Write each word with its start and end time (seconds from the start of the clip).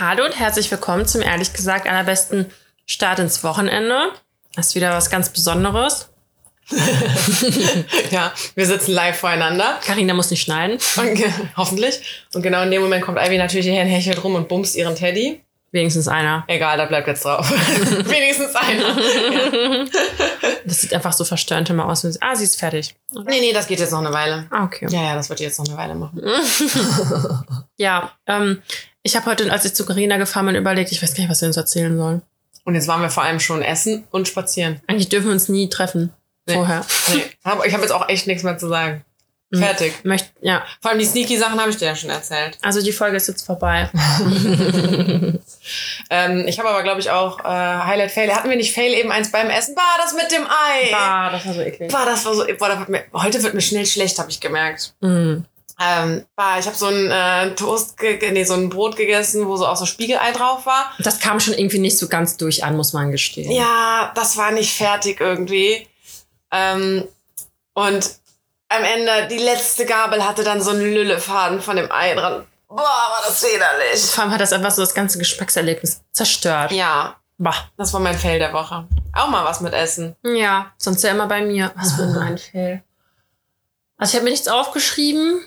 Hallo 0.00 0.24
und 0.24 0.38
herzlich 0.38 0.70
willkommen 0.70 1.04
zum 1.04 1.20
ehrlich 1.20 1.52
gesagt 1.52 1.86
allerbesten 1.86 2.46
Start 2.86 3.18
ins 3.18 3.44
Wochenende. 3.44 4.12
Das 4.54 4.68
ist 4.68 4.74
wieder 4.74 4.94
was 4.94 5.10
ganz 5.10 5.28
Besonderes. 5.28 6.08
ja, 8.10 8.32
wir 8.54 8.66
sitzen 8.66 8.92
live 8.92 9.18
voreinander. 9.18 9.78
Karina 9.84 10.14
muss 10.14 10.30
nicht 10.30 10.40
schneiden. 10.40 10.78
Und, 10.96 11.22
hoffentlich. 11.54 12.00
Und 12.32 12.40
genau 12.40 12.62
in 12.62 12.70
dem 12.70 12.80
Moment 12.80 13.04
kommt 13.04 13.18
Ivy 13.18 13.36
natürlich 13.36 13.66
hierher 13.66 13.82
und 13.82 13.90
hechelt 13.90 14.24
rum 14.24 14.36
und 14.36 14.48
bumst 14.48 14.74
ihren 14.74 14.94
Teddy. 14.94 15.44
Wenigstens 15.72 16.08
einer. 16.08 16.44
Egal, 16.48 16.76
da 16.78 16.86
bleibt 16.86 17.06
jetzt 17.06 17.24
drauf. 17.24 17.48
Wenigstens 17.50 18.54
einer. 18.56 19.86
Das 20.64 20.82
sieht 20.82 20.92
einfach 20.92 21.12
so 21.12 21.24
verstörend 21.24 21.70
immer 21.70 21.86
aus. 21.86 22.04
Ah, 22.20 22.36
sie 22.36 22.44
ist 22.44 22.58
fertig. 22.58 22.94
Nee, 23.12 23.40
nee, 23.40 23.52
das 23.52 23.66
geht 23.66 23.80
jetzt 23.80 23.92
noch 23.92 24.00
eine 24.00 24.12
Weile. 24.12 24.46
Ah, 24.50 24.64
okay. 24.64 24.86
Ja, 24.90 25.02
ja, 25.02 25.14
das 25.14 25.28
wird 25.28 25.40
jetzt 25.40 25.58
noch 25.58 25.66
eine 25.66 25.76
Weile 25.76 25.94
machen. 25.94 26.22
Ja, 27.76 28.12
ähm, 28.26 28.62
ich 29.02 29.16
habe 29.16 29.26
heute, 29.26 29.50
als 29.50 29.64
ich 29.64 29.74
zu 29.74 29.86
Karina 29.86 30.18
gefahren 30.18 30.46
bin, 30.46 30.54
überlegt, 30.54 30.92
ich 30.92 31.02
weiß 31.02 31.14
gar 31.14 31.22
nicht, 31.22 31.30
was 31.30 31.40
wir 31.40 31.48
uns 31.48 31.56
erzählen 31.56 31.96
sollen. 31.96 32.22
Und 32.64 32.74
jetzt 32.74 32.88
waren 32.88 33.00
wir 33.00 33.08
vor 33.08 33.22
allem 33.22 33.40
schon 33.40 33.62
essen 33.62 34.06
und 34.10 34.28
spazieren. 34.28 34.80
Eigentlich 34.86 35.08
dürfen 35.08 35.26
wir 35.26 35.32
uns 35.32 35.48
nie 35.48 35.70
treffen. 35.70 36.12
Nee. 36.46 36.54
Vorher. 36.54 36.84
Nee, 37.08 37.22
ich 37.66 37.72
habe 37.72 37.82
jetzt 37.82 37.92
auch 37.92 38.08
echt 38.08 38.26
nichts 38.26 38.42
mehr 38.42 38.58
zu 38.58 38.68
sagen. 38.68 39.02
Mhm. 39.50 39.58
Fertig. 39.58 40.04
Möcht, 40.04 40.32
ja, 40.40 40.64
Vor 40.80 40.90
allem 40.90 41.00
die 41.00 41.06
sneaky 41.06 41.36
Sachen 41.36 41.60
habe 41.60 41.70
ich 41.70 41.76
dir 41.76 41.86
ja 41.86 41.96
schon 41.96 42.10
erzählt. 42.10 42.58
also 42.62 42.80
die 42.82 42.92
Folge 42.92 43.16
ist 43.16 43.28
jetzt 43.28 43.44
vorbei. 43.44 43.90
Ähm, 46.10 46.46
ich 46.48 46.58
habe 46.58 46.68
aber, 46.68 46.82
glaube 46.82 47.00
ich, 47.00 47.10
auch 47.10 47.38
äh, 47.40 47.44
Highlight 47.44 48.10
Fail. 48.10 48.34
Hatten 48.34 48.50
wir 48.50 48.56
nicht 48.56 48.74
Fail 48.74 48.92
eben 48.94 49.12
eins 49.12 49.30
beim 49.30 49.48
Essen? 49.48 49.76
War 49.76 49.96
das 49.98 50.12
mit 50.12 50.32
dem 50.32 50.44
Ei? 50.44 50.92
Ah, 50.94 51.30
das 51.30 51.46
war 51.46 51.54
so 51.54 51.60
eklig. 51.60 51.90
Boah, 51.90 52.04
das 52.04 52.24
war 52.24 52.34
so. 52.34 52.44
Boah, 52.58 52.68
da 52.68 52.78
wird 52.78 52.88
mir, 52.88 53.04
heute 53.12 53.42
wird 53.42 53.54
mir 53.54 53.60
schnell 53.60 53.86
schlecht, 53.86 54.18
habe 54.18 54.30
ich 54.30 54.40
gemerkt. 54.40 54.94
Mhm. 55.00 55.44
Ähm, 55.82 56.24
boah, 56.36 56.56
ich 56.58 56.66
habe 56.66 56.76
so 56.76 56.86
ein 56.86 57.10
äh, 57.10 57.54
Toast, 57.54 57.96
nee, 58.02 58.44
so 58.44 58.54
ein 58.54 58.68
Brot 58.68 58.96
gegessen, 58.96 59.46
wo 59.46 59.56
so 59.56 59.66
auch 59.66 59.76
so 59.76 59.86
Spiegelei 59.86 60.32
drauf 60.32 60.66
war. 60.66 60.92
Das 60.98 61.20
kam 61.20 61.40
schon 61.40 61.54
irgendwie 61.54 61.78
nicht 61.78 61.96
so 61.96 62.08
ganz 62.08 62.36
durch 62.36 62.64
an, 62.64 62.76
muss 62.76 62.92
man 62.92 63.10
gestehen. 63.12 63.50
Ja, 63.50 64.12
das 64.14 64.36
war 64.36 64.50
nicht 64.50 64.74
fertig 64.74 65.20
irgendwie. 65.20 65.86
Ähm, 66.50 67.04
und 67.74 68.10
am 68.70 68.84
Ende, 68.84 69.28
die 69.28 69.38
letzte 69.38 69.84
Gabel 69.84 70.26
hatte 70.26 70.44
dann 70.44 70.62
so 70.62 70.70
einen 70.70 70.80
Lüllefaden 70.94 71.60
von 71.60 71.76
dem 71.76 71.90
Ei 71.92 72.14
dran. 72.14 72.46
Boah, 72.68 72.76
war 72.78 73.22
das 73.26 73.42
widerlich. 73.42 74.00
Vor 74.10 74.24
allem 74.24 74.32
hat 74.32 74.40
das 74.40 74.52
einfach 74.52 74.70
so 74.70 74.80
das 74.82 74.94
ganze 74.94 75.18
Geschmackserlebnis 75.18 76.00
zerstört. 76.12 76.70
Ja, 76.72 77.16
Bah. 77.36 77.54
das 77.76 77.92
war 77.92 78.00
mein 78.00 78.16
Fail 78.18 78.38
der 78.38 78.52
Woche. 78.52 78.86
Auch 79.12 79.28
mal 79.28 79.44
was 79.44 79.60
mit 79.60 79.72
Essen. 79.72 80.14
Ja, 80.22 80.72
sonst 80.78 81.02
ja 81.02 81.10
immer 81.10 81.26
bei 81.26 81.42
mir. 81.42 81.72
Was 81.74 81.94
für 81.94 82.02
ein 82.04 82.38
Fail. 82.38 82.82
Also 83.98 84.10
ich 84.12 84.14
habe 84.16 84.24
mir 84.24 84.30
nichts 84.30 84.46
aufgeschrieben. 84.48 85.40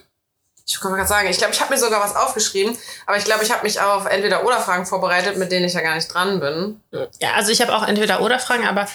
Ich 0.66 0.80
kann 0.80 0.94
gerade 0.94 1.08
sagen, 1.08 1.28
ich 1.30 1.38
glaube, 1.38 1.54
ich 1.54 1.60
habe 1.62 1.74
mir 1.74 1.80
sogar 1.80 2.02
was 2.02 2.16
aufgeschrieben, 2.16 2.78
aber 3.06 3.18
ich 3.18 3.26
glaube, 3.26 3.44
ich 3.44 3.52
habe 3.52 3.64
mich 3.64 3.80
auf 3.82 4.06
entweder 4.06 4.46
oder 4.46 4.60
Fragen 4.60 4.86
vorbereitet, 4.86 5.38
mit 5.38 5.52
denen 5.52 5.66
ich 5.66 5.74
ja 5.74 5.82
gar 5.82 5.96
nicht 5.96 6.08
dran 6.14 6.40
bin. 6.40 6.82
Ja, 7.20 7.34
also 7.36 7.52
ich 7.52 7.62
habe 7.62 7.76
auch 7.76 7.86
entweder 7.86 8.22
oder 8.22 8.40
Fragen, 8.40 8.66
aber 8.66 8.88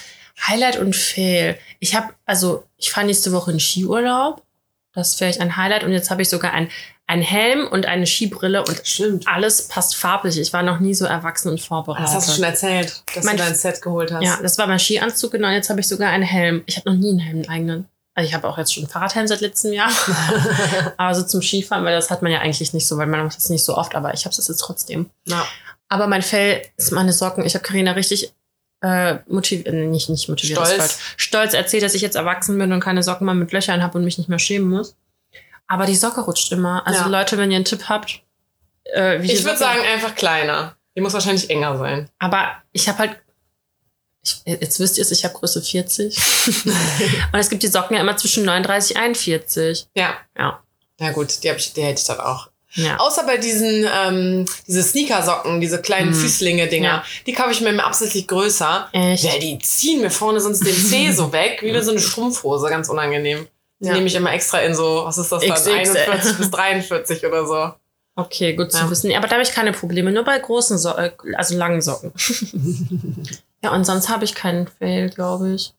Highlight 0.47 0.79
und 0.79 0.95
Fail. 0.95 1.59
Ich 1.81 1.95
habe, 1.95 2.09
also 2.27 2.65
ich 2.77 2.91
fahre 2.91 3.07
nächste 3.07 3.33
Woche 3.33 3.51
in 3.53 3.61
Skiurlaub. 3.61 4.43
Das 4.95 5.11
ist 5.11 5.19
vielleicht 5.19 5.41
ein 5.41 5.57
Highlight. 5.57 5.85
Und 5.85 5.93
jetzt 5.93 6.11
habe 6.11 6.23
ich 6.23 6.29
sogar 6.29 6.53
ein, 6.53 6.69
ein 7.07 7.23
Helm 7.23 7.67
und 7.67 7.87
eine 7.87 8.07
Skibrille 8.07 8.61
und 8.65 8.81
Stimmt. 8.85 9.27
alles 9.29 9.69
passt 9.69 9.97
farblich. 9.97 10.39
Ich 10.39 10.53
war 10.53 10.63
noch 10.63 10.79
nie 10.81 10.95
so 10.95 11.05
erwachsen 11.07 11.51
und 11.51 11.61
vorbereitet. 11.61 12.07
Das 12.09 12.15
hast 12.15 12.29
du 12.29 12.33
schon 12.35 12.45
erzählt, 12.45 13.03
dass 13.15 13.25
Mein- 13.25 13.37
du 13.37 13.43
dein 13.45 13.55
Set 13.55 13.81
geholt 13.83 14.13
hast. 14.13 14.23
Ja, 14.25 14.39
das 14.43 14.59
war 14.59 14.67
mein 14.67 14.79
Skianzug, 14.79 15.33
genau. 15.33 15.49
Jetzt 15.49 15.71
habe 15.71 15.81
ich 15.81 15.89
sogar 15.89 16.11
einen 16.11 16.23
Helm. 16.25 16.63
Ich 16.67 16.77
habe 16.77 16.91
noch 16.91 16.97
nie 16.99 17.11
einen 17.11 17.19
Helm 17.21 17.39
einen 17.39 17.49
eigenen. 17.49 17.89
Also 18.15 18.29
ich 18.29 18.35
habe 18.35 18.49
auch 18.49 18.59
jetzt 18.59 18.75
schon 18.75 18.83
einen 18.85 18.91
Fahrradhelm 18.91 19.29
seit 19.29 19.41
letztem 19.41 19.73
Jahr. 19.73 19.91
aber 20.97 21.15
so 21.15 21.23
zum 21.23 21.41
Skifahren, 21.41 21.85
weil 21.85 21.95
das 21.95 22.11
hat 22.11 22.23
man 22.23 22.33
ja 22.33 22.41
eigentlich 22.41 22.73
nicht 22.73 22.87
so, 22.87 22.97
weil 22.99 23.07
man 23.07 23.25
macht 23.25 23.37
das 23.37 23.49
nicht 23.49 23.65
so 23.65 23.77
oft, 23.77 23.95
aber 23.95 24.13
ich 24.13 24.25
habe 24.25 24.35
es 24.37 24.49
jetzt 24.49 24.59
trotzdem. 24.59 25.09
Ja. 25.27 25.47
Aber 25.89 26.07
mein 26.09 26.23
Fell 26.23 26.63
ist 26.77 26.91
meine 26.93 27.13
Socken. 27.13 27.47
Ich 27.47 27.55
habe 27.55 27.63
Karina 27.65 27.93
richtig 27.93 28.33
äh, 28.81 29.17
motiviert, 29.27 29.67
äh, 29.69 29.73
nicht, 29.87 30.09
nicht 30.09 30.29
motiviert, 30.29 30.59
Stolz. 30.67 30.99
stolz 31.17 31.55
erzählt, 31.55 31.83
dass 31.83 31.95
ich 31.95 32.03
jetzt 32.03 32.17
erwachsen 32.17 32.59
bin 32.59 32.73
und 32.73 32.81
keine 32.81 33.03
Socken 33.03 33.25
mehr 33.25 33.35
mit 33.35 33.53
Löchern 33.53 33.83
habe 33.83 33.99
und 33.99 34.05
mich 34.05 34.19
nicht 34.19 34.29
mehr 34.29 34.39
schämen 34.39 34.69
muss. 34.69 34.97
Aber 35.67 35.85
die 35.85 35.97
Socke 35.97 36.21
rutscht 36.23 36.51
immer. 36.53 36.87
Also 36.87 37.01
Ja. 37.01 37.07
Leute, 37.09 37.37
wenn 37.39 37.51
ihr 37.51 37.57
einen 37.57 37.65
Tipp 37.65 37.89
habt, 37.89 38.23
äh, 38.85 39.21
wie 39.21 39.27
die 39.27 39.35
Ich 39.35 39.45
würde 39.45 39.59
sagen, 39.59 39.81
einfach 39.93 40.15
kleiner. 40.15 40.77
Die 40.97 41.01
muss 41.01 41.13
wahrscheinlich 41.13 41.51
enger 41.51 41.77
sein. 41.79 42.09
aber 42.19 42.63
ich 42.73 42.89
habe 42.89 42.99
halt, 42.99 43.17
ich, 44.23 44.41
jetzt 44.45 44.81
wisst 44.81 44.97
ihr 44.99 45.03
es, 45.03 45.11
ich 45.11 45.25
habe 45.25 45.35
Größe 45.35 45.63
40. 45.63 46.17
und 47.33 47.39
es 47.39 47.51
gibt 47.51 47.63
die 47.63 47.69
Socken 47.69 47.95
ja 47.97 48.01
immer 48.03 48.17
zwischen 48.17 48.45
39 48.45 48.97
und 48.97 49.03
41. 49.03 49.87
Ja. 49.95 50.17
Ja. 50.37 50.63
Ja 51.01 51.11
gut, 51.13 51.43
die, 51.43 51.51
hab 51.51 51.59
ich, 51.59 51.73
die 51.73 51.83
hätte 51.83 52.01
ich 52.01 52.07
dann 52.07 52.19
auch. 52.21 52.49
Ja. 52.79 52.97
Außer 52.99 53.25
bei 53.25 53.37
diesen 53.39 53.87
ähm, 53.93 54.47
diese 54.67 54.83
Sneakersocken, 54.83 55.61
diese 55.61 55.81
kleinen 55.83 56.11
Mhm. 56.11 56.15
Füßlinge-Dinger, 56.15 56.89
Ja. 56.89 57.05
die 57.27 57.33
kaufe 57.33 57.51
ich 57.51 57.61
mir 57.61 57.71
immer 57.71 57.87
absichtlich 57.87 58.27
größer. 58.29 58.89
Echt? 58.93 59.25
Ja, 59.25 59.39
die 59.39 59.59
ziehen 59.59 60.01
mir 60.01 60.11
vorne 60.11 60.41
sonst 60.41 60.61
den 60.65 60.75
Zeh 60.75 61.11
so 61.13 61.33
weg, 61.33 61.61
wie 61.63 61.79
so 61.83 61.91
eine 61.91 62.01
Strumpfhose, 62.01 62.69
ganz 62.69 62.89
unangenehm. 62.89 63.47
Die 63.81 63.87
Ja. 63.89 63.95
nehme 63.95 64.07
ich 64.07 64.15
immer 64.15 64.33
extra 64.33 64.59
in 64.61 64.75
so, 64.75 65.03
was 65.05 65.19
ist 65.19 65.31
das 65.33 65.45
dann, 65.45 65.55
XXL. 65.55 65.77
41 65.99 66.37
bis 66.39 66.51
43 66.51 67.27
oder 67.27 67.47
so. 67.47 67.71
Okay, 68.17 68.55
gut 68.55 68.73
zu 68.73 68.91
wissen. 68.91 69.13
Aber 69.15 69.27
da 69.29 69.35
habe 69.35 69.43
ich 69.45 69.53
keine 69.53 69.73
Probleme, 69.73 70.11
nur 70.11 70.25
bei 70.25 70.39
großen, 70.39 70.77
so 70.79 70.91
äh, 70.97 71.13
also 71.37 71.57
langen 71.57 71.81
Socken. 71.81 72.13
ja, 73.63 73.73
und 73.73 73.85
sonst 73.85 74.09
habe 74.09 74.25
ich 74.25 74.35
keinen 74.35 74.67
Fail, 74.67 75.11
glaube 75.11 75.55
ich. 75.55 75.73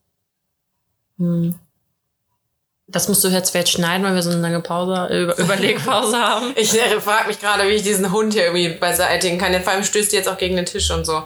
Hm. 1.18 1.54
Das 2.92 3.08
musst 3.08 3.22
du 3.22 3.28
jetzt 3.28 3.50
vielleicht 3.50 3.70
schneiden, 3.70 4.04
weil 4.04 4.14
wir 4.14 4.22
so 4.22 4.30
eine 4.30 4.40
lange 4.40 4.60
Pause, 4.60 5.08
Über 5.12 5.38
Überlegpause 5.38 6.18
haben. 6.18 6.52
Ich 6.56 6.74
äh, 6.74 7.00
frage 7.00 7.28
mich 7.28 7.40
gerade, 7.40 7.68
wie 7.68 7.74
ich 7.74 7.82
diesen 7.82 8.10
Hund 8.10 8.32
hier 8.32 8.46
irgendwie 8.46 8.68
beseitigen 8.68 9.38
kann. 9.38 9.52
Vor 9.62 9.72
allem 9.72 9.84
stößt 9.84 10.12
die 10.12 10.16
jetzt 10.16 10.28
auch 10.28 10.38
gegen 10.38 10.56
den 10.56 10.66
Tisch 10.66 10.90
und 10.90 11.04
so. 11.04 11.22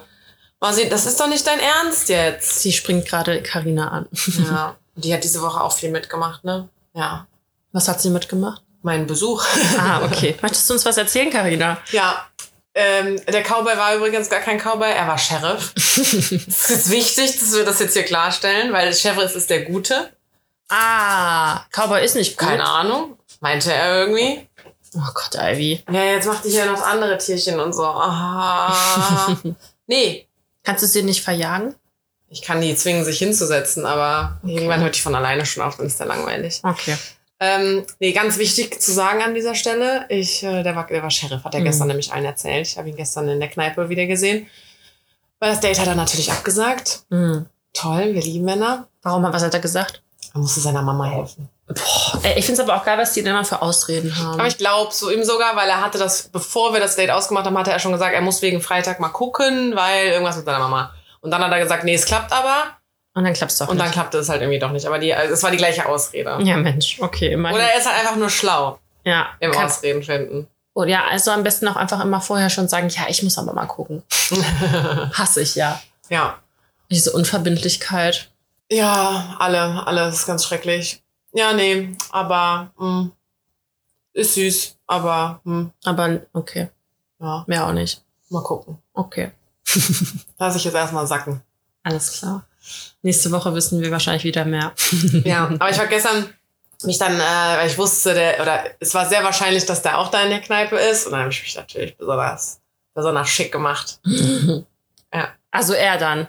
Marci, 0.61 0.89
das 0.89 1.07
ist 1.07 1.21
doch 1.21 1.29
nicht 1.29 1.47
dein 1.47 1.61
Ernst 1.61 2.09
jetzt. 2.09 2.61
Sie 2.61 2.73
springt 2.73 3.07
gerade 3.07 3.43
Karina 3.43 3.89
an. 3.89 4.07
Ja. 4.39 4.77
Die 4.97 5.13
hat 5.13 5.25
diese 5.25 5.43
Woche 5.43 5.61
auch 5.61 5.73
viel 5.73 5.91
mitgemacht, 5.91 6.45
ne? 6.45 6.69
Ja. 6.95 7.27
Was 7.73 7.89
hat 7.89 8.01
sie 8.01 8.11
mitgemacht? 8.11 8.63
Mein 8.83 9.09
Besuch. 9.09 9.45
Ah, 9.77 10.03
okay. 10.05 10.37
Möchtest 10.41 10.71
du 10.71 10.75
uns 10.75 10.85
was 10.85 10.97
erzählen, 10.97 11.31
Karina? 11.31 11.79
Ja. 11.91 12.29
Ähm, 12.77 13.21
der 13.27 13.43
Cowboy 13.43 13.77
war 13.77 13.97
übrigens 13.97 14.31
gar 14.31 14.41
kein 14.41 14.59
Cowboy, 14.59 14.89
er 14.91 15.09
war 15.09 15.19
Sheriff. 15.19 15.73
Es 15.77 16.71
ist 16.71 16.91
wichtig, 16.91 17.39
dass 17.41 17.55
wir 17.55 17.65
das 17.65 17.81
jetzt 17.81 17.95
hier 17.95 18.05
klarstellen, 18.05 18.73
weil 18.73 18.95
Sheriff 18.95 19.35
ist 19.35 19.51
der 19.51 19.65
Gute. 19.65 20.11
Ah, 20.69 21.61
Cowboy 21.71 22.05
ist 22.05 22.17
nicht 22.17 22.37
gut. 22.39 22.49
Keine 22.49 22.65
Ahnung. 22.67 23.19
Meinte 23.41 23.73
er 23.73 24.01
irgendwie. 24.01 24.49
Oh 24.97 25.01
Gott, 25.13 25.35
Ivy. 25.35 25.83
Ja, 25.91 26.05
jetzt 26.05 26.27
macht 26.27 26.45
die 26.45 26.51
hier 26.51 26.67
noch 26.67 26.83
andere 26.83 27.19
Tierchen 27.19 27.59
und 27.61 27.73
so. 27.75 27.85
Ah. 27.85 29.37
nee. 29.87 30.27
Kannst 30.63 30.83
du 30.83 30.87
sie 30.87 31.03
nicht 31.03 31.23
verjagen? 31.23 31.75
Ich 32.29 32.43
kann 32.43 32.61
die 32.61 32.75
zwingen, 32.75 33.05
sich 33.05 33.19
hinzusetzen, 33.19 33.85
aber 33.87 34.41
irgendwann 34.43 34.81
hört 34.81 34.97
die 34.97 35.01
von 35.01 35.15
alleine 35.15 35.45
schon 35.47 35.63
auf, 35.63 35.77
dann 35.77 35.87
ist 35.87 36.01
der 36.01 36.07
langweilig. 36.07 36.61
Okay. 36.65 36.97
Ähm, 37.39 37.85
nee, 38.01 38.13
ganz 38.13 38.39
wichtig 38.39 38.81
zu 38.81 38.93
sagen 38.93 39.23
an 39.23 39.35
dieser 39.35 39.55
Stelle, 39.55 40.07
ich, 40.09 40.43
äh, 40.43 40.63
der, 40.63 40.75
war, 40.75 40.87
der 40.87 41.03
war 41.03 41.11
Sheriff, 41.11 41.45
hat 41.45 41.55
er 41.55 41.61
Mhm. 41.61 41.65
gestern 41.65 41.89
nämlich 41.89 42.13
allen 42.13 42.25
erzählt. 42.25 42.67
Ich 42.67 42.79
habe 42.79 42.89
ihn 42.89 42.97
gestern 42.97 43.29
in 43.29 43.39
der 43.41 43.51
Kneipe 43.51 43.89
wieder 43.89 44.07
gesehen. 44.07 44.49
Weil 45.39 45.51
das 45.51 45.61
Date 45.61 45.79
hat 45.79 45.87
er 45.87 45.95
natürlich 45.97 46.33
abgesagt. 46.33 47.03
Hm. 47.11 47.47
Toll, 47.75 48.15
wir 48.15 48.23
lieben 48.23 48.45
Männer. 48.47 48.89
Warum, 49.03 49.25
was 49.25 49.43
hat 49.43 49.53
er 49.53 49.61
gesagt? 49.61 50.03
Er 50.35 50.41
musste 50.41 50.61
seiner 50.61 50.83
Mama 50.83 51.05
helfen. 51.07 51.49
Boah, 51.69 52.21
ey, 52.25 52.39
ich 52.39 52.45
finde 52.45 52.61
es 52.61 52.69
aber 52.69 52.79
auch 52.79 52.85
geil, 52.85 52.99
was 52.99 53.13
die 53.13 53.23
denn 53.23 53.33
immer 53.33 53.45
für 53.45 53.63
Ausreden 53.63 54.17
haben. 54.19 54.35
Aber 54.39 54.47
ich 54.49 54.59
glaube 54.59 54.93
so 54.93 55.11
ihm 55.11 55.25
sogar, 55.25 55.57
weil 55.57 55.69
er 55.69 55.81
hatte 55.81 55.97
das, 55.97 56.25
bevor 56.29 56.73
wir 56.75 56.81
das 56.81 56.97
Date 56.97 57.11
ausgemacht 57.11 57.47
haben, 57.47 57.57
hatte 57.57 57.71
er 57.71 57.79
schon 57.79 57.93
gesagt, 57.93 58.15
er 58.15 58.21
muss 58.21 58.43
wegen 58.43 58.61
Freitag 58.61 59.01
mal 59.01 59.09
gucken, 59.11 59.75
weil 59.77 60.09
irgendwas 60.09 60.37
mit 60.37 60.45
seiner 60.45 60.59
Mama. 60.59 60.93
Und 61.21 61.31
dann 61.31 61.43
hat 61.43 61.53
er 61.53 61.61
gesagt, 61.61 61.85
nee, 61.85 61.95
es 61.95 62.05
klappt 62.05 62.33
aber. 62.33 62.65
und 63.15 63.25
dann 63.25 63.33
klappt's 63.33 63.59
doch 63.59 63.69
Und 63.69 63.79
dann 63.79 63.87
nicht. 63.87 63.95
klappte 63.95 64.19
es 64.19 64.29
halt 64.29 64.43
irgendwie 64.43 64.59
doch 64.59 64.73
nicht. 64.73 64.87
Aber 64.87 64.99
die, 64.99 65.15
also 65.15 65.33
es 65.33 65.43
war 65.43 65.51
die 65.53 65.57
gleiche 65.57 65.87
Ausrede. 65.89 66.37
Ja, 66.43 66.57
Mensch, 66.57 66.99
okay, 67.01 67.33
immerhin. 67.33 67.57
Oder 67.57 67.71
er 67.71 67.79
ist 67.79 67.87
halt 67.87 67.99
einfach 68.01 68.17
nur 68.17 68.29
schlau 68.29 68.79
ja, 69.05 69.29
im 69.41 69.53
kann, 69.53 69.67
Ausreden 69.67 70.03
finden. 70.03 70.49
oder 70.75 70.89
ja, 70.91 71.05
also 71.09 71.31
am 71.31 71.45
besten 71.45 71.69
auch 71.69 71.77
einfach 71.77 72.03
immer 72.05 72.21
vorher 72.21 72.51
schon 72.51 72.69
sagen, 72.69 72.89
ja, 72.89 73.03
ich 73.09 73.23
muss 73.23 73.39
aber 73.39 73.53
mal 73.55 73.67
gucken. 73.67 74.03
Hasse 75.15 75.41
ich 75.41 75.55
ja. 75.55 75.81
Ja. 76.11 76.39
Diese 76.91 77.13
Unverbindlichkeit. 77.13 78.31
Ja, 78.75 79.37
alle, 79.39 79.87
alles 79.87 80.17
ist 80.17 80.27
ganz 80.27 80.45
schrecklich. 80.45 81.03
Ja, 81.33 81.53
nee, 81.53 81.97
aber 82.11 82.73
mh, 82.79 83.11
ist 84.13 84.35
süß, 84.35 84.77
aber 84.87 85.41
mh, 85.45 85.71
Aber 85.85 86.21
okay, 86.33 86.69
ja, 87.21 87.45
mehr 87.47 87.67
auch 87.67 87.73
nicht. 87.73 88.03
mal 88.31 88.43
gucken. 88.43 88.79
Okay, 88.93 89.33
Lass 90.39 90.57
ich 90.57 90.65
jetzt 90.65 90.75
erstmal 90.75 91.07
sacken. 91.07 91.43
alles 91.83 92.19
klar. 92.19 92.47
Nächste 93.03 93.31
Woche 93.31 93.55
wissen 93.55 93.81
wir 93.83 93.91
wahrscheinlich 93.91 94.25
wieder 94.25 94.45
mehr. 94.45 94.73
Ja, 95.25 95.45
aber 95.47 95.71
ich 95.71 95.79
war 95.79 95.87
gestern 95.89 96.33
mich 96.85 96.99
dann, 96.99 97.15
äh, 97.15 97.59
weil 97.59 97.69
ich 97.69 97.79
wusste, 97.79 98.15
der, 98.15 98.41
oder 98.41 98.65
es 98.81 98.95
war 98.95 99.09
sehr 99.09 99.23
wahrscheinlich, 99.25 99.65
dass 99.67 99.83
der 99.83 99.99
auch 99.99 100.11
da 100.11 100.23
in 100.23 100.31
der 100.31 100.41
Kneipe 100.41 100.77
ist. 100.77 101.07
Und 101.07 101.13
dann 101.13 101.21
habe 101.23 101.31
ich 101.33 101.43
mich 101.43 101.55
natürlich 101.57 101.97
besonders, 101.97 102.61
besonders 102.95 103.29
schick 103.29 103.53
gemacht. 103.53 104.01
Ja. 105.13 105.29
Also 105.51 105.73
er 105.75 105.97
dann. 105.99 106.29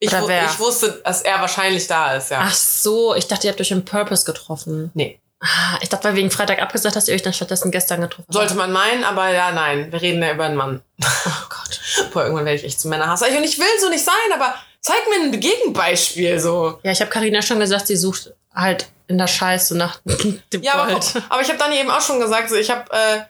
Ich, 0.00 0.12
wu- 0.12 0.28
ich 0.28 0.58
wusste, 0.60 1.00
dass 1.04 1.22
er 1.22 1.40
wahrscheinlich 1.40 1.86
da 1.86 2.14
ist, 2.14 2.30
ja. 2.30 2.40
Ach 2.42 2.54
so, 2.54 3.14
ich 3.14 3.26
dachte, 3.26 3.46
ihr 3.46 3.50
habt 3.52 3.60
euch 3.60 3.70
im 3.72 3.84
Purpose 3.84 4.24
getroffen. 4.24 4.90
Nee. 4.94 5.20
Ah, 5.40 5.78
ich 5.80 5.88
dachte, 5.88 6.04
weil 6.04 6.16
wegen 6.16 6.30
Freitag 6.30 6.60
abgesagt, 6.60 6.96
dass 6.96 7.06
ihr 7.08 7.14
euch 7.14 7.22
dann 7.22 7.32
stattdessen 7.32 7.70
gestern 7.70 8.00
getroffen 8.00 8.32
Sollte 8.32 8.50
habt. 8.50 8.58
man 8.58 8.72
meinen, 8.72 9.04
aber 9.04 9.30
ja, 9.30 9.50
nein. 9.52 9.90
Wir 9.92 10.00
reden 10.02 10.22
ja 10.22 10.32
über 10.32 10.44
einen 10.44 10.56
Mann. 10.56 10.82
Oh 11.26 11.46
Gott. 11.48 11.80
boah, 12.12 12.22
irgendwann 12.24 12.44
werde 12.44 12.58
ich 12.58 12.64
echt 12.64 12.80
zu 12.80 12.88
Männerhass. 12.88 13.22
Und 13.22 13.28
ich 13.44 13.58
will 13.58 13.66
so 13.80 13.88
nicht 13.88 14.04
sein, 14.04 14.14
aber 14.34 14.54
zeig 14.80 14.98
mir 15.08 15.24
ein 15.26 15.38
Gegenbeispiel 15.40 16.38
so. 16.40 16.78
Ja, 16.82 16.90
ich 16.92 17.00
habe 17.00 17.10
Karina 17.10 17.42
schon 17.42 17.60
gesagt, 17.60 17.86
sie 17.86 17.96
sucht 17.96 18.32
halt 18.54 18.88
in 19.06 19.18
der 19.18 19.26
Scheiße 19.26 19.76
nach 19.76 20.00
dem 20.52 20.62
Ja, 20.62 20.74
aber, 20.74 20.92
Gold. 20.92 21.22
aber 21.28 21.40
ich 21.42 21.48
habe 21.48 21.58
dann 21.58 21.72
eben 21.72 21.90
auch 21.90 22.00
schon 22.00 22.20
gesagt, 22.20 22.50
so, 22.50 22.56
ich 22.56 22.70
habe 22.70 22.84
äh, 22.92 23.20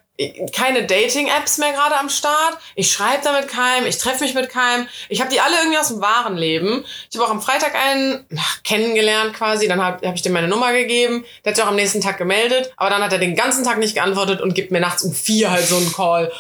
keine 0.53 0.85
Dating-Apps 0.85 1.59
mehr 1.59 1.73
gerade 1.73 1.97
am 1.97 2.09
Start. 2.09 2.59
Ich 2.75 2.91
schreibe 2.91 3.23
da 3.23 3.33
mit 3.33 3.49
keinem, 3.49 3.87
ich 3.87 3.99
treffe 3.99 4.25
mich 4.25 4.35
mit 4.35 4.49
keinem. 4.49 4.89
Ich 5.09 5.21
habe 5.21 5.31
die 5.31 5.41
alle 5.41 5.57
irgendwie 5.59 5.79
aus 5.79 5.89
dem 5.89 6.01
wahren 6.01 6.37
Leben. 6.37 6.85
Ich 7.09 7.17
habe 7.17 7.27
auch 7.27 7.33
am 7.33 7.41
Freitag 7.41 7.75
einen 7.77 8.27
ach, 8.37 8.63
kennengelernt 8.65 9.35
quasi. 9.35 9.69
Dann 9.69 9.83
habe 9.83 10.07
hab 10.07 10.17
ich 10.17 10.23
dem 10.23 10.33
meine 10.33 10.49
Nummer 10.49 10.73
gegeben. 10.73 11.25
Der 11.45 11.51
hat 11.51 11.57
sich 11.57 11.65
auch 11.65 11.69
am 11.69 11.77
nächsten 11.77 12.01
Tag 12.01 12.19
gemeldet. 12.19 12.73
Aber 12.77 12.91
dann 12.91 13.03
hat 13.03 13.13
er 13.13 13.19
den 13.19 13.37
ganzen 13.37 13.65
Tag 13.65 13.79
nicht 13.79 13.95
geantwortet 13.95 14.41
und 14.41 14.55
gibt 14.55 14.73
mir 14.73 14.81
nachts 14.81 15.05
um 15.05 15.13
vier 15.13 15.53
halt 15.53 15.67
so 15.67 15.77
einen 15.77 15.93
Call. 15.93 16.33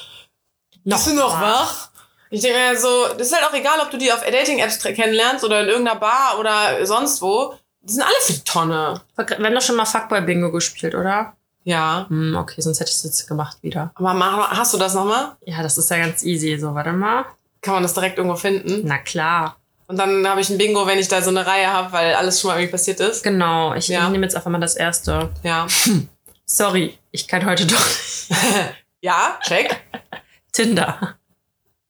Bist 0.84 1.06
du 1.06 1.14
noch 1.14 1.40
wach? 1.40 1.90
Ich 2.30 2.42
denke 2.42 2.58
mir 2.58 2.76
so, 2.76 3.06
das 3.16 3.28
ist 3.28 3.34
halt 3.34 3.46
auch 3.46 3.54
egal, 3.54 3.80
ob 3.80 3.90
du 3.90 3.96
die 3.96 4.12
auf 4.12 4.22
Dating-Apps 4.22 4.80
kennenlernst 4.80 5.44
oder 5.44 5.62
in 5.62 5.68
irgendeiner 5.68 5.98
Bar 5.98 6.38
oder 6.38 6.84
sonst 6.84 7.22
wo. 7.22 7.54
Die 7.80 7.92
sind 7.92 8.02
alle 8.02 8.16
für 8.22 8.32
die 8.34 8.44
Tonne. 8.44 9.00
Wir 9.16 9.36
haben 9.36 9.54
doch 9.54 9.62
schon 9.62 9.76
mal 9.76 9.86
Fuckboy-Bingo 9.86 10.50
gespielt, 10.50 10.94
oder? 10.94 11.37
Ja. 11.68 12.06
Hm, 12.08 12.34
okay, 12.34 12.62
sonst 12.62 12.80
hätte 12.80 12.90
ich 12.90 12.96
es 12.96 13.04
jetzt 13.04 13.26
gemacht 13.28 13.58
wieder. 13.60 13.90
Aber 13.94 14.14
mach, 14.14 14.50
hast 14.52 14.72
du 14.72 14.78
das 14.78 14.94
nochmal? 14.94 15.36
Ja, 15.44 15.62
das 15.62 15.76
ist 15.76 15.90
ja 15.90 15.98
ganz 15.98 16.22
easy. 16.22 16.58
So, 16.58 16.74
warte 16.74 16.92
mal. 16.92 17.26
Kann 17.60 17.74
man 17.74 17.82
das 17.82 17.92
direkt 17.92 18.16
irgendwo 18.16 18.36
finden? 18.36 18.82
Na 18.86 18.96
klar. 18.96 19.56
Und 19.86 19.98
dann 19.98 20.26
habe 20.26 20.40
ich 20.40 20.48
ein 20.48 20.56
Bingo, 20.56 20.86
wenn 20.86 20.98
ich 20.98 21.08
da 21.08 21.20
so 21.20 21.28
eine 21.28 21.46
Reihe 21.46 21.70
habe, 21.70 21.92
weil 21.92 22.14
alles 22.14 22.40
schon 22.40 22.48
mal 22.48 22.54
irgendwie 22.56 22.70
passiert 22.72 23.00
ist. 23.00 23.22
Genau. 23.22 23.74
Ich 23.74 23.88
Ja. 23.88 24.08
nehme 24.08 24.24
jetzt 24.24 24.34
einfach 24.34 24.50
mal 24.50 24.60
das 24.60 24.76
erste. 24.76 25.28
Ja. 25.42 25.66
Sorry, 26.46 26.98
ich 27.10 27.28
kann 27.28 27.44
heute 27.44 27.66
doch 27.66 27.76
nicht. 27.86 28.28
ja, 29.02 29.38
check. 29.46 29.76
Tinder. 30.52 31.16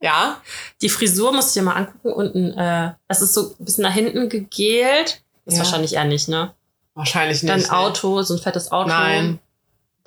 Ja. 0.01 0.41
Die 0.83 0.89
Frisur 0.89 1.33
musst 1.33 1.55
du 1.55 1.61
dir 1.61 1.67
mal 1.67 1.75
angucken. 1.77 2.13
Unten, 2.13 2.53
äh, 2.59 2.95
das 3.07 3.23
ist 3.23 3.35
so 3.35 3.51
ein 3.59 3.65
bisschen 3.65 3.83
nach 3.83 3.93
hinten 3.95 4.29
gegelt. 4.29 5.23
Das 5.45 5.55
ist 5.55 5.59
Ja. 5.59 5.65
wahrscheinlich 5.65 5.95
eher 5.95 6.05
nicht, 6.05 6.29
ne? 6.29 6.53
Wahrscheinlich 6.95 7.45
nicht. 7.45 7.53
Dann 7.53 7.61
ey. 7.61 7.71
Auto, 7.71 8.23
so 8.23 8.35
ein 8.35 8.41
fettes 8.41 8.73
Auto. 8.73 8.89
Nein. 8.89 9.39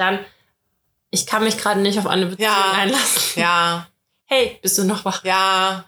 Dann, 0.02 0.20
ich 1.12 1.28
kann 1.28 1.44
mich 1.44 1.58
gerade 1.58 1.80
nicht 1.80 2.00
auf 2.00 2.08
eine 2.08 2.26
Beziehung 2.26 2.50
Ja. 2.52 2.72
einlassen. 2.74 3.40
Ja. 3.42 3.88
Hey, 4.26 4.58
bist 4.62 4.78
du 4.78 4.84
noch 4.86 5.06
wach? 5.06 5.24
Ja. 5.24 5.86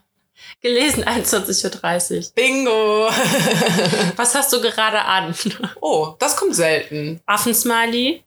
Gelesen, 0.61 1.03
21.30 1.03 2.17
Uhr. 2.27 2.31
Bingo. 2.35 3.07
Was 4.15 4.35
hast 4.35 4.53
du 4.53 4.61
gerade 4.61 5.01
an? 5.03 5.33
oh, 5.81 6.15
das 6.19 6.35
kommt 6.37 6.55
selten. 6.55 7.19
Affensmiley, 7.25 8.23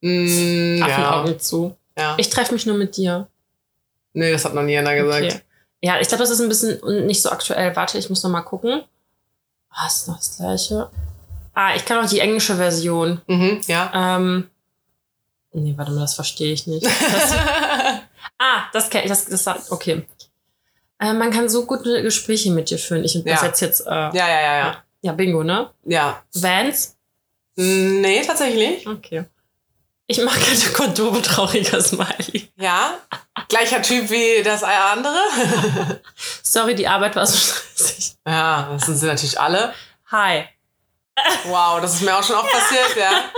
Mm, 0.00 0.76
ja. 0.78 0.86
Affenaugen 0.86 1.40
zu. 1.40 1.76
ja. 1.98 2.14
Ich 2.18 2.30
treffe 2.30 2.52
mich 2.54 2.66
nur 2.66 2.76
mit 2.76 2.96
dir. 2.96 3.26
Nee, 4.12 4.30
das 4.30 4.44
hat 4.44 4.54
noch 4.54 4.62
nie 4.62 4.78
einer 4.78 4.94
gesagt. 4.94 5.24
Okay. 5.24 5.40
Ja, 5.80 5.98
ich 6.00 6.06
glaube, 6.06 6.22
das 6.22 6.30
ist 6.30 6.40
ein 6.40 6.48
bisschen 6.48 7.06
nicht 7.06 7.20
so 7.22 7.30
aktuell. 7.30 7.74
Warte, 7.74 7.98
ich 7.98 8.08
muss 8.08 8.22
noch 8.22 8.30
mal 8.30 8.42
gucken. 8.42 8.82
Was 9.76 9.96
ist 9.96 10.08
noch 10.08 10.16
das 10.18 10.36
gleiche? 10.36 10.88
Ah, 11.54 11.74
ich 11.74 11.84
kann 11.84 12.04
auch 12.04 12.08
die 12.08 12.20
englische 12.20 12.54
Version. 12.56 13.20
Mhm, 13.26 13.60
ja. 13.66 13.90
Ähm, 14.16 14.48
nee, 15.52 15.74
warte 15.76 15.92
mal, 15.92 16.00
das 16.02 16.14
verstehe 16.14 16.52
ich 16.52 16.66
nicht. 16.66 16.86
Das, 17.10 17.32
ah, 18.38 18.62
das 18.72 18.90
kenne 18.90 19.04
ich. 19.04 19.10
Das, 19.10 19.24
das, 19.26 19.72
okay. 19.72 20.06
Äh, 21.00 21.12
man 21.12 21.30
kann 21.30 21.48
so 21.48 21.64
gute 21.66 22.02
Gespräche 22.02 22.50
mit 22.50 22.70
dir 22.70 22.78
führen. 22.78 23.04
Ich 23.04 23.14
Ja. 23.14 23.20
übersetze 23.20 23.64
jetzt. 23.66 23.80
Äh, 23.86 23.90
ja. 23.90 24.10
ja, 24.14 24.28
ja, 24.28 24.40
ja, 24.40 24.58
ja. 24.58 24.84
ja, 25.02 25.12
Bingo, 25.12 25.42
ne? 25.42 25.70
Ja. 25.84 26.22
Vans? 26.34 26.96
Nee, 27.56 28.22
tatsächlich. 28.24 28.86
Okay. 28.86 29.24
Ich 30.06 30.22
mag 30.22 30.34
keine 30.40 30.72
Kondome, 30.72 31.20
trauriger 31.22 31.80
Smiley. 31.80 32.50
Ja. 32.56 32.94
Gleicher 33.48 33.82
Typ 33.82 34.08
wie 34.10 34.42
das 34.42 34.62
andere. 34.62 35.18
Sorry, 36.42 36.74
die 36.74 36.86
Arbeit 36.88 37.16
war 37.16 37.26
so 37.26 37.36
stressig. 37.36 38.14
ja, 38.26 38.68
das 38.72 38.86
sind 38.86 38.96
sie 38.96 39.06
natürlich 39.06 39.38
alle. 39.40 39.74
Hi. 40.10 40.44
Wow, 41.44 41.80
das 41.80 41.94
ist 41.94 42.02
mir 42.02 42.16
auch 42.16 42.22
schon 42.22 42.36
oft 42.36 42.50
passiert, 42.52 42.96
ja. 42.96 43.30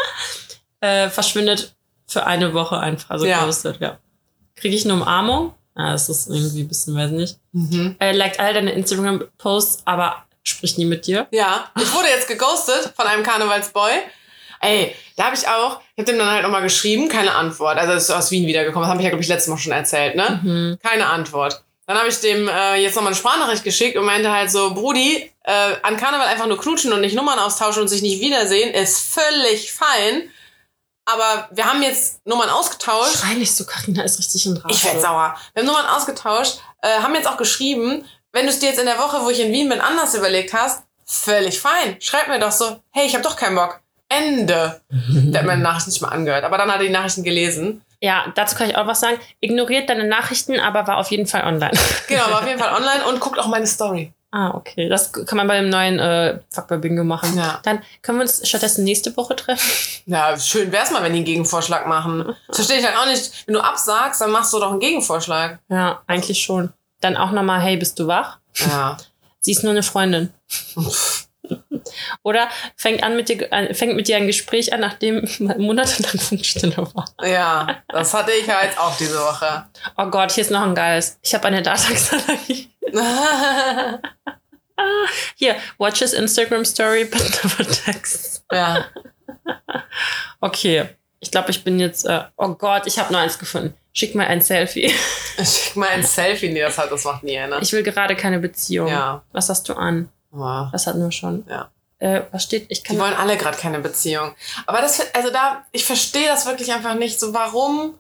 Äh, 0.81 1.11
verschwindet 1.11 1.75
für 2.11 2.27
eine 2.27 2.53
Woche 2.55 2.79
einfach. 2.79 3.11
Also 3.11 3.27
Ja. 3.27 3.49
ja. 3.81 3.99
Kriege 4.57 4.75
ich 4.77 4.85
eine 4.85 4.95
Umarmung? 4.95 5.55
Ah, 5.75 5.93
das 5.93 6.09
ist 6.09 6.29
irgendwie 6.29 6.62
ein 6.62 6.69
bisschen, 6.69 6.97
weiß 6.97 7.12
nicht. 7.12 7.39
Mhm. 7.53 7.97
Er 7.99 8.12
liked 8.12 8.41
all 8.41 8.53
deine 8.53 8.73
Instagram-Posts, 8.73 9.83
aber 9.87 10.25
spricht 10.43 10.77
nie 10.79 10.85
mit 10.85 11.07
dir. 11.07 11.27
Ja, 11.31 11.71
ich 11.81 11.95
wurde 11.95 12.09
jetzt 12.09 12.29
geghostet 12.29 12.93
von 12.97 13.07
einem 13.07 13.23
Karnevalsboy. 13.23 13.91
Ey, 14.61 14.95
da 15.17 15.25
habe 15.27 15.37
ich 15.37 15.47
auch, 15.49 15.81
ich 15.95 16.03
habe 16.03 16.11
dem 16.11 16.19
dann 16.19 16.31
halt 16.31 16.43
nochmal 16.43 16.62
geschrieben, 16.62 17.09
keine 17.09 17.35
Antwort. 17.35 17.79
Also 17.79 17.95
es 17.95 18.05
ist 18.05 18.11
aus 18.11 18.31
Wien 18.31 18.47
wiedergekommen, 18.47 18.83
das 18.83 18.91
habe 18.91 19.01
ich 19.01 19.05
ja, 19.05 19.11
glaube 19.11 19.23
ich, 19.23 19.29
letztes 19.29 19.49
Mal 19.49 19.57
schon 19.57 19.73
erzählt, 19.73 20.17
ne? 20.17 20.41
Mhm. 20.43 20.79
Keine 20.83 21.07
Antwort. 21.07 21.62
Dann 21.87 21.97
habe 21.97 22.09
ich 22.09 22.21
dem 22.21 22.47
äh, 22.49 22.77
jetzt 22.77 22.95
nochmal 22.95 23.12
eine 23.12 23.17
Sprachnachricht 23.17 23.65
geschickt 23.65 23.97
und 23.97 24.05
meinte 24.05 24.31
halt 24.31 24.51
so, 24.51 24.75
Brudi, 24.75 25.31
äh, 25.45 25.53
an 25.83 25.97
Karneval 25.97 26.27
einfach 26.27 26.47
nur 26.47 26.59
knutschen 26.61 26.93
und 26.93 27.01
nicht 27.01 27.15
Nummern 27.17 27.39
austauschen 27.39 27.83
und 27.83 27.89
sich 27.89 28.03
nicht 28.03 28.21
wiedersehen, 28.21 28.75
ist 28.75 29.01
völlig 29.15 29.73
fein. 29.73 30.29
Aber 31.12 31.49
wir 31.51 31.65
haben 31.65 31.83
jetzt 31.83 32.25
Nummern 32.27 32.51
ausgetauscht. 32.51 33.17
Schrei 33.17 33.35
nicht 33.35 33.55
so, 33.55 33.65
Carina 33.65 34.03
ist 34.03 34.19
richtig 34.19 34.47
in 34.47 34.57
Rage. 34.57 34.75
Ich 34.75 34.85
werd 34.85 35.01
sauer. 35.01 35.35
Wir 35.55 35.62
haben 35.62 35.67
Nummern 35.67 35.87
ausgetauscht, 35.87 36.59
äh, 36.83 37.01
haben 37.01 37.15
jetzt 37.15 37.27
auch 37.29 37.37
geschrieben, 37.37 38.05
wenn 38.33 38.47
du 38.47 38.53
es 38.53 38.59
dir 38.59 38.69
jetzt 38.69 38.79
in 38.79 38.87
der 38.87 38.99
Woche, 38.99 39.25
wo 39.25 39.31
ich 39.31 39.41
in 39.41 39.53
Wien 39.53 39.69
bin, 39.69 39.81
anders 39.81 40.15
überlegt 40.15 40.53
hast, 40.53 40.83
völlig 41.05 41.61
fein. 41.61 41.97
Schreib 42.01 42.29
mir 42.29 42.39
doch 42.39 42.53
so, 42.53 42.81
hey, 42.91 43.07
ich 43.07 43.15
habe 43.15 43.25
doch 43.25 43.37
keinen 43.37 43.57
Bock. 43.57 43.81
Ende. 44.09 44.81
Der 44.91 45.41
hat 45.41 45.47
meine 45.47 45.62
Nachricht 45.62 45.87
nicht 45.87 46.01
mal 46.03 46.09
angehört, 46.09 46.45
aber 46.45 46.59
dann 46.59 46.71
hat 46.71 46.81
er 46.81 46.87
die 46.87 46.93
Nachrichten 46.93 47.23
gelesen. 47.23 47.83
Ja, 48.01 48.33
dazu 48.35 48.57
kann 48.57 48.69
ich 48.71 48.77
auch 48.77 48.87
was 48.87 49.01
sagen. 49.01 49.21
Ignoriert 49.41 49.89
deine 49.89 50.05
Nachrichten, 50.05 50.59
aber 50.59 50.87
war 50.87 50.97
auf 50.99 51.11
jeden 51.11 51.27
Fall 51.27 51.45
online. 51.45 51.73
Genau, 52.09 52.31
war 52.31 52.41
auf 52.41 52.47
jeden 52.47 52.59
Fall 52.62 52.75
online 52.75 53.05
und 53.07 53.21
guckt 53.21 53.39
auch 53.39 53.47
meine 53.47 53.67
Story. 53.67 54.12
Ah, 54.31 54.55
okay. 54.55 54.88
Das 54.88 55.12
kann 55.12 55.37
man 55.37 55.47
bei 55.47 55.61
dem 55.61 55.69
neuen 55.69 55.99
äh, 55.99 56.41
Fuckboy 56.50 56.79
Bingo 56.79 57.05
machen. 57.05 57.37
Ja. 57.37 57.61
Dann 57.62 57.82
können 58.03 58.19
wir 58.19 58.23
uns 58.23 58.47
stattdessen 58.49 58.85
nächste 58.85 59.17
Woche 59.17 59.37
treffen. 59.37 59.71
Ja, 60.06 60.38
schön 60.38 60.73
wär's 60.73 60.91
mal, 60.91 61.03
wenn 61.03 61.12
die 61.12 61.19
einen 61.19 61.27
Gegenvorschlag 61.27 61.87
machen. 61.87 62.35
Das 62.49 62.56
verstehe 62.56 62.79
ich 62.79 62.85
halt 62.85 62.97
auch 62.97 63.06
nicht. 63.06 63.47
Wenn 63.47 63.55
du 63.55 63.61
absagst, 63.61 64.21
dann 64.21 64.31
machst 64.31 64.53
du 64.53 64.59
doch 64.59 64.71
einen 64.71 64.81
Gegenvorschlag. 64.81 65.59
Ja, 65.69 66.03
eigentlich 66.06 66.41
schon. 66.41 66.73
Dann 67.00 67.17
auch 67.17 67.31
nochmal, 67.31 67.61
hey, 67.61 67.77
bist 67.77 67.99
du 67.99 68.06
wach? 68.06 68.38
Ja. 68.55 68.97
Sie 69.41 69.53
ist 69.53 69.62
nur 69.62 69.73
eine 69.73 69.82
Freundin. 69.82 70.33
Oder 72.23 72.49
fängt 72.76 73.02
an 73.02 73.17
mit 73.17 73.29
dir, 73.29 73.52
äh, 73.52 73.75
fängt 73.75 73.97
mit 73.97 74.08
dir 74.08 74.17
ein 74.17 74.26
Gespräch 74.26 74.73
an, 74.73 74.81
nachdem 74.81 75.26
monatelang 75.58 76.19
Funkstille 76.20 76.76
war. 76.76 77.05
Ja, 77.23 77.82
das 77.88 78.12
hatte 78.14 78.32
ich 78.32 78.49
halt 78.49 78.79
auch 78.79 78.97
diese 78.97 79.19
Woche. 79.19 79.67
Oh 79.97 80.06
Gott, 80.06 80.32
hier 80.32 80.43
ist 80.43 80.50
noch 80.50 80.62
ein 80.62 80.75
geiles. 80.75 81.19
Ich 81.23 81.35
habe 81.35 81.47
eine 81.47 81.62
Dataxallergie. 81.62 82.70
Hier, 85.37 85.57
watch 85.76 85.99
his 85.99 86.14
Instagram 86.14 86.64
Story, 86.64 87.04
but 87.04 87.21
never 87.21 87.71
text. 87.71 88.45
ja. 88.50 88.87
Okay, 90.40 90.88
ich 91.21 91.30
glaube, 91.30 91.50
ich 91.50 91.62
bin 91.62 91.78
jetzt. 91.78 92.07
Äh, 92.07 92.23
oh 92.37 92.54
Gott, 92.54 92.87
ich 92.87 92.99
habe 92.99 93.12
nur 93.12 93.21
eins 93.21 93.38
gefunden. 93.38 93.75
Schick 93.92 94.14
mal 94.14 94.26
ein 94.26 94.40
Selfie. 94.40 94.90
Schick 95.38 95.76
mal 95.76 95.88
ein 95.88 96.02
Selfie. 96.02 96.49
Nee, 96.50 96.61
das, 96.61 96.78
hat, 96.78 96.90
das 96.90 97.04
macht 97.04 97.23
nie 97.23 97.38
einer. 97.38 97.61
Ich 97.61 97.73
will 97.73 97.83
gerade 97.83 98.16
keine 98.16 98.38
Beziehung. 98.38 98.88
Ja. 98.88 99.23
Was 99.33 99.49
hast 99.49 99.69
du 99.69 99.75
an? 99.75 100.09
Ja. 100.32 100.68
Das 100.72 100.87
hatten 100.87 101.00
wir 101.02 101.10
schon. 101.12 101.44
Ja. 101.49 101.70
Äh, 101.99 102.22
was 102.32 102.44
steht? 102.44 102.66
Ich 102.70 102.82
kann. 102.84 102.96
Die 102.96 103.02
wollen 103.02 103.14
alle 103.14 103.37
gerade 103.37 103.58
keine 103.58 103.78
Beziehung. 103.80 104.34
Aber 104.66 104.80
das, 104.80 105.00
also 105.14 105.30
da, 105.30 105.64
ich 105.72 105.84
verstehe 105.84 106.28
das 106.28 106.46
wirklich 106.46 106.72
einfach 106.72 106.94
nicht. 106.94 107.20
So, 107.20 107.34
warum 107.34 107.94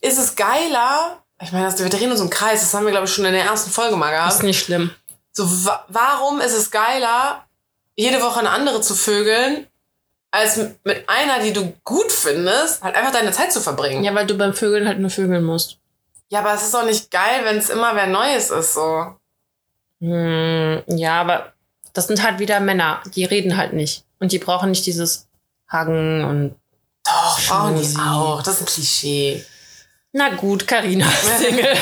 ist 0.00 0.18
es 0.18 0.36
geiler? 0.36 1.18
Ich 1.42 1.52
meine, 1.52 1.64
das- 1.64 1.78
wir 1.82 1.88
drehen 1.88 2.10
uns 2.10 2.20
im 2.20 2.30
Kreis. 2.30 2.60
Das 2.60 2.72
haben 2.74 2.84
wir, 2.84 2.92
glaube 2.92 3.06
ich, 3.06 3.12
schon 3.12 3.24
in 3.24 3.32
der 3.32 3.44
ersten 3.44 3.70
Folge 3.70 3.96
mal 3.96 4.10
ist 4.12 4.16
gehabt. 4.18 4.42
nicht 4.44 4.62
schlimm. 4.64 4.90
So, 5.32 5.44
wa 5.64 5.84
warum 5.88 6.40
ist 6.40 6.52
es 6.52 6.70
geiler, 6.70 7.44
jede 7.96 8.20
Woche 8.22 8.40
eine 8.40 8.50
andere 8.50 8.80
zu 8.80 8.94
vögeln, 8.94 9.66
als 10.32 10.56
mit 10.84 11.08
einer, 11.08 11.40
die 11.40 11.52
du 11.52 11.72
gut 11.84 12.12
findest, 12.12 12.82
halt 12.82 12.94
einfach 12.94 13.12
deine 13.12 13.32
Zeit 13.32 13.52
zu 13.52 13.60
verbringen? 13.60 14.04
Ja, 14.04 14.14
weil 14.14 14.26
du 14.26 14.36
beim 14.36 14.54
Vögeln 14.54 14.86
halt 14.86 14.98
nur 15.00 15.10
vögeln 15.10 15.44
musst. 15.44 15.78
Ja, 16.28 16.40
aber 16.40 16.54
es 16.54 16.62
ist 16.62 16.74
doch 16.74 16.84
nicht 16.84 17.10
geil, 17.10 17.40
wenn 17.44 17.58
es 17.58 17.70
immer 17.70 17.94
wer 17.96 18.06
Neues 18.06 18.50
ist, 18.50 18.74
so. 18.74 19.16
Hm, 20.00 20.82
ja, 20.86 21.20
aber 21.20 21.52
das 21.92 22.06
sind 22.06 22.22
halt 22.22 22.38
wieder 22.38 22.60
Männer. 22.60 23.02
Die 23.14 23.24
reden 23.24 23.56
halt 23.56 23.72
nicht. 23.72 24.04
Und 24.18 24.32
die 24.32 24.38
brauchen 24.38 24.70
nicht 24.70 24.86
dieses 24.86 25.28
Hagen 25.68 26.24
und. 26.24 26.54
Doch, 27.04 27.48
brauchen 27.48 27.80
die 27.80 27.96
auch. 27.98 28.42
Das 28.42 28.54
ist 28.56 28.60
ein 28.62 28.66
Klischee. 28.66 29.44
Na 30.12 30.30
gut, 30.34 30.66
Karina 30.66 31.06
Single. 31.38 31.76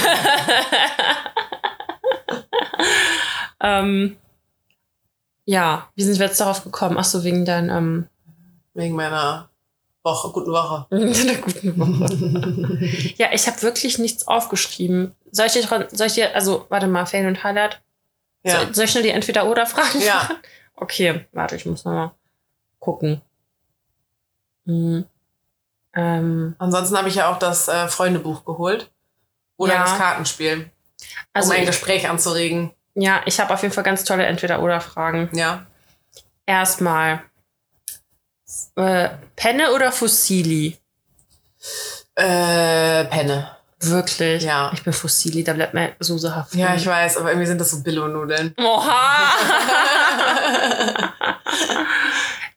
ähm, 3.61 4.17
ja, 5.45 5.89
wie 5.95 6.03
sind 6.03 6.19
wir 6.19 6.27
jetzt 6.27 6.41
darauf 6.41 6.63
gekommen? 6.63 6.97
Ach 6.99 7.05
so, 7.05 7.25
wegen 7.25 7.45
dein, 7.45 7.71
ähm, 7.71 8.07
Wegen 8.75 8.95
meiner 8.95 9.49
Woche, 10.05 10.31
guten 10.31 10.53
Woche. 10.53 10.87
deiner 10.91 11.35
guten 11.41 11.77
Woche. 11.79 13.15
ja, 13.17 13.29
ich 13.33 13.47
habe 13.47 13.63
wirklich 13.63 13.99
nichts 13.99 14.29
aufgeschrieben. 14.29 15.15
Soll 15.33 15.47
ich 15.47 15.53
dir, 15.53 15.89
soll 15.91 16.07
ich 16.07 16.13
dir, 16.13 16.35
also, 16.35 16.67
warte 16.69 16.87
mal, 16.87 17.07
Fail 17.07 17.27
und 17.27 17.43
Highlight? 17.43 17.81
Ja. 18.45 18.61
Soll, 18.61 18.75
soll 18.75 18.85
ich 18.85 18.95
nur 18.95 19.03
die 19.03 19.11
Entweder-Oder-Fragen 19.11 20.01
Ja. 20.01 20.15
machen? 20.17 20.37
Okay, 20.77 21.27
warte, 21.33 21.57
ich 21.57 21.67
muss 21.67 21.85
noch 21.85 21.93
mal 21.93 22.15
gucken. 22.79 23.21
Hm. 24.67 25.05
Ähm, 25.95 26.55
Ansonsten 26.59 26.97
habe 26.97 27.09
ich 27.09 27.17
ja 27.17 27.33
auch 27.33 27.39
das 27.39 27.67
äh, 27.69 27.89
Freundebuch 27.89 28.45
geholt. 28.45 28.91
Oder 29.57 29.75
Ja. 29.75 29.81
das 29.83 29.97
Kartenspiel. 29.97 30.71
Also 31.33 31.51
um 31.51 31.57
ein 31.57 31.63
ich, 31.63 31.69
Gespräch 31.69 32.09
anzuregen. 32.09 32.73
ja, 32.95 33.23
ich 33.27 33.41
habe 33.41 33.53
auf 33.53 33.63
jeden 33.63 33.75
Fall 33.75 33.85
ganz 33.85 34.05
tolle 34.05 34.25
Entweder-Oder-Fragen. 34.27 35.31
Ja. 35.33 35.67
Erstmal, 36.47 37.23
äh, 38.77 39.11
Penne 39.37 39.73
oder 39.73 39.91
Fossili? 39.93 40.79
Äh, 42.15 43.05
Penne. 43.07 43.57
Wirklich? 43.81 44.43
Ja. 44.43 44.71
Ich 44.75 44.83
bin 44.83 44.93
Fossili, 44.93 45.45
da 45.45 45.53
bleibt 45.53 45.73
mir 45.75 45.93
Soße 46.01 46.35
haften. 46.35 46.59
Ja, 46.59 46.75
ich 46.75 46.85
weiß, 46.87 47.17
aber 47.19 47.31
irgendwie 47.31 47.47
sind 47.47 47.61
das 47.61 47.71
so 47.71 47.81
Billo-Nudeln. 47.83 48.55
Oha! 48.59 49.33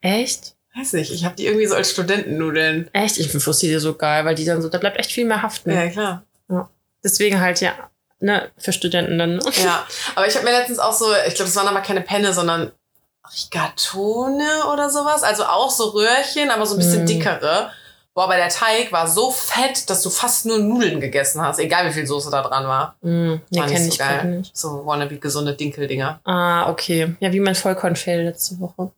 Echt? 0.01 0.55
Weiß 0.75 0.93
nicht, 0.93 1.11
ich 1.11 1.25
habe 1.25 1.35
die 1.35 1.45
irgendwie 1.45 1.67
so 1.67 1.75
als 1.75 1.91
Studentennudeln. 1.91 2.89
Echt? 2.93 3.17
Ich 3.17 3.27
finde 3.29 3.43
Fossili 3.43 3.77
so 3.79 3.93
geil, 3.95 4.23
weil 4.25 4.35
die 4.35 4.45
dann 4.45 4.61
so, 4.61 4.69
da 4.69 4.77
bleibt 4.77 4.97
echt 4.97 5.11
viel 5.11 5.25
mehr 5.25 5.41
haften. 5.41 5.69
Ja, 5.71 5.89
klar. 5.89 6.23
Deswegen 7.03 7.41
halt 7.41 7.59
ja, 7.61 7.73
ne, 8.19 8.49
für 8.57 8.71
Studenten 8.71 9.17
dann. 9.17 9.35
Ne? 9.35 9.41
Ja, 9.63 9.85
aber 10.15 10.27
ich 10.27 10.35
habe 10.35 10.45
mir 10.45 10.51
letztens 10.51 10.79
auch 10.79 10.93
so, 10.93 11.07
ich 11.27 11.35
glaube, 11.35 11.49
das 11.49 11.55
waren 11.55 11.67
aber 11.67 11.81
keine 11.81 12.01
Penne, 12.01 12.31
sondern 12.33 12.71
Rigatone 13.33 14.65
oder 14.71 14.89
sowas. 14.89 15.23
Also 15.23 15.45
auch 15.45 15.71
so 15.71 15.89
Röhrchen, 15.89 16.51
aber 16.51 16.65
so 16.65 16.75
ein 16.75 16.77
bisschen 16.77 17.03
Mm. 17.03 17.07
dickere. 17.07 17.71
Boah, 18.13 18.25
aber 18.25 18.35
der 18.35 18.49
Teig 18.49 18.91
war 18.91 19.07
so 19.07 19.31
fett, 19.31 19.89
dass 19.89 20.01
du 20.03 20.09
fast 20.09 20.45
nur 20.45 20.59
Nudeln 20.59 20.99
gegessen 20.99 21.41
hast, 21.41 21.59
egal 21.59 21.87
wie 21.87 21.93
viel 21.93 22.05
Soße 22.05 22.29
da 22.29 22.41
dran 22.41 22.65
war. 22.67 22.95
Mm, 23.01 23.35
nee, 23.49 23.59
War 23.59 23.65
nicht 23.67 23.73
kenne 23.73 23.85
so 23.85 23.91
ich 23.93 23.97
geil. 23.99 24.25
nicht. 24.25 24.57
So 24.57 24.85
wannabe 24.85 25.15
gesunde 25.17 25.53
Dinkeldinger. 25.53 26.19
Ah, 26.25 26.69
okay. 26.69 27.15
Ja, 27.21 27.31
wie 27.31 27.39
mein 27.39 27.55
Vollkornfail 27.55 28.23
letzte 28.23 28.59
Woche. 28.59 28.91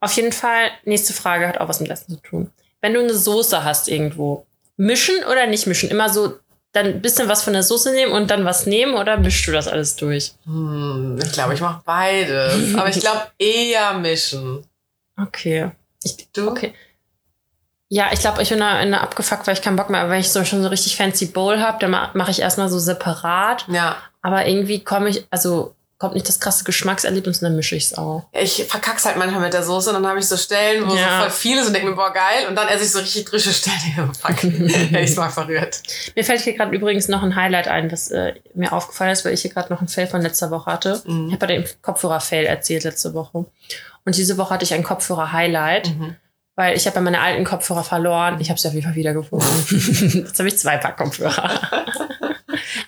Auf 0.00 0.12
jeden 0.12 0.32
Fall, 0.32 0.68
nächste 0.84 1.12
Frage 1.12 1.48
hat 1.48 1.58
auch 1.58 1.68
was 1.68 1.80
mit 1.80 1.90
Essen 1.90 2.14
zu 2.14 2.20
tun. 2.22 2.50
Wenn 2.80 2.94
du 2.94 3.00
eine 3.00 3.14
Soße 3.14 3.64
hast 3.64 3.88
irgendwo, 3.88 4.46
mischen 4.76 5.16
oder 5.30 5.46
nicht 5.46 5.66
mischen? 5.66 5.90
Immer 5.90 6.08
so 6.12 6.34
dann 6.72 6.86
ein 6.86 7.02
bisschen 7.02 7.28
was 7.28 7.42
von 7.42 7.52
der 7.54 7.62
Soße 7.62 7.92
nehmen 7.92 8.12
und 8.12 8.30
dann 8.30 8.44
was 8.44 8.66
nehmen 8.66 8.94
oder 8.94 9.16
mischst 9.16 9.46
du 9.46 9.52
das 9.52 9.66
alles 9.68 9.96
durch? 9.96 10.32
Hm, 10.44 11.18
ich 11.24 11.32
glaube, 11.32 11.54
ich 11.54 11.60
mache 11.60 11.82
beides. 11.84 12.74
aber 12.76 12.88
ich 12.88 13.00
glaube 13.00 13.22
eher 13.38 13.94
mischen. 13.94 14.64
Okay. 15.20 15.70
Ich, 16.02 16.28
Du? 16.32 16.50
okay. 16.50 16.74
Ja, 17.90 18.08
ich 18.12 18.20
glaube, 18.20 18.42
ich 18.42 18.48
bin 18.48 18.58
da 18.60 18.80
in 18.80 18.90
der 18.90 19.02
abgefuckt, 19.02 19.46
weil 19.46 19.54
ich 19.54 19.62
keinen 19.62 19.76
Bock 19.76 19.90
mehr, 19.90 20.00
aber 20.00 20.10
wenn 20.10 20.20
ich 20.20 20.30
so 20.32 20.44
schon 20.44 20.62
so 20.62 20.68
richtig 20.68 20.96
fancy 20.96 21.26
Bowl 21.26 21.60
habe, 21.60 21.78
dann 21.80 21.90
ma- 21.90 22.10
mache 22.14 22.30
ich 22.30 22.40
erstmal 22.40 22.68
so 22.68 22.78
separat. 22.78 23.66
Ja. 23.68 23.96
Aber 24.22 24.46
irgendwie 24.46 24.82
komme 24.82 25.10
ich, 25.10 25.26
also 25.30 25.74
kommt 25.98 26.14
nicht 26.14 26.28
das 26.28 26.40
krasse 26.40 26.64
Geschmackserlebnis 26.64 27.38
und 27.40 27.44
dann 27.44 27.56
mische 27.56 27.76
ich 27.76 27.84
es 27.84 27.96
auch. 27.96 28.24
Ich 28.32 28.64
verkack's 28.68 29.04
halt 29.04 29.16
manchmal 29.16 29.40
mit 29.42 29.52
der 29.54 29.62
Soße 29.62 29.90
und 29.90 29.94
dann 29.94 30.06
habe 30.06 30.18
ich 30.18 30.26
so 30.26 30.36
Stellen, 30.36 30.88
wo 30.88 30.94
Ja. 30.94 31.18
so 31.18 31.22
voll 31.22 31.30
viel 31.30 31.58
ist 31.58 31.66
und 31.68 31.72
denke 31.74 31.88
mir, 31.90 31.94
boah, 31.94 32.12
geil. 32.12 32.48
Und 32.48 32.56
dann 32.56 32.68
esse 32.68 32.84
ich 32.84 32.90
so 32.90 32.98
richtig 32.98 33.26
drische 33.26 33.52
Stellen. 33.52 34.12
Fuck. 34.20 34.42
ja, 34.90 34.98
ich 35.00 35.14
mal 35.16 35.30
verrührt. 35.30 35.80
Mir 36.16 36.24
fällt 36.24 36.40
hier 36.40 36.54
gerade 36.54 36.74
übrigens 36.74 37.08
noch 37.08 37.22
ein 37.22 37.36
Highlight 37.36 37.68
ein, 37.68 37.92
was 37.92 38.10
äh, 38.10 38.34
mir 38.54 38.72
aufgefallen 38.72 39.12
ist, 39.12 39.24
weil 39.24 39.34
ich 39.34 39.42
hier 39.42 39.52
gerade 39.52 39.72
noch 39.72 39.80
ein 39.82 39.88
Fail 39.88 40.06
von 40.08 40.20
letzter 40.20 40.50
Woche 40.50 40.72
hatte. 40.72 41.02
Mhm. 41.06 41.26
Ich 41.28 41.34
habe 41.34 41.46
bei 41.46 41.54
dem 41.54 41.64
Kopfhörer-Fail 41.82 42.46
erzählt 42.46 42.84
letzte 42.84 43.14
Woche. 43.14 43.44
Und 44.06 44.16
diese 44.16 44.36
Woche 44.36 44.52
hatte 44.54 44.64
ich 44.64 44.74
ein 44.74 44.82
Kopfhörer-Highlight, 44.82 45.88
Mhm. 45.96 46.16
Weil 46.56 46.76
ich 46.76 46.86
habe 46.86 46.96
ja 46.96 47.02
meine 47.02 47.20
alten 47.20 47.44
Kopfhörer 47.44 47.84
verloren. 47.84 48.40
Ich 48.40 48.50
habe 48.50 48.58
sie 48.58 48.68
auf 48.68 48.74
jeden 48.74 48.86
Fall 48.86 48.94
wiedergefunden. 48.94 49.48
Jetzt 50.26 50.38
habe 50.38 50.48
ich 50.48 50.58
zwei 50.58 50.76
Paar 50.76 50.96
Kopfhörer. 50.96 51.60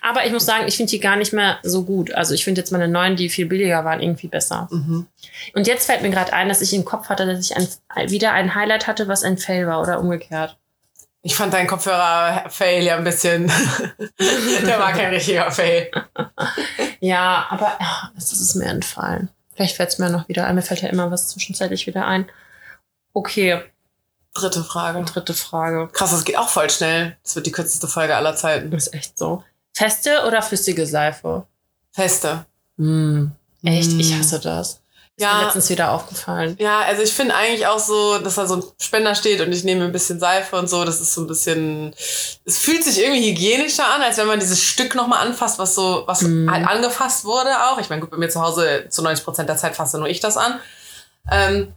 Aber 0.01 0.25
ich 0.25 0.31
muss 0.31 0.45
sagen, 0.45 0.67
ich 0.67 0.77
finde 0.77 0.91
die 0.91 0.99
gar 0.99 1.17
nicht 1.17 1.33
mehr 1.33 1.59
so 1.63 1.83
gut. 1.83 2.13
Also 2.13 2.33
ich 2.33 2.45
finde 2.45 2.61
jetzt 2.61 2.71
meine 2.71 2.87
neuen, 2.87 3.17
die 3.17 3.27
viel 3.27 3.45
billiger 3.45 3.83
waren, 3.83 4.01
irgendwie 4.01 4.27
besser. 4.27 4.69
Mhm. 4.71 5.05
Und 5.53 5.67
jetzt 5.67 5.85
fällt 5.85 6.01
mir 6.01 6.09
gerade 6.09 6.31
ein, 6.31 6.47
dass 6.47 6.61
ich 6.61 6.73
im 6.73 6.85
Kopf 6.85 7.09
hatte, 7.09 7.25
dass 7.25 7.39
ich 7.39 7.57
ein, 7.57 7.67
wieder 8.09 8.31
ein 8.31 8.55
Highlight 8.55 8.87
hatte, 8.87 9.09
was 9.09 9.23
ein 9.23 9.37
Fail 9.37 9.67
war 9.67 9.81
oder 9.81 9.99
umgekehrt. 9.99 10.57
Ich 11.23 11.35
fand 11.35 11.53
deinen 11.53 11.67
Kopfhörer-Fail 11.67 12.83
ja 12.83 12.95
ein 12.95 13.03
bisschen. 13.03 13.47
der 14.65 14.79
war 14.79 14.93
kein 14.93 15.09
richtiger 15.09 15.51
Fail. 15.51 15.91
Ja, 17.01 17.47
aber 17.49 17.77
es 18.15 18.31
ist 18.31 18.55
mir 18.55 18.67
entfallen. 18.67 19.29
Vielleicht 19.55 19.75
fällt 19.75 19.89
es 19.89 19.99
mir 19.99 20.09
noch 20.09 20.29
wieder 20.29 20.47
ein. 20.47 20.55
Mir 20.55 20.61
fällt 20.61 20.81
ja 20.81 20.89
immer 20.89 21.11
was 21.11 21.27
zwischenzeitlich 21.29 21.85
wieder 21.85 22.07
ein. 22.07 22.29
Okay, 23.17 23.63
Dritte 24.35 24.63
Frage. 24.63 25.03
dritte 25.03 25.33
Frage. 25.33 25.89
Krass, 25.91 26.11
das 26.11 26.23
geht 26.23 26.37
auch 26.37 26.49
voll 26.49 26.69
schnell. 26.69 27.17
Das 27.23 27.35
wird 27.35 27.47
die 27.47 27.51
kürzeste 27.51 27.87
Folge 27.87 28.15
aller 28.15 28.35
Zeiten. 28.35 28.71
Ist 28.71 28.93
echt 28.93 29.17
so. 29.17 29.43
Feste 29.73 30.23
oder 30.27 30.43
flüssige 30.43 30.85
Seife? 30.85 31.47
Feste. 31.91 32.45
Mm. 32.75 33.29
Echt? 33.63 33.91
Mm. 33.93 33.99
Ich 33.99 34.13
hasse 34.13 34.39
das. 34.39 34.69
Ist 34.73 34.79
Ja. 35.17 35.33
mir 35.39 35.45
letztens 35.45 35.69
wieder 35.71 35.91
aufgefallen. 35.91 36.55
Ja, 36.59 36.81
also 36.81 37.01
ich 37.01 37.11
finde 37.13 37.33
eigentlich 37.33 37.65
auch 37.65 37.79
so, 37.79 38.19
dass 38.19 38.35
da 38.35 38.45
so 38.45 38.57
ein 38.57 38.63
Spender 38.79 39.15
steht 39.15 39.41
und 39.41 39.51
ich 39.51 39.63
nehme 39.63 39.85
ein 39.85 39.91
bisschen 39.91 40.19
Seife 40.19 40.55
und 40.55 40.69
so. 40.69 40.85
Das 40.85 41.01
ist 41.01 41.15
so 41.15 41.21
ein 41.21 41.27
bisschen. 41.27 41.95
Es 42.45 42.59
fühlt 42.59 42.83
sich 42.83 43.01
irgendwie 43.01 43.31
hygienischer 43.31 43.87
an, 43.87 44.03
als 44.03 44.17
wenn 44.17 44.27
man 44.27 44.39
dieses 44.39 44.61
Stück 44.61 44.93
nochmal 44.93 45.25
anfasst, 45.25 45.57
was 45.57 45.73
so, 45.73 46.03
was 46.05 46.21
Mhm. 46.21 46.51
halt 46.51 46.67
angefasst 46.67 47.25
wurde 47.25 47.49
auch. 47.65 47.79
Ich 47.79 47.89
meine, 47.89 48.01
gut, 48.01 48.11
bei 48.11 48.17
mir 48.17 48.29
zu 48.29 48.39
Hause 48.39 48.85
zu 48.89 49.01
90 49.01 49.25
Prozent 49.25 49.49
der 49.49 49.57
Zeit 49.57 49.75
fasse 49.75 49.97
nur 49.97 50.07
ich 50.07 50.19
das 50.19 50.37
an. 50.37 50.59
Ähm, 51.31 51.73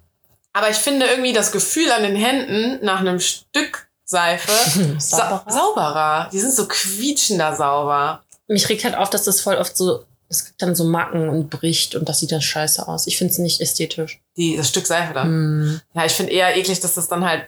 aber 0.52 0.70
ich 0.70 0.76
finde 0.76 1.06
irgendwie 1.06 1.32
das 1.32 1.52
Gefühl 1.52 1.90
an 1.92 2.02
den 2.02 2.16
Händen 2.16 2.84
nach 2.84 3.00
einem 3.00 3.20
Stück 3.20 3.88
Seife 4.04 4.50
sa 4.98 5.28
Sauberer. 5.28 5.44
sauberer. 5.52 6.28
Die 6.32 6.40
sind 6.40 6.52
so 6.52 6.66
quietschender 6.66 7.54
sauber. 7.54 8.22
Mich 8.48 8.68
regt 8.68 8.82
halt 8.84 8.96
auf, 8.96 9.10
dass 9.10 9.22
das 9.24 9.40
voll 9.40 9.54
oft 9.56 9.76
so, 9.76 10.04
es 10.28 10.44
gibt 10.46 10.60
dann 10.62 10.74
so 10.74 10.84
Macken 10.84 11.28
und 11.28 11.50
bricht 11.50 11.94
und 11.94 12.08
das 12.08 12.18
sieht 12.18 12.32
dann 12.32 12.42
scheiße 12.42 12.86
aus. 12.88 13.06
Ich 13.06 13.16
finde 13.18 13.32
es 13.32 13.38
nicht 13.38 13.60
ästhetisch. 13.60 14.20
Die, 14.36 14.56
das 14.56 14.68
Stück 14.68 14.86
Seife 14.86 15.14
dann. 15.14 15.30
Mm. 15.74 15.80
Ja, 15.94 16.04
ich 16.04 16.12
finde 16.12 16.32
eher 16.32 16.56
eklig, 16.56 16.80
dass 16.80 16.94
das 16.94 17.06
dann 17.06 17.24
halt 17.24 17.46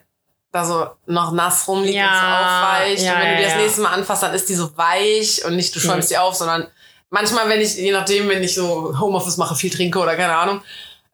da 0.52 0.64
so 0.64 0.86
noch 1.06 1.32
nass 1.32 1.66
rumliegt 1.66 1.96
Ja, 1.96 2.04
und 2.04 2.12
so 2.20 2.26
aufweicht. 2.86 3.02
ja, 3.02 3.14
und 3.14 3.20
wenn 3.22 3.30
du 3.30 3.36
die 3.38 3.42
ja, 3.42 3.48
das 3.48 3.56
nächste 3.58 3.80
Mal 3.80 3.92
anfasst, 3.94 4.22
dann 4.22 4.34
ist 4.34 4.48
die 4.48 4.54
so 4.54 4.76
weich 4.76 5.44
und 5.44 5.56
nicht 5.56 5.74
du 5.74 5.80
schäumst 5.80 6.10
die 6.10 6.18
auf, 6.18 6.34
sondern 6.36 6.68
manchmal, 7.10 7.48
wenn 7.48 7.60
ich, 7.60 7.74
je 7.76 7.90
nachdem, 7.90 8.28
wenn 8.28 8.42
ich 8.42 8.54
so 8.54 8.96
Homeoffice 9.00 9.38
mache, 9.38 9.56
viel 9.56 9.70
trinke 9.70 9.98
oder 9.98 10.14
keine 10.14 10.36
Ahnung, 10.36 10.60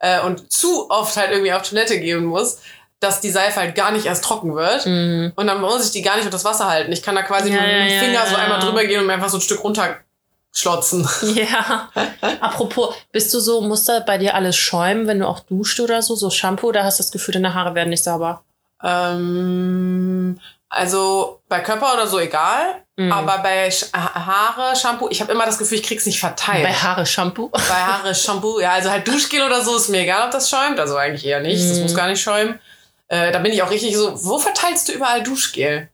äh, 0.01 0.21
und 0.21 0.53
zu 0.53 0.91
oft 0.91 1.17
halt 1.17 1.31
irgendwie 1.31 1.53
auf 1.53 1.63
Toilette 1.63 1.99
gehen 1.99 2.25
muss, 2.25 2.59
dass 3.01 3.21
die 3.21 3.31
Seife 3.31 3.61
halt 3.61 3.75
gar 3.75 3.93
nicht 3.93 4.07
erst 4.07 4.25
trocken 4.25 4.55
wird. 4.57 4.85
Mm. 4.87 5.33
Und 5.37 5.47
dann 5.47 5.61
muss 5.61 5.87
ich 5.87 5.93
die 5.93 6.03
gar 6.03 6.17
nicht 6.17 6.25
unter 6.25 6.37
das 6.37 6.45
Wasser 6.45 6.69
halten. 6.69 6.91
Ich 6.93 7.03
kann 7.03 7.15
da 7.15 7.23
quasi 7.23 7.51
Ja, 7.51 7.61
mit 7.61 7.71
dem 7.71 7.71
ja, 7.71 7.87
ja, 7.87 8.01
Finger 8.01 8.27
so 8.27 8.33
ja. 8.33 8.39
einmal 8.39 8.61
drüber 8.61 8.85
gehen 8.85 9.01
und 9.01 9.07
mir 9.07 9.13
einfach 9.15 9.29
so 9.29 9.39
ein 9.39 9.41
Stück 9.41 9.63
runterschlotzen. 9.63 11.09
Ja. 11.35 11.91
Apropos, 12.41 12.95
bist 13.13 13.33
du 13.35 13.41
so, 13.41 13.61
muss 13.61 13.85
da 13.85 14.01
bei 14.01 14.19
dir 14.19 14.35
alles 14.35 14.57
schäumen, 14.57 15.07
wenn 15.07 15.21
du 15.21 15.29
auch 15.29 15.41
duscht 15.41 15.79
oder 15.79 16.03
so, 16.03 16.17
so 16.17 16.31
Shampoo, 16.31 16.69
oder 16.69 16.83
hast 16.83 16.99
du 16.99 17.05
das 17.05 17.13
Gefühl, 17.13 17.35
deine 17.35 17.55
Haare 17.55 17.77
werden 17.77 17.91
nicht 17.91 18.03
sauber? 18.03 18.43
Ähm, 18.83 20.41
also 20.71 21.41
bei 21.49 21.61
Körper 21.61 21.95
oder 21.95 22.07
so 22.07 22.19
egal. 22.19 22.85
Mhm. 22.97 23.13
Aber 23.13 23.39
bei 23.39 23.71
Sch 23.71 23.87
Haare, 23.95 24.75
Shampoo, 24.77 25.09
ich 25.11 25.21
habe 25.21 25.31
immer 25.33 25.47
das 25.47 25.59
Gefühl, 25.59 25.79
ich 25.79 25.85
krieg's 25.85 26.05
nicht 26.05 26.19
verteilt. 26.21 26.65
Bei 26.65 26.73
Haare 26.73 27.07
Shampoo? 27.07 27.49
Bei 27.53 27.59
Haare, 27.61 28.15
Shampoo, 28.15 28.59
ja, 28.61 28.73
also 28.73 28.91
halt 28.91 29.07
Duschgel 29.07 29.43
oder 29.47 29.63
so 29.63 29.77
ist 29.77 29.89
mir 29.89 30.01
egal, 30.01 30.27
ob 30.27 30.31
das 30.33 30.51
schäumt. 30.51 30.79
Also 30.81 30.97
eigentlich 30.97 31.25
eher 31.25 31.41
nicht. 31.41 31.63
Das 31.71 31.77
Mhm. 31.77 31.83
muss 31.85 31.95
gar 31.95 32.09
nicht 32.09 32.21
schäumen. 32.21 32.59
Äh, 33.07 33.31
da 33.33 33.39
bin 33.39 33.53
ich 33.53 33.63
auch 33.63 33.71
richtig 33.71 33.97
so, 33.97 34.13
wo 34.25 34.39
verteilst 34.39 34.89
du 34.89 34.93
überall 34.93 35.23
Duschgel? 35.23 35.89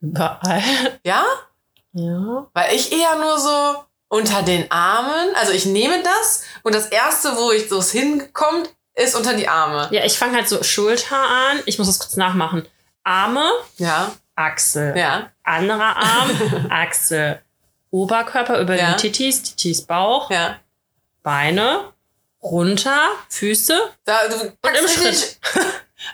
Überall. 0.00 0.62
Ja? 1.04 1.24
Ja. 1.92 2.46
Weil 2.54 2.74
ich 2.74 2.92
eher 2.92 3.16
nur 3.16 3.38
so 3.38 3.84
unter 4.08 4.42
den 4.42 4.70
Armen, 4.70 5.34
also 5.34 5.52
ich 5.52 5.66
nehme 5.66 6.02
das 6.02 6.42
und 6.62 6.74
das 6.74 6.86
erste, 6.86 7.36
wo 7.36 7.50
ich 7.52 7.68
so 7.68 7.82
hinkommt, 7.82 8.70
ist 8.94 9.14
unter 9.14 9.34
die 9.34 9.46
Arme. 9.48 9.88
Ja, 9.92 10.04
ich 10.04 10.18
fange 10.18 10.36
halt 10.36 10.48
so 10.48 10.62
Schulter 10.62 11.16
an. 11.16 11.60
Ich 11.66 11.78
muss 11.78 11.86
das 11.86 11.98
kurz 11.98 12.16
nachmachen. 12.16 12.66
Arme, 13.08 13.50
Ja, 13.78 14.12
Achsel. 14.34 14.96
ja, 14.96 15.30
Anderer 15.42 15.96
Arm, 15.96 16.30
Achsel. 16.70 17.40
Oberkörper 17.90 18.60
über 18.60 18.76
Ja. 18.76 18.92
den 18.92 18.98
Titis, 18.98 19.42
Titis 19.42 19.82
Bauch, 19.86 20.30
ja. 20.30 20.58
Beine, 21.22 21.92
runter, 22.42 23.00
Füße. 23.30 23.78
Da, 24.04 24.28
du 24.28 24.50
packst 24.62 24.82
im 24.82 25.02
richtig- 25.06 25.38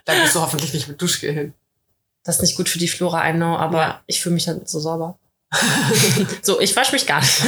Da 0.04 0.14
gehst 0.14 0.34
du 0.34 0.40
hoffentlich 0.40 0.72
nicht 0.72 0.88
mit 0.88 1.00
Duschgel 1.02 1.32
hin. 1.32 1.54
Das 2.22 2.36
ist 2.36 2.42
nicht 2.42 2.56
gut 2.56 2.68
für 2.68 2.78
die 2.78 2.88
Flora, 2.88 3.28
I 3.28 3.32
know, 3.32 3.56
aber 3.56 3.80
Ja. 3.80 4.00
ich 4.06 4.22
fühle 4.22 4.34
mich 4.36 4.44
dann 4.46 4.64
so 4.66 4.78
sauber. 4.80 5.18
so, 6.42 6.60
ich 6.60 6.74
wasche 6.76 6.92
mich 6.92 7.06
gar 7.06 7.20
nicht. 7.20 7.42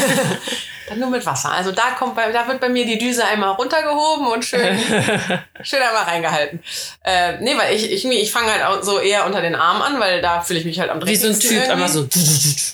Dann 0.89 1.01
nur 1.01 1.11
mit 1.11 1.25
Wasser. 1.27 1.51
Also 1.51 1.73
da 1.73 1.91
kommt 1.99 2.15
bei, 2.15 2.31
da 2.31 2.47
wird 2.47 2.61
bei 2.61 2.69
mir 2.69 2.87
die 2.87 2.99
Düse 2.99 3.25
einmal 3.25 3.51
runtergehoben 3.51 4.27
und 4.29 4.45
schön, 4.45 4.61
schön 5.63 5.83
einmal 5.83 6.05
reingehalten. 6.05 6.63
Äh, 7.03 7.39
nee, 7.41 7.57
weil 7.57 7.75
ich, 7.75 7.91
ich, 7.91 8.05
ich 8.05 8.33
fange 8.33 8.53
halt 8.53 8.63
auch 8.65 8.83
so 8.83 8.99
eher 8.99 9.27
unter 9.27 9.41
den 9.41 9.55
Armen 9.55 9.83
an, 9.83 10.01
weil 10.01 10.23
da 10.23 10.41
fühle 10.41 10.61
ich 10.61 10.65
mich 10.65 10.79
halt 10.79 10.91
am 10.91 11.05
Wie 11.05 11.17
so 11.17 11.27
ein 11.27 11.33
dreckigsten 11.33 11.63
Typ, 11.63 11.71
einmal 11.71 11.89
so. 11.89 12.07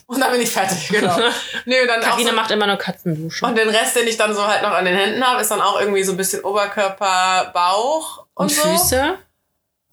Und 0.07 0.21
dann 0.21 0.31
bin 0.33 0.41
ich 0.43 0.51
fertig, 0.51 0.89
genau. 0.89 1.17
Nö, 1.65 1.75
dann 1.87 2.01
auch 2.03 2.11
Karina 2.11 2.31
so, 2.31 2.37
macht 2.37 2.51
immer 2.51 2.67
nur 2.67 2.77
Katzenduschen. 2.77 3.49
und 3.49 3.57
den 3.57 3.69
Rest, 3.69 3.97
den 3.97 4.07
ich 4.07 4.17
dann 4.17 4.35
so 4.35 4.47
halt 4.47 4.63
noch 4.63 4.73
an 4.73 4.85
den 4.85 4.97
Händen 4.97 5.25
habe, 5.27 5.41
ist 5.41 5.51
dann 5.51 5.61
auch 5.61 5.81
irgendwie 5.81 6.03
so 6.03 6.13
ein 6.13 6.17
bisschen 6.17 6.43
Oberkörper, 6.43 7.51
Bauch 7.55 8.27
und, 8.35 8.45
Und 8.45 8.51
so. 8.51 8.63
Füße? 8.63 9.19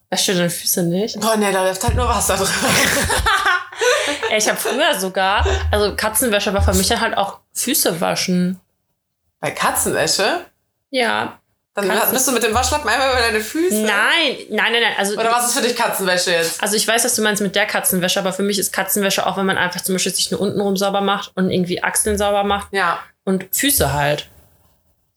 Wäschst 0.10 0.28
du 0.30 0.34
deine 0.34 0.50
Füße 0.50 0.84
nicht? 0.84 1.20
Boah, 1.20 1.36
nee, 1.38 1.52
da 1.52 1.64
läuft 1.64 1.84
halt 1.84 1.96
nur 1.96 2.08
Wasser 2.08 2.36
drin. 2.36 2.48
Ey, 4.32 4.38
ich 4.38 4.48
habe 4.48 4.58
früher 4.58 5.00
sogar, 5.00 5.46
also 5.72 5.96
Katzenwäsche 5.96 6.54
war 6.54 6.62
für 6.62 6.74
mich 6.74 6.88
dann 6.88 7.00
halt 7.02 7.18
auch 7.18 7.40
Füße 7.54 8.00
waschen. 8.02 8.60
Bei 9.40 9.52
Katzenwäsche, 9.52 10.46
Ja. 10.90 11.40
Dann 11.76 11.88
Katzen- 11.90 12.12
bist 12.12 12.28
du 12.28 12.32
mit 12.34 12.44
dem 12.44 12.54
Waschlappen 12.54 12.90
einmal 12.90 13.12
über 13.12 13.22
deine 13.22 13.40
Füße? 13.40 13.76
Nein, 13.84 14.38
nein, 14.50 14.72
nein, 14.74 14.82
nein. 14.82 14.94
Also, 14.98 15.14
Oder 15.14 15.32
was 15.32 15.48
ist 15.48 15.54
für 15.54 15.62
dich 15.62 15.76
Katzenwäsche 15.78 16.32
jetzt? 16.32 16.62
also 16.62 16.76
ich 16.76 16.86
weiß, 16.86 17.06
was 17.06 17.16
du 17.16 17.22
meinst 17.22 17.42
mit 17.42 17.56
der 17.56 17.66
Katzenwäsche, 17.68 18.20
aber 18.20 18.34
für 18.34 18.44
mich 18.44 18.60
ist 18.60 18.74
Katzenwäsche 18.74 19.26
auch, 19.26 19.38
wenn 19.38 19.46
man 19.46 19.58
einfach 19.58 19.80
zum 19.82 19.96
Beispiel 19.96 20.14
sich 20.14 20.30
nur 20.32 20.42
untenrum 20.42 20.76
sauber 20.76 21.02
macht 21.02 21.32
und 21.36 21.52
irgendwie 21.52 21.82
Achseln 21.84 22.18
sauber 22.18 22.44
macht 22.44 22.70
Ja, 22.74 23.00
und 23.24 23.46
Füße 23.56 23.94
halt. 23.94 24.28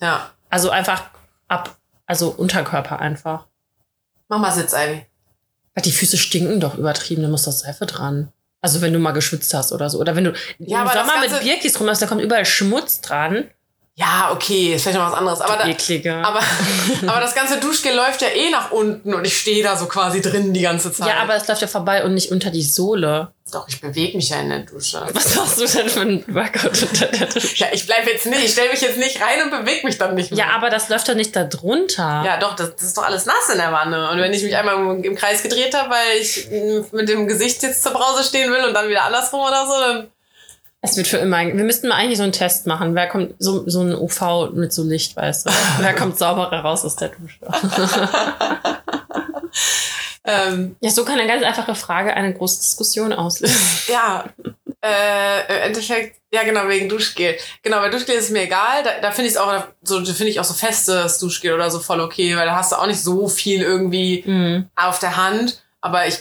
ja. 0.00 0.30
Also 0.50 0.68
einfach 0.70 1.04
ab, 1.49 1.76
also 2.06 2.28
Unterkörper 2.28 3.00
einfach. 3.00 3.46
Mach 4.32 4.38
mal 4.38 4.50
Sitz, 4.50 4.72
Ivy. 4.72 5.04
Die 5.84 5.92
Füße 5.92 6.16
stinken 6.16 6.58
doch 6.58 6.78
übertrieben, 6.78 7.22
da 7.22 7.28
muss 7.28 7.44
doch 7.44 7.52
Seife 7.52 7.84
dran. 7.84 8.32
Also 8.62 8.80
wenn 8.80 8.94
du 8.94 8.98
mal 8.98 9.12
geschwitzt 9.12 9.52
hast 9.52 9.72
oder 9.72 9.90
so. 9.90 9.98
Oder 9.98 10.16
wenn 10.16 10.24
du 10.24 10.32
Ja, 10.58 10.80
im 10.84 10.88
Sommer 10.88 11.20
mit 11.20 11.42
Birkis 11.42 11.78
rum 11.78 11.90
hast, 11.90 12.00
da 12.00 12.06
kommt 12.06 12.22
überall 12.22 12.46
Schmutz 12.46 13.02
dran. 13.02 13.50
Ja, 13.94 14.30
okay, 14.32 14.72
ist 14.72 14.84
vielleicht 14.84 14.98
noch 14.98 15.10
was 15.10 15.18
anderes. 15.18 15.40
Aber, 15.42 15.58
da, 15.58 16.22
aber, 16.22 16.40
aber 17.08 17.20
das 17.20 17.34
ganze 17.34 17.60
Duschgel 17.60 17.94
läuft 17.94 18.22
ja 18.22 18.28
eh 18.28 18.48
nach 18.48 18.70
unten 18.70 19.12
und 19.12 19.26
ich 19.26 19.36
stehe 19.36 19.62
da 19.62 19.76
so 19.76 19.84
quasi 19.84 20.22
drin 20.22 20.54
die 20.54 20.62
ganze 20.62 20.90
Zeit. 20.90 21.08
ja, 21.08 21.16
aber 21.20 21.36
es 21.36 21.46
läuft 21.46 21.60
ja 21.60 21.68
vorbei 21.68 22.02
und 22.02 22.14
nicht 22.14 22.32
unter 22.32 22.50
die 22.50 22.62
Sohle. 22.62 23.34
Doch, 23.52 23.68
ich 23.68 23.82
bewege 23.82 24.16
mich 24.16 24.30
ja 24.30 24.40
in 24.40 24.49
der 24.49 24.61
Dusche. 24.61 25.06
Was 25.12 25.37
machst 25.37 25.61
du 25.61 25.66
denn 25.66 25.88
für 25.90 26.00
ein 26.00 26.25
Workout 26.35 26.82
unter 26.82 27.06
der 27.06 27.26
Dusche? 27.26 27.56
Ja, 27.56 27.66
ich 27.71 27.85
bleibe 27.85 28.11
jetzt 28.11 28.25
nicht, 28.25 28.42
ich 28.42 28.52
stelle 28.52 28.71
mich 28.71 28.80
jetzt 28.80 28.97
nicht 28.97 29.21
rein 29.21 29.42
und 29.42 29.50
bewege 29.50 29.87
mich 29.87 29.99
dann 29.99 30.14
nicht 30.14 30.30
mehr. 30.30 30.47
Ja, 30.47 30.56
aber 30.56 30.71
das 30.71 30.88
läuft 30.88 31.06
doch 31.09 31.14
nicht 31.14 31.37
da 31.37 31.44
drunter. 31.44 32.23
Ja, 32.25 32.38
doch, 32.38 32.56
das, 32.56 32.75
das 32.75 32.85
ist 32.85 32.97
doch 32.97 33.04
alles 33.04 33.26
nass 33.26 33.50
in 33.52 33.59
der 33.59 33.71
Wanne. 33.71 34.09
Und 34.11 34.18
wenn 34.18 34.32
ich 34.32 34.42
mich 34.42 34.56
einmal 34.56 35.04
im, 35.04 35.14
Kreis 35.14 35.42
gedreht 35.42 35.75
habe, 35.75 35.90
weil 35.90 36.18
ich 36.18 36.49
mit 36.92 37.09
dem 37.11 37.28
Gesicht 37.28 37.62
jetzt 37.62 37.82
zur 37.82 37.92
Brause 37.92 38.25
stehen 38.25 38.50
will 38.50 38.64
und 38.64 38.73
dann 38.73 38.88
wieder 38.88 39.04
andersrum 39.04 39.40
oder 39.40 39.66
so, 39.66 39.73
dann. 39.78 40.09
Es 40.80 40.97
wird 40.97 41.06
für 41.06 41.18
immer. 41.18 41.40
Wir 41.40 41.52
müssten 41.52 41.88
mal 41.88 41.97
eigentlich 41.97 42.16
so 42.16 42.25
einen 42.25 42.32
Test 42.32 42.66
machen. 42.66 42.94
Wer 42.94 43.06
kommt, 43.09 43.35
so, 43.38 43.68
so 43.68 43.82
ein 43.82 43.94
UV 43.94 44.50
mit 44.52 44.73
so 44.73 44.82
Licht, 44.82 45.14
weißt 45.14 45.47
du? 45.47 45.50
Wer 45.78 45.94
kommt 45.94 46.18
sauberer 46.18 46.61
raus 46.61 46.85
aus 46.87 46.97
der 46.97 47.11
Dusche? 47.11 47.38
Ähm, 50.25 50.76
Ja, 50.81 50.91
so 50.91 51.05
kann 51.05 51.19
eine 51.19 51.26
ganz 51.29 51.43
einfache 51.43 51.75
Frage 51.75 52.14
eine 52.14 52.33
große 52.33 52.61
Diskussion 52.61 53.12
auslösen. 53.12 53.67
ja, 53.93 54.25
äh, 54.81 55.41
im 55.57 55.62
Endeffekt, 55.69 56.17
ja 56.33 56.43
genau, 56.45 56.69
wegen 56.69 56.88
Duschgel. 56.88 57.37
Genau, 57.62 57.79
bei 57.81 57.88
Duschgel 57.88 58.14
ist 58.17 58.25
es 58.26 58.31
mir 58.31 58.43
egal. 58.43 58.83
Da, 58.85 59.00
da 59.00 59.11
finde 59.11 59.29
ich 59.29 59.35
es 59.35 59.41
auch, 59.41 59.64
so, 59.83 60.05
finde 60.05 60.29
ich 60.29 60.38
auch 60.41 60.45
so 60.45 60.55
festes 60.55 61.19
Duschgel 61.19 61.52
oder 61.55 61.71
so 61.71 61.79
voll 61.81 62.00
okay, 62.00 62.37
weil 62.37 62.47
da 62.47 62.57
hast 62.57 62.73
du 62.73 62.76
auch 62.76 62.87
nicht 62.87 63.02
so 63.02 63.29
viel 63.29 63.62
irgendwie 63.62 64.23
Mhm. 64.26 64.69
auf 64.76 64.99
der 64.99 65.17
Hand. 65.17 65.62
Aber 65.81 66.07
ich, 66.07 66.19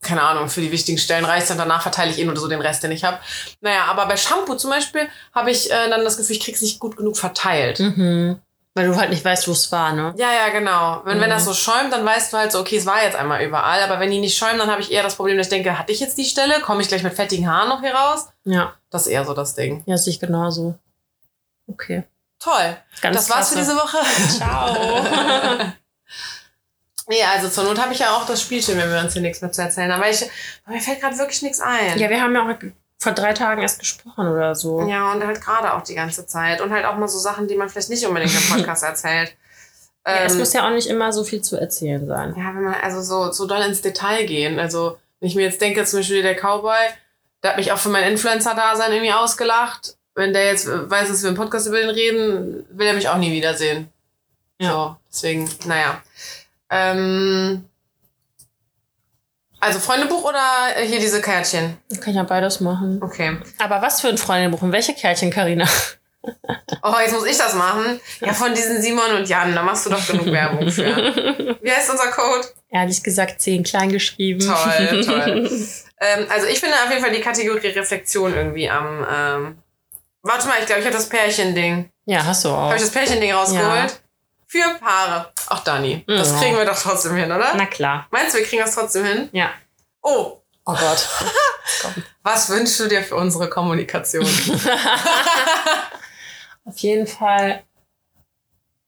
keine 0.00 0.22
Ahnung, 0.22 0.48
für 0.48 0.60
die 0.60 0.70
wichtigen 0.70 0.98
Stellen 0.98 1.24
reicht 1.24 1.50
und 1.50 1.58
danach 1.58 1.82
verteile 1.82 2.10
ich 2.12 2.18
eh 2.18 2.24
nur 2.24 2.36
so 2.36 2.46
den 2.46 2.60
Rest, 2.60 2.82
den 2.84 2.92
ich 2.92 3.02
habe. 3.04 3.18
Naja, 3.60 3.84
aber 3.86 4.06
bei 4.06 4.16
Shampoo 4.16 4.54
zum 4.54 4.70
Beispiel 4.70 5.08
habe 5.34 5.50
ich 5.50 5.70
äh, 5.72 5.88
dann 5.90 6.04
das 6.04 6.16
Gefühl, 6.16 6.36
ich 6.36 6.42
krieg's 6.42 6.62
nicht 6.62 6.78
gut 6.78 6.96
genug 6.96 7.16
verteilt. 7.16 7.80
Mhm. 7.80 8.38
Weil 8.76 8.88
du 8.88 8.96
halt 8.96 9.10
nicht 9.10 9.24
weißt, 9.24 9.46
wo 9.46 9.52
es 9.52 9.70
war, 9.70 9.92
ne? 9.92 10.12
Ja, 10.16 10.32
ja, 10.32 10.48
genau. 10.48 11.00
Wenn, 11.04 11.20
wenn 11.20 11.28
Mhm. 11.28 11.34
das 11.34 11.44
so 11.44 11.54
schäumt, 11.54 11.92
dann 11.92 12.04
weißt 12.04 12.32
du 12.32 12.36
halt 12.38 12.50
so, 12.50 12.58
okay, 12.58 12.76
es 12.76 12.86
war 12.86 13.02
jetzt 13.04 13.14
einmal 13.16 13.40
überall. 13.44 13.80
Aber 13.84 14.00
wenn 14.00 14.10
die 14.10 14.18
nicht 14.18 14.36
schäumen, 14.36 14.58
dann 14.58 14.68
habe 14.70 14.80
ich 14.82 14.90
eher 14.90 15.04
das 15.04 15.14
Problem, 15.14 15.36
dass 15.38 15.46
ich 15.46 15.50
denke, 15.52 15.78
hatte 15.78 15.92
ich 15.92 16.00
jetzt 16.00 16.18
die 16.18 16.24
Stelle? 16.24 16.60
Komme 16.60 16.82
ich 16.82 16.88
gleich 16.88 17.04
mit 17.04 17.14
fettigen 17.14 17.48
Haaren 17.48 17.68
noch 17.68 17.80
hier 17.82 17.94
raus? 17.94 18.26
Ja. 18.44 18.74
Das 18.90 19.02
ist 19.02 19.12
eher 19.12 19.24
so 19.24 19.32
das 19.32 19.54
Ding. 19.54 19.84
Ja, 19.86 19.96
sehe 19.96 20.12
ich 20.12 20.18
genauso. 20.18 20.74
Okay. 21.68 22.02
Toll. 22.40 22.76
Ganz 23.00 23.16
das 23.16 23.30
war's 23.30 23.48
für 23.50 23.54
klasse. 23.54 23.70
diese 23.70 23.80
Woche. 23.80 23.98
Ciao. 24.38 24.76
nee, 27.08 27.22
also 27.22 27.48
zur 27.48 27.64
Not 27.64 27.80
habe 27.80 27.92
ich 27.92 28.00
ja 28.00 28.10
auch 28.16 28.26
das 28.26 28.42
Spielchen, 28.42 28.76
wenn 28.78 28.90
wir 28.90 28.98
uns 29.00 29.12
hier 29.12 29.22
nichts 29.22 29.40
mehr 29.40 29.52
zu 29.52 29.62
erzählen 29.62 29.92
haben. 29.92 30.02
Weil 30.02 30.12
ich, 30.14 30.28
mir 30.66 30.80
fällt 30.80 31.00
gerade 31.00 31.16
wirklich 31.18 31.42
nichts 31.42 31.60
ein. 31.60 31.96
ja, 31.98 32.08
wir 32.10 32.20
haben 32.20 32.34
ja 32.34 32.42
auch 32.42 32.54
vor 33.04 33.12
drei 33.12 33.32
Tagen 33.32 33.62
erst 33.62 33.78
gesprochen 33.78 34.26
oder 34.26 34.54
so. 34.54 34.80
Ja, 34.88 35.12
und 35.12 35.24
halt 35.24 35.40
gerade 35.40 35.72
auch 35.74 35.82
die 35.82 35.94
ganze 35.94 36.26
Zeit. 36.26 36.60
Und 36.60 36.72
halt 36.72 36.84
auch 36.84 36.96
mal 36.96 37.06
so 37.08 37.18
Sachen, 37.18 37.46
die 37.46 37.54
man 37.56 37.68
vielleicht 37.68 37.90
nicht 37.90 38.04
unbedingt 38.06 38.32
im 38.34 38.48
Podcast 38.56 38.82
erzählt. 38.82 39.34
Ja, 40.06 40.24
es 40.24 40.32
Ähm, 40.32 40.38
muss 40.40 40.52
ja 40.52 40.66
auch 40.66 40.72
nicht 40.72 40.88
immer 40.88 41.12
so 41.12 41.22
viel 41.24 41.40
zu 41.42 41.56
erzählen 41.56 42.06
sein. 42.06 42.34
Ja, 42.36 42.46
wenn 42.54 42.64
man 42.64 42.74
also 42.74 43.00
so, 43.00 43.30
so 43.30 43.46
doll 43.46 43.62
ins 43.62 43.80
Detail 43.80 44.24
gehen. 44.26 44.58
Also, 44.58 44.98
wenn 45.20 45.28
ich 45.28 45.36
mir 45.36 45.42
jetzt 45.44 45.60
denke, 45.60 45.84
zum 45.84 46.00
Beispiel 46.00 46.22
der 46.22 46.34
Cowboy, 46.34 46.76
der 47.42 47.50
hat 47.52 47.56
mich 47.56 47.70
auch 47.72 47.78
für 47.78 47.88
mein 47.90 48.04
Influencer-Dasein 48.12 48.92
irgendwie 48.92 49.12
ausgelacht. 49.12 49.96
Wenn 50.14 50.32
der 50.32 50.46
jetzt 50.46 50.68
weiß, 50.68 51.08
dass 51.08 51.22
wir 51.22 51.30
im 51.30 51.36
Podcast 51.36 51.66
über 51.66 51.78
den 51.78 51.90
reden, 51.90 52.66
will 52.70 52.86
er 52.86 52.94
mich 52.94 53.08
auch 53.08 53.16
nie 53.16 53.32
wiedersehen. 53.32 53.88
Ja. 54.60 54.70
So, 54.70 54.96
deswegen, 55.10 55.48
naja. 55.66 56.00
Ähm, 56.70 57.64
also 59.64 59.80
Freundebuch 59.80 60.24
oder 60.24 60.74
hier 60.82 61.00
diese 61.00 61.20
Kärtchen? 61.20 61.76
Ich 61.90 62.00
kann 62.00 62.14
ja 62.14 62.22
beides 62.22 62.60
machen. 62.60 63.00
Okay. 63.02 63.38
Aber 63.58 63.82
was 63.82 64.00
für 64.00 64.08
ein 64.08 64.18
Freundebuch? 64.18 64.62
Und 64.62 64.72
welche 64.72 64.94
Kärtchen, 64.94 65.30
Karina? 65.30 65.66
Oh, 66.82 66.94
jetzt 67.02 67.12
muss 67.12 67.26
ich 67.26 67.36
das 67.36 67.54
machen. 67.54 68.00
Ja, 68.20 68.32
von 68.32 68.54
diesen 68.54 68.80
Simon 68.80 69.12
und 69.16 69.28
Jan, 69.28 69.54
da 69.54 69.62
machst 69.62 69.84
du 69.84 69.90
doch 69.90 70.06
genug 70.06 70.24
Werbung 70.26 70.70
für. 70.70 70.84
Wie 71.60 71.70
heißt 71.70 71.90
unser 71.90 72.10
Code? 72.10 72.46
Ehrlich 72.70 73.02
gesagt, 73.02 73.42
zehn 73.42 73.62
klein 73.62 73.90
geschrieben. 73.90 74.40
Toll, 74.40 75.04
toll. 75.04 75.50
ähm, 76.00 76.26
also 76.30 76.46
ich 76.46 76.60
finde 76.60 76.76
auf 76.82 76.90
jeden 76.90 77.02
Fall 77.02 77.12
die 77.12 77.20
Kategorie 77.20 77.68
Reflexion 77.68 78.34
irgendwie 78.34 78.70
am. 78.70 79.06
Ähm, 79.14 79.58
warte 80.22 80.48
mal, 80.48 80.56
ich 80.60 80.66
glaube, 80.66 80.80
ich 80.80 80.86
habe 80.86 80.96
das 80.96 81.10
Pärchending. 81.10 81.90
Ja, 82.06 82.24
hast 82.24 82.44
du 82.46 82.48
auch. 82.48 82.68
Habe 82.68 82.76
ich 82.76 82.82
das 82.82 82.90
Pärchending 82.90 83.32
rausgeholt? 83.32 84.00
Für 84.54 84.78
Paare. 84.78 85.32
Ach, 85.48 85.64
Dani. 85.64 86.04
Das 86.06 86.30
Ja. 86.30 86.38
kriegen 86.38 86.56
wir 86.56 86.64
doch 86.64 86.80
trotzdem 86.80 87.16
hin, 87.16 87.32
oder? 87.32 87.54
Na 87.56 87.66
klar. 87.66 88.06
Meinst 88.12 88.34
du, 88.34 88.38
wir 88.38 88.46
kriegen 88.46 88.62
das 88.62 88.72
trotzdem 88.76 89.04
hin? 89.04 89.28
Ja. 89.32 89.50
Oh, 90.00 90.40
Oh 90.66 90.74
Gott. 90.74 91.08
was 92.22 92.48
wünschst 92.50 92.78
du 92.78 92.86
dir 92.88 93.02
für 93.02 93.16
unsere 93.16 93.50
Kommunikation? 93.50 94.24
Auf 96.64 96.78
jeden 96.78 97.06
Fall. 97.08 97.64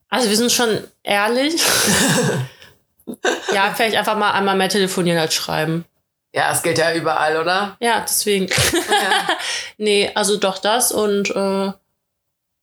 Also 0.09 0.31
wir 0.31 0.37
sind 0.37 0.53
schon 0.53 0.87
ehrlich. 1.03 1.61
ja, 3.53 3.73
vielleicht 3.75 3.97
einfach 3.97 4.17
mal 4.17 4.33
einmal 4.33 4.57
mehr 4.57 4.69
telefonieren 4.69 5.19
als 5.19 5.35
schreiben. 5.35 5.85
ja, 6.33 6.53
es 6.53 6.63
gilt 6.63 6.79
ja 6.79 6.93
überall, 6.95 7.37
oder? 7.39 7.77
Ja, 7.81 8.01
deswegen. 8.01 8.47
Ja. 8.47 9.37
nee, 9.79 10.11
also 10.15 10.37
doch 10.39 10.59
das 10.59 10.93
und 10.93 11.31
äh, 11.31 11.73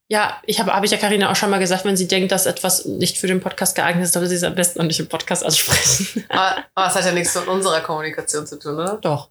ja, 0.10 0.42
ich 0.46 0.60
habe 0.60 0.74
hab 0.74 0.84
ich 0.84 0.92
ja 0.92 0.98
Karina 0.98 1.32
auch 1.32 1.36
schon 1.36 1.50
mal 1.50 1.60
gesagt, 1.60 1.86
wenn 1.86 1.98
sie 1.98 2.08
denkt, 2.08 2.32
dass 2.32 2.46
etwas 2.46 2.86
nicht 2.86 3.18
für 3.18 3.28
den 3.28 3.40
Podcast 3.40 3.76
geeignet 3.76 4.06
ist, 4.06 4.14
soll 4.14 4.26
sie 4.28 4.36
es 4.36 4.44
am 4.44 4.56
besten 4.56 4.80
auch 4.82 4.86
nicht 4.86 5.00
im 5.00 5.08
Podcast 5.08 5.44
ansprechen. 5.44 6.26
aber, 6.30 6.66
aber 6.76 6.88
es 6.88 6.96
hat 6.96 7.06
ja 7.06 7.12
nichts 7.12 7.34
mit 7.36 7.48
unserer 7.48 7.82
Kommunikation 7.82 8.46
zu 8.46 8.60
tun, 8.60 8.76
oder? 8.76 8.98
doch. 8.98 9.30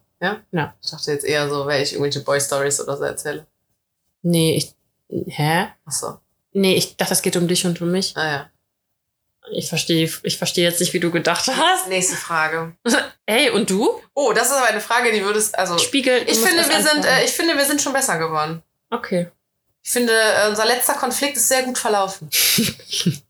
Ich 0.80 0.90
dachte 0.90 1.10
jetzt 1.10 1.24
eher 1.24 1.48
so, 1.48 1.66
weil 1.66 1.82
ich 1.82 1.92
irgendwelche 1.92 2.20
Boy-Stories 2.20 2.80
oder 2.80 2.96
so 2.96 3.02
erzähle. 3.02 3.46
Nee, 4.22 4.56
ich. 4.56 4.72
Hä? 5.26 5.66
Achso. 5.84 6.18
Nee, 6.52 6.74
ich 6.74 6.96
dachte, 6.96 7.12
es 7.12 7.22
geht 7.22 7.36
um 7.36 7.48
dich 7.48 7.66
und 7.66 7.80
um 7.80 7.90
mich. 7.90 8.16
Ah 8.16 8.30
ja. 8.30 8.50
Ich 9.50 9.68
verstehe 9.68 10.08
ich 10.22 10.38
verstehe 10.38 10.64
jetzt 10.64 10.78
nicht, 10.78 10.92
wie 10.92 11.00
du 11.00 11.10
gedacht 11.10 11.48
hast. 11.48 11.88
Nächste 11.88 12.14
Frage. 12.14 12.76
Ey, 13.26 13.50
und 13.50 13.68
du? 13.68 14.00
Oh, 14.14 14.32
das 14.32 14.48
ist 14.48 14.54
aber 14.54 14.68
eine 14.68 14.80
Frage, 14.80 15.10
die 15.10 15.24
würdest, 15.24 15.58
also 15.58 15.76
Spiegel. 15.78 16.22
ich 16.26 16.38
finde, 16.38 16.68
wir 16.68 16.82
sind, 16.82 17.04
äh, 17.04 17.24
ich 17.24 17.32
finde, 17.32 17.56
wir 17.56 17.64
sind 17.64 17.82
schon 17.82 17.92
besser 17.92 18.18
geworden. 18.18 18.62
okay. 18.90 19.28
Ich 19.84 19.90
finde, 19.90 20.12
äh, 20.12 20.48
unser 20.48 20.64
letzter 20.64 20.94
Konflikt 20.94 21.36
ist 21.36 21.48
sehr 21.48 21.62
gut 21.64 21.76
verlaufen. 21.78 22.30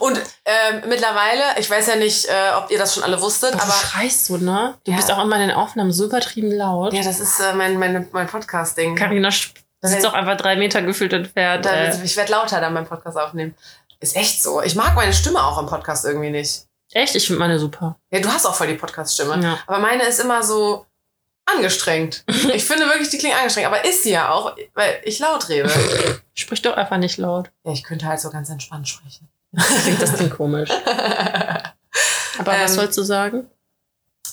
Und 0.00 0.18
ähm, 0.46 0.82
mittlerweile, 0.88 1.42
ich 1.58 1.70
weiß 1.70 1.86
ja 1.88 1.96
nicht, 1.96 2.26
äh, 2.26 2.32
ob 2.56 2.70
ihr 2.70 2.78
das 2.78 2.94
schon 2.94 3.04
alle 3.04 3.20
wusstet, 3.20 3.52
Aber 3.54 3.62
aber 3.64 3.72
du 3.72 3.86
schreist 3.86 4.24
so, 4.26 4.36
ne? 4.38 4.76
Du 4.84 4.90
Ja. 4.90 4.96
bist 4.96 5.12
auch 5.12 5.22
immer 5.22 5.36
in 5.36 5.48
den 5.48 5.50
Aufnahmen 5.56 5.92
so 5.92 6.06
übertrieben 6.06 6.50
laut. 6.50 6.92
ja, 6.92 7.02
das 7.02 7.20
ist 7.20 7.38
äh, 7.40 7.52
mein, 7.54 7.78
mein, 7.78 8.08
mein 8.12 8.26
Podcast-Ding. 8.26 8.96
Carina 8.96 9.28
Das 9.28 9.90
sitzt 9.92 10.06
auch 10.06 10.14
einfach 10.14 10.36
drei 10.36 10.56
Meter 10.56 10.82
gefühlt 10.82 11.12
entfernt. 11.12 11.64
Da, 11.66 11.70
Äh, 11.72 12.02
ich 12.04 12.16
werde 12.16 12.32
lauter 12.32 12.60
dann 12.60 12.74
beim 12.74 12.86
Podcast 12.86 13.16
aufnehmen. 13.18 13.54
Ist 14.00 14.16
echt 14.16 14.42
so. 14.42 14.62
Ich 14.62 14.74
mag 14.74 14.94
meine 14.96 15.12
Stimme 15.12 15.44
auch 15.44 15.58
im 15.58 15.66
Podcast 15.66 16.04
irgendwie 16.04 16.30
nicht. 16.30 16.64
echt, 16.92 17.14
ich 17.14 17.26
finde 17.26 17.38
meine 17.38 17.58
super. 17.58 17.96
Ja, 18.10 18.20
du 18.20 18.28
hast 18.32 18.46
auch 18.46 18.54
voll 18.54 18.66
die 18.68 18.74
Podcast-Stimme. 18.74 19.40
Ja. 19.42 19.58
Aber 19.66 19.78
meine 19.78 20.04
ist 20.04 20.18
immer 20.20 20.42
so 20.42 20.86
angestrengt. 21.56 22.24
Ich 22.54 22.64
finde 22.64 22.86
wirklich, 22.86 23.08
die 23.10 23.18
klingt 23.18 23.36
angestrengt. 23.36 23.66
Aber 23.66 23.84
ist 23.84 24.02
sie 24.02 24.10
ja 24.12 24.30
auch, 24.30 24.56
weil 24.74 25.00
ich 25.04 25.18
laut 25.18 25.48
rede. 25.48 25.70
Sprich 26.34 26.62
doch 26.62 26.76
einfach 26.76 26.96
nicht 26.98 27.18
laut. 27.18 27.50
Ja, 27.64 27.72
ich 27.72 27.82
könnte 27.84 28.06
halt 28.06 28.20
so 28.20 28.30
ganz 28.30 28.48
entspannt 28.50 28.88
sprechen. 28.88 29.28
Klingt 29.82 30.00
das 30.00 30.14
klingt 30.14 30.36
komisch. 30.36 30.70
Aber 32.38 32.52
was 32.52 32.70
Ähm, 32.70 32.76
sollst 32.76 32.98
du 32.98 33.02
sagen? 33.02 33.50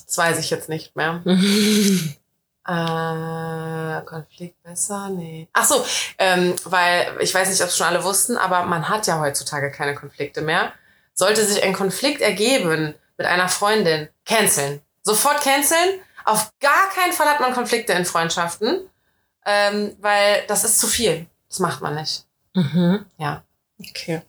Das 0.05 0.17
weiß 0.17 0.39
ich 0.39 0.49
jetzt 0.49 0.69
nicht 0.69 0.95
mehr. 0.95 1.21
Äh, 2.67 4.01
Konflikt 4.05 4.61
besser? 4.63 5.09
Nee. 5.09 5.47
Ach 5.53 5.65
so, 5.65 5.83
ähm, 6.17 6.55
weil 6.65 7.07
ich 7.19 7.33
weiß 7.33 7.49
nicht, 7.49 7.61
ob 7.61 7.69
es 7.69 7.77
schon 7.77 7.87
alle 7.87 8.03
wussten, 8.03 8.37
aber 8.37 8.63
man 8.63 8.89
hat 8.89 9.07
ja 9.07 9.19
heutzutage 9.19 9.71
keine 9.71 9.95
Konflikte 9.95 10.41
mehr. 10.41 10.73
Sollte 11.13 11.45
sich 11.45 11.63
ein 11.63 11.73
Konflikt 11.73 12.21
ergeben 12.21 12.93
mit 13.17 13.25
einer 13.27 13.49
Freundin, 13.49 14.09
canceln. 14.25 14.81
Sofort 15.01 15.41
canceln. 15.41 15.99
Auf 16.27 16.51
gar 16.59 16.89
keinen 16.89 17.13
Fall 17.13 17.27
hat 17.27 17.39
man 17.39 17.53
Konflikte 17.53 17.93
in 17.93 18.03
Freundschaften, 18.03 18.89
ähm, 19.45 19.95
weil 20.01 20.43
das 20.47 20.65
ist 20.65 20.77
zu 20.77 20.87
viel. 20.87 21.25
Das 21.47 21.59
macht 21.59 21.81
man 21.81 21.95
nicht. 21.95 22.25
mhm. 22.53 23.05
Ja. 23.17 23.43
Okay. 23.79 24.21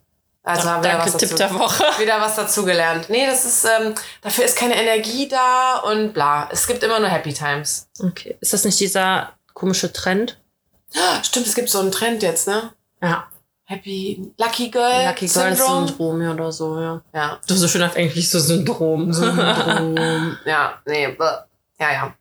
Also 0.44 0.68
haben 0.68 0.82
wir 0.82 0.90
Danke, 0.92 1.06
was 1.06 1.16
Tipp 1.16 1.30
dazu, 1.30 1.36
der 1.36 1.54
Woche. 1.58 1.84
wieder 1.98 2.20
was 2.20 2.36
dazugelernt. 2.36 3.10
Nee, 3.10 3.26
das 3.26 3.44
ist, 3.44 3.64
ähm, 3.64 3.94
dafür 4.22 4.44
ist 4.44 4.56
keine 4.56 4.76
Energie 4.76 5.28
da 5.28 5.78
und 5.78 6.12
bla. 6.14 6.48
Es 6.52 6.66
gibt 6.66 6.82
immer 6.82 7.00
nur 7.00 7.08
Happy 7.08 7.34
Times. 7.34 7.88
Okay. 8.00 8.36
Ist 8.40 8.52
das 8.52 8.64
nicht 8.64 8.78
dieser 8.78 9.32
komische 9.52 9.92
Trend? 9.92 10.38
Stimmt, 11.22 11.48
es 11.48 11.54
gibt 11.54 11.68
so 11.68 11.80
einen 11.80 11.90
Trend 11.90 12.22
jetzt, 12.22 12.46
ne? 12.46 12.72
Ja. 13.02 13.26
Happy 13.64 14.32
Lucky 14.38 14.70
Girl 14.70 15.06
Lucky 15.06 15.26
Girl 15.26 15.54
Syndrome. 15.54 15.88
Syndrom 15.88 16.22
ja, 16.22 16.32
oder 16.32 16.52
so, 16.52 16.80
ja. 16.80 17.02
Ja. 17.12 17.38
Du 17.46 17.54
hast 17.54 17.60
so 17.60 17.68
schön 17.68 17.82
auf 17.82 17.96
Englisch 17.96 18.30
so 18.30 18.38
Syndrom. 18.38 19.12
Syndrom. 19.12 20.38
ja, 20.46 20.80
nee. 20.86 21.08
bäh. 21.08 21.47
Ja, 21.80 21.92
ja. 21.92 22.14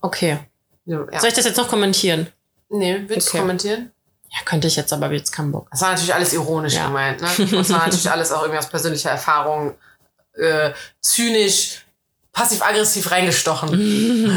okay. 0.00 0.38
ja. 0.84 1.20
Soll 1.20 1.28
ich 1.28 1.34
das 1.34 1.44
jetzt 1.44 1.56
noch 1.56 1.68
kommentieren? 1.68 2.28
Nee, 2.70 3.02
willst 3.06 3.28
du 3.28 3.30
Okay. 3.32 3.40
kommentieren? 3.40 3.92
Ja, 4.30 4.38
könnte 4.44 4.68
ich 4.68 4.76
jetzt, 4.76 4.92
aber 4.92 5.10
jetzt 5.12 5.32
keinen 5.32 5.52
Bock. 5.52 5.68
Das 5.70 5.80
war 5.80 5.90
natürlich 5.90 6.12
alles 6.14 6.32
ironisch 6.34 6.74
Ja. 6.74 6.86
gemeint, 6.86 7.20
ne? 7.22 7.28
Das 7.50 7.70
war 7.70 7.78
natürlich 7.78 8.10
alles 8.10 8.30
auch 8.30 8.42
irgendwie 8.42 8.58
aus 8.58 8.68
persönlicher 8.68 9.10
Erfahrung 9.10 9.74
äh, 10.34 10.72
zynisch, 11.00 11.84
passiv-aggressiv 12.32 13.10
reingestochen. 13.10 13.70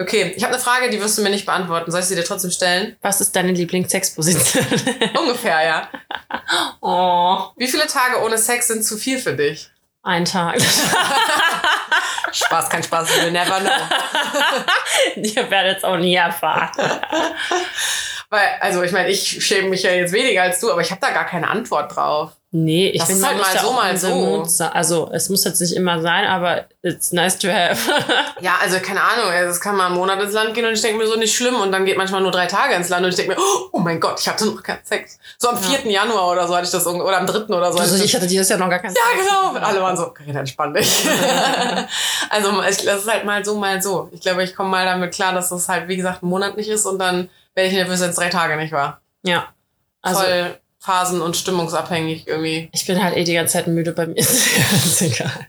okay, 0.00 0.32
ich 0.36 0.42
habe 0.42 0.54
eine 0.54 0.62
Frage, 0.62 0.90
die 0.90 1.00
wirst 1.00 1.18
du 1.18 1.22
mir 1.22 1.30
nicht 1.30 1.46
beantworten. 1.46 1.90
Soll 1.90 2.00
ich 2.00 2.06
sie 2.06 2.14
dir 2.16 2.24
trotzdem 2.24 2.50
stellen? 2.50 2.96
Was 3.02 3.20
ist 3.20 3.36
deine 3.36 3.52
Lieblingssexposition? 3.52 4.64
Ungefähr, 5.20 5.62
ja. 5.64 5.88
oh, 6.80 7.50
Wie 7.56 7.68
viele 7.68 7.86
Tage 7.86 8.22
ohne 8.24 8.38
Sex 8.38 8.68
sind 8.68 8.84
zu 8.84 8.96
viel 8.96 9.18
für 9.18 9.34
dich? 9.34 9.70
Ein 10.06 10.24
Tag. 10.24 10.56
Spaß, 12.32 12.70
kein 12.70 12.82
Spaß, 12.82 13.08
you 13.24 13.30
never 13.30 13.60
know. 13.60 13.70
Ihr 15.16 15.50
werdet 15.50 15.78
es 15.78 15.84
auch 15.84 15.96
nie 15.96 16.14
erfahren. 16.14 16.70
Weil, 18.30 18.48
also 18.60 18.82
ich 18.82 18.92
meine, 18.92 19.08
ich 19.08 19.44
schäme 19.44 19.68
mich 19.68 19.82
ja 19.82 19.90
jetzt 19.90 20.12
weniger 20.12 20.42
als 20.42 20.60
du, 20.60 20.70
aber 20.70 20.80
ich 20.80 20.90
habe 20.90 21.00
da 21.00 21.10
gar 21.10 21.26
keine 21.26 21.48
Antwort 21.48 21.94
drauf. 21.96 22.32
Nee, 22.58 22.88
ich 22.88 23.00
Das 23.00 23.10
ist 23.10 23.22
halt 23.22 23.36
mal 23.36 23.54
ja 23.54 23.60
so, 23.60 23.72
mal 23.72 23.96
so. 23.98 24.44
sein. 24.44 24.72
Also, 24.72 25.10
es 25.12 25.28
muss 25.28 25.44
jetzt 25.44 25.60
nicht 25.60 25.74
immer 25.74 26.00
sein, 26.00 26.26
aber 26.26 26.64
it's 26.80 27.12
nice 27.12 27.38
to 27.38 27.48
have. 27.48 27.76
Ja, 28.40 28.54
also 28.62 28.78
keine 28.80 29.02
Ahnung, 29.02 29.30
es 29.30 29.60
kann 29.60 29.76
mal 29.76 29.86
einen 29.86 29.94
Monat 29.94 30.22
ins 30.22 30.32
Land 30.32 30.54
gehen 30.54 30.64
und 30.64 30.72
ich 30.72 30.80
denke 30.80 30.96
mir 30.98 31.06
so 31.06 31.16
nicht 31.16 31.34
schlimm 31.34 31.56
und 31.56 31.70
dann 31.72 31.84
geht 31.84 31.98
manchmal 31.98 32.22
nur 32.22 32.30
drei 32.30 32.46
Tage 32.46 32.74
ins 32.74 32.88
Land 32.88 33.04
und 33.04 33.10
ich 33.10 33.16
denke 33.16 33.34
mir, 33.34 33.40
oh 33.72 33.78
mein 33.78 34.00
Gott, 34.00 34.20
ich 34.20 34.28
hatte 34.28 34.46
noch 34.46 34.62
keinen 34.62 34.78
Sex. 34.84 35.18
So 35.38 35.50
am 35.50 35.58
4. 35.58 35.90
Januar 35.90 36.32
oder 36.32 36.46
so 36.48 36.54
hatte 36.54 36.64
ich 36.64 36.70
das, 36.70 36.86
irgendwie- 36.86 37.04
oder 37.04 37.18
am 37.18 37.26
3. 37.26 37.40
oder 37.54 37.72
so. 37.72 37.78
Also, 37.78 38.02
ich 38.02 38.14
hatte 38.14 38.26
dieses 38.26 38.48
Jahr 38.48 38.58
noch 38.58 38.70
gar 38.70 38.78
keinen. 38.78 38.94
Sex. 38.94 39.04
ja, 39.04 39.22
genau. 39.22 39.56
Und 39.56 39.62
alle 39.62 39.82
waren 39.82 39.96
so, 39.96 40.06
Carina, 40.10 40.40
entspann 40.40 40.72
dich. 40.72 40.88
also 42.30 42.62
ich, 42.62 42.84
das 42.84 43.02
ist 43.02 43.10
halt 43.10 43.24
mal 43.26 43.44
so, 43.44 43.56
mal 43.56 43.82
so. 43.82 44.08
Ich 44.12 44.20
glaube, 44.22 44.42
ich 44.44 44.54
komme 44.54 44.70
mal 44.70 44.84
damit 44.86 45.12
klar, 45.14 45.34
dass 45.34 45.50
das 45.50 45.68
halt, 45.68 45.88
wie 45.88 45.96
gesagt, 45.96 46.22
ein 46.22 46.28
Monat 46.28 46.56
nicht 46.56 46.68
ist 46.70 46.86
und 46.86 46.98
dann 46.98 47.28
werde 47.54 47.68
ich 47.68 47.74
nervös, 47.74 48.00
wenn 48.00 48.10
es 48.10 48.16
drei 48.16 48.28
Tage 48.30 48.56
nicht 48.56 48.72
war. 48.72 49.00
Ja. 49.22 49.48
Also, 50.00 50.20
Voll 50.20 50.58
phasen- 50.86 51.20
und 51.20 51.36
stimmungsabhängig 51.36 52.28
irgendwie. 52.28 52.68
ich 52.72 52.86
bin 52.86 53.02
halt 53.02 53.16
eh 53.16 53.24
die 53.24 53.34
ganze 53.34 53.54
Zeit 53.54 53.66
müde 53.66 53.92
bei 53.92 54.06
mir. 54.06 54.16
Ist 54.18 55.02
egal. 55.02 55.48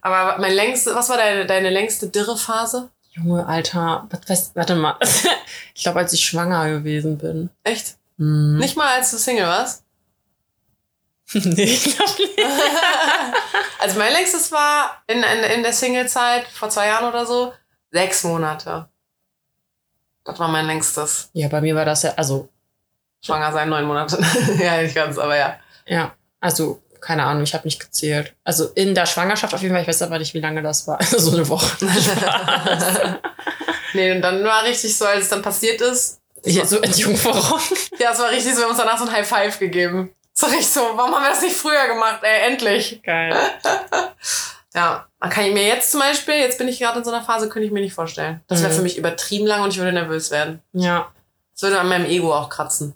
Aber 0.00 0.40
mein 0.40 0.52
längste, 0.52 0.94
was 0.94 1.08
war 1.08 1.16
deine, 1.16 1.46
deine 1.46 1.70
längste 1.70 2.08
Dürrephase? 2.08 2.90
Junge, 3.10 3.46
Alter. 3.46 4.08
Was, 4.10 4.20
was, 4.28 4.50
warte 4.54 4.76
mal. 4.76 4.96
Ich 5.74 5.82
glaube, 5.82 6.00
als 6.00 6.12
ich 6.12 6.24
schwanger 6.24 6.68
gewesen 6.68 7.18
bin. 7.18 7.50
Echt? 7.64 7.96
Hm. 8.18 8.58
Nicht 8.58 8.76
mal 8.76 8.88
als 8.94 9.10
du 9.10 9.16
Single 9.16 9.46
warst? 9.46 9.84
nee, 11.32 11.62
ich 11.64 11.96
glaube 11.96 12.12
nicht. 12.18 12.38
Also 13.78 13.98
mein 13.98 14.12
längstes 14.12 14.52
war 14.52 15.02
in, 15.06 15.18
in, 15.22 15.50
in 15.56 15.62
der 15.62 15.72
Single-Zeit, 15.72 16.46
vor 16.46 16.68
zwei 16.68 16.88
Jahren 16.88 17.08
oder 17.08 17.26
so, 17.26 17.52
sechs 17.90 18.22
Monate. 18.24 18.88
Das 20.24 20.38
war 20.38 20.48
mein 20.48 20.66
längstes. 20.66 21.30
Ja, 21.32 21.48
bei 21.48 21.60
mir 21.60 21.74
war 21.74 21.84
das 21.84 22.02
ja, 22.02 22.14
also, 22.16 22.48
Schwanger 23.24 23.52
sein, 23.52 23.68
neun 23.68 23.84
Monate. 23.84 24.18
ja, 24.58 24.82
nicht 24.82 24.94
ganz, 24.94 25.18
aber 25.18 25.36
ja. 25.36 25.56
ja. 25.86 26.12
Also, 26.40 26.82
keine 27.00 27.24
Ahnung, 27.24 27.42
ich 27.42 27.54
habe 27.54 27.66
nicht 27.66 27.80
gezählt. 27.80 28.34
Also 28.44 28.68
in 28.74 28.94
der 28.94 29.06
Schwangerschaft 29.06 29.52
auf 29.52 29.60
jeden 29.60 29.74
Fall, 29.74 29.82
ich 29.82 29.88
weiß 29.88 30.02
aber 30.02 30.18
nicht, 30.18 30.34
wie 30.34 30.40
lange 30.40 30.62
das 30.62 30.86
war. 30.86 30.98
Also 30.98 31.18
so 31.30 31.36
eine 31.36 31.48
Woche. 31.48 31.76
Nee, 33.94 34.12
und 34.12 34.22
dann 34.22 34.42
war 34.42 34.64
richtig 34.64 34.96
so, 34.96 35.04
als 35.04 35.24
es 35.24 35.28
dann 35.28 35.42
passiert 35.42 35.80
ist. 35.80 36.18
Hier 36.44 36.64
so 36.64 36.80
Entjungferung. 36.80 37.60
Ja, 37.98 38.12
es 38.12 38.18
war 38.18 38.30
richtig 38.30 38.52
so, 38.52 38.58
wir 38.58 38.64
haben 38.64 38.70
uns 38.70 38.78
danach 38.78 38.98
so 38.98 39.04
ein 39.04 39.12
High 39.12 39.28
Five 39.28 39.58
gegeben. 39.58 40.14
War 40.40 40.48
richtig 40.48 40.68
so, 40.68 40.80
warum 40.94 41.14
haben 41.14 41.22
wir 41.22 41.28
das 41.28 41.42
nicht 41.42 41.54
früher 41.54 41.86
gemacht? 41.88 42.20
Ey, 42.22 42.50
endlich. 42.50 43.02
Geil. 43.02 43.36
Ja, 44.74 45.06
kann 45.30 45.44
ich 45.44 45.52
mir 45.54 45.66
jetzt 45.66 45.90
zum 45.90 46.00
Beispiel, 46.00 46.34
jetzt 46.34 46.58
bin 46.58 46.68
ich 46.68 46.78
gerade 46.80 46.98
in 46.98 47.04
so 47.04 47.10
einer 47.12 47.22
Phase, 47.24 47.48
könnte 47.48 47.66
ich 47.66 47.72
mir 47.72 47.80
nicht 47.80 47.94
vorstellen. 47.94 48.40
Das 48.48 48.60
wäre 48.62 48.72
Mhm. 48.72 48.76
für 48.76 48.82
mich 48.82 48.98
übertrieben 48.98 49.46
lang 49.46 49.62
und 49.62 49.70
ich 49.70 49.78
würde 49.78 49.92
nervös 49.92 50.30
werden. 50.30 50.60
Ja, 50.72 51.12
Das 51.54 51.62
würde 51.62 51.78
an 51.80 51.88
meinem 51.88 52.06
Ego 52.06 52.34
auch 52.34 52.48
kratzen. 52.48 52.94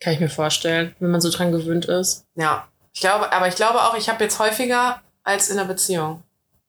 kann 0.00 0.12
ich 0.12 0.20
mir 0.20 0.30
vorstellen, 0.30 0.94
wenn 1.00 1.10
man 1.10 1.20
so 1.20 1.28
dran 1.30 1.50
gewöhnt 1.52 1.86
ist. 1.86 2.24
Ja, 2.36 2.68
ich 2.92 3.00
glaube, 3.00 3.32
aber 3.32 3.48
ich 3.48 3.56
glaube 3.56 3.82
auch, 3.82 3.94
ich 3.96 4.08
habe 4.08 4.22
jetzt 4.24 4.38
häufiger 4.38 5.02
als 5.24 5.50
in 5.50 5.58
einer 5.58 5.66
Beziehung. 5.68 6.22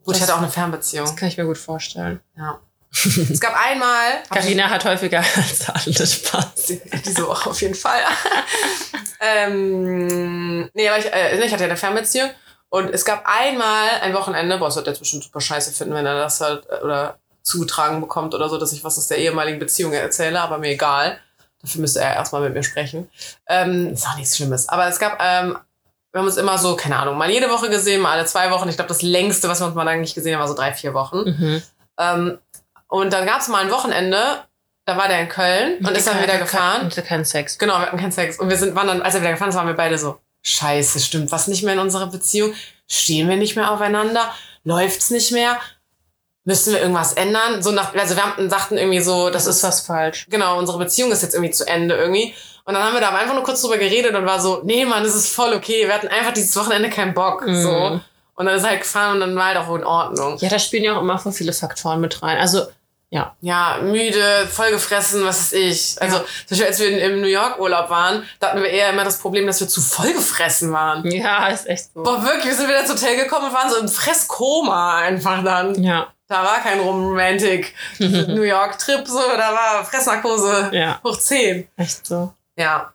Gut, 0.04 0.16
ich 0.16 0.22
Das- 0.22 0.30
hatte 0.30 0.38
auch 0.38 0.42
eine 0.44 0.52
Fernbeziehung. 0.52 1.06
Das 1.06 1.16
kann 1.16 1.28
ich 1.30 1.38
mir 1.38 1.46
gut 1.46 1.58
vorstellen. 1.58 2.20
Ja. 2.38 2.60
es 2.92 3.40
gab 3.40 3.56
einmal. 3.56 4.24
Carina 4.32 4.68
hat 4.70 4.84
häufiger 4.84 5.20
als 5.36 5.70
alle 5.70 6.08
Spaß. 6.08 6.74
Diese 7.06 7.28
Woche 7.28 7.50
auf 7.52 7.62
jeden 7.62 7.76
Fall. 7.76 8.02
ähm, 9.22 10.70
nee, 10.74 10.90
aber 10.90 10.98
ich, 11.00 11.06
äh, 11.14 11.38
ich 11.46 11.52
hatte 11.52 11.64
ja 11.64 11.70
eine 11.70 11.78
Fernbeziehung. 11.78 12.30
Und 12.70 12.94
es 12.94 13.04
gab 13.04 13.24
einmal 13.26 13.90
ein 14.02 14.14
Wochenende, 14.14 14.58
boah, 14.58 14.66
das 14.66 14.76
wird 14.76 14.88
jetzt 14.88 15.00
bestimmt 15.00 15.24
super 15.24 15.42
scheiße 15.42 15.72
finden, 15.72 15.94
wenn 15.96 16.06
er 16.06 16.16
das 16.16 16.40
halt 16.40 16.68
äh, 16.70 16.84
oder 16.84 17.18
zugetragen 17.42 18.00
bekommt 18.00 18.36
oder 18.36 18.48
so, 18.50 18.58
dass 18.58 18.74
ich 18.74 18.84
was 18.84 18.98
aus 18.98 19.08
der 19.08 19.18
ehemaligen 19.18 19.60
Beziehung 19.60 19.94
erzähle, 19.94 20.40
aber 20.40 20.58
mir 20.60 20.70
egal. 20.70 21.20
Dafür 21.62 21.82
müsste 21.82 22.00
er 22.00 22.14
erstmal 22.14 22.42
mit 22.42 22.54
mir 22.54 22.64
sprechen. 22.64 23.10
Ähm, 23.48 23.94
ist 23.94 24.08
auch 24.08 24.16
nichts 24.16 24.38
Schlimmes. 24.38 24.70
Aber 24.70 24.88
es 24.88 25.00
gab, 25.00 25.22
ähm, 25.22 25.58
wir 26.12 26.20
haben 26.20 26.28
uns 26.28 26.38
immer 26.38 26.58
so, 26.58 26.76
keine 26.76 26.98
Ahnung, 26.98 27.18
mal 27.18 27.30
jede 27.30 27.50
Woche 27.50 27.70
gesehen, 27.70 28.02
mal 28.02 28.14
alle 28.14 28.26
zwei 28.26 28.52
Wochen. 28.52 28.70
Ich 28.70 28.76
glaube, 28.76 28.88
das 28.88 29.02
längste, 29.02 29.50
was 29.50 29.60
wir 29.60 29.68
uns 29.68 29.76
mal 29.76 29.84
lange 29.84 30.02
nicht 30.02 30.16
gesehen 30.16 30.34
haben, 30.34 30.42
war 30.42 30.48
so 30.48 30.56
drei, 30.56 30.74
vier 30.74 30.94
Wochen. 30.94 31.18
Mhm. 31.18 31.64
Ähm, 32.00 32.40
und 32.88 33.14
dann 33.14 33.26
gab 33.26 33.42
es 33.42 33.48
mal 33.48 33.64
ein 33.64 33.72
Wochenende, 33.72 34.44
da 34.86 34.98
war 34.98 35.08
der 35.08 35.22
in 35.22 35.30
Köln 35.30 35.86
und 35.86 35.96
ist 35.96 36.08
dann 36.08 36.22
wieder 36.22 36.38
gefahren. 36.38 36.84
Und 36.84 37.06
keinen 37.06 37.26
Sex. 37.26 37.58
Genau, 37.58 37.74
wir 37.74 37.88
hatten 37.88 37.98
keinen 37.98 38.12
Sex. 38.12 38.40
Und 38.40 38.50
wir 38.50 38.58
sind, 38.58 38.76
waren 38.76 38.88
dann, 38.88 39.02
als 39.02 39.16
er 39.16 39.22
wieder 39.22 39.32
gefahren 39.32 39.50
ist, 39.50 39.56
waren 39.56 39.68
wir 39.68 39.76
beide 39.76 39.98
so, 39.98 40.20
scheiße, 40.42 41.00
stimmt 41.00 41.32
was 41.32 41.48
nicht 41.48 41.64
mehr 41.64 41.74
in 41.74 41.80
unserer 41.80 42.08
Beziehung? 42.08 42.54
Stehen 42.88 43.30
wir 43.30 43.38
nicht 43.38 43.56
mehr 43.56 43.72
aufeinander? 43.72 44.34
Läuft's 44.64 45.10
nicht 45.10 45.32
mehr? 45.32 45.58
Müssen 46.46 46.74
wir 46.74 46.82
irgendwas 46.82 47.14
ändern? 47.14 47.62
So 47.62 47.72
nach, 47.72 47.94
also 47.94 48.16
wir 48.16 48.26
haben, 48.26 48.50
sagten 48.50 48.78
irgendwie 48.78 49.02
so, 49.02 49.30
das 49.30 49.46
Das 49.46 49.58
ist 49.58 49.64
was 49.64 49.82
falsch. 49.82 50.26
genau, 50.30 50.58
unsere 50.58 50.78
Beziehung 50.80 51.12
ist 51.12 51.22
jetzt 51.22 51.36
irgendwie 51.36 51.52
zu 51.54 51.68
Ende 51.68 51.96
irgendwie. 51.96 52.34
Und 52.66 52.74
dann 52.74 52.84
haben 52.84 52.94
wir 52.94 53.02
da 53.02 53.10
einfach 53.10 53.34
nur 53.34 53.44
kurz 53.44 53.62
drüber 53.62 53.78
geredet 53.78 54.16
und 54.16 54.26
war 54.26 54.40
so, 54.40 54.62
nee, 54.64 54.86
Mann, 54.86 55.04
das 55.04 55.16
ist 55.16 55.30
voll 55.34 55.54
okay. 55.54 55.88
Wir 55.88 55.94
hatten 55.94 56.08
einfach 56.08 56.34
dieses 56.34 56.56
Wochenende 56.56 56.90
keinen 56.90 57.14
Bock. 57.14 57.46
Mhm. 57.46 57.62
So. 57.62 58.02
Und 58.36 58.46
dann 58.46 58.56
ist 58.56 58.66
halt 58.66 58.82
gefahren 58.82 59.16
und 59.16 59.20
dann 59.22 59.36
war 59.36 59.46
halt 59.48 59.58
auch 59.58 59.76
in 59.76 59.84
Ordnung. 59.84 60.38
Ja, 60.38 60.50
da 60.50 60.60
spielen 60.60 60.84
ja 60.84 60.96
auch 60.96 61.02
immer 61.02 61.20
voll 61.20 61.32
viele 61.34 61.52
Faktoren 61.52 62.00
mit 62.00 62.22
rein. 62.24 62.38
Also, 62.38 62.68
ja. 63.12 63.36
ja, 63.42 63.80
müde, 63.82 64.48
vollgefressen, 64.52 65.24
was 65.26 65.40
weiß 65.40 65.54
ich. 65.54 66.00
Also, 66.02 66.18
Ja. 66.18 66.24
zum 66.24 66.50
Beispiel, 66.50 66.68
als 66.68 66.80
wir 66.80 66.90
in, 66.90 66.98
im 67.00 67.22
New 67.22 67.28
York 67.28 67.60
Urlaub 67.60 67.90
waren, 67.90 68.24
da 68.40 68.50
hatten 68.50 68.62
wir 68.62 68.70
eher 68.70 68.90
immer 68.92 69.04
das 69.04 69.18
Problem, 69.18 69.48
dass 69.48 69.60
wir 69.60 69.68
zu 69.68 69.82
vollgefressen 69.82 70.72
waren. 70.72 71.10
Ja, 71.10 71.48
ist 71.48 71.68
echt 71.68 71.86
so. 71.94 72.04
Boah, 72.04 72.24
wirklich, 72.24 72.46
wir 72.46 72.56
sind 72.56 72.68
wieder 72.68 72.82
ins 72.82 72.92
Hotel 72.92 73.16
gekommen 73.18 73.48
und 73.48 73.54
waren 73.54 73.70
so 73.70 73.78
im 73.78 73.88
Fresskoma 73.88 75.00
einfach 75.00 75.44
dann. 75.44 75.82
Ja. 75.84 76.14
Da 76.28 76.44
war 76.44 76.60
kein 76.62 76.80
Romantic 76.82 77.74
New 78.00 78.44
York 78.44 78.78
Trip, 78.78 79.08
so, 79.08 79.18
da 79.36 79.54
war 79.54 79.84
Fressnarkose 79.86 80.70
Ja, 80.74 81.00
hoch 81.04 81.18
10. 81.18 81.68
echt 81.78 82.06
so. 82.06 82.32
Ja. 82.56 82.94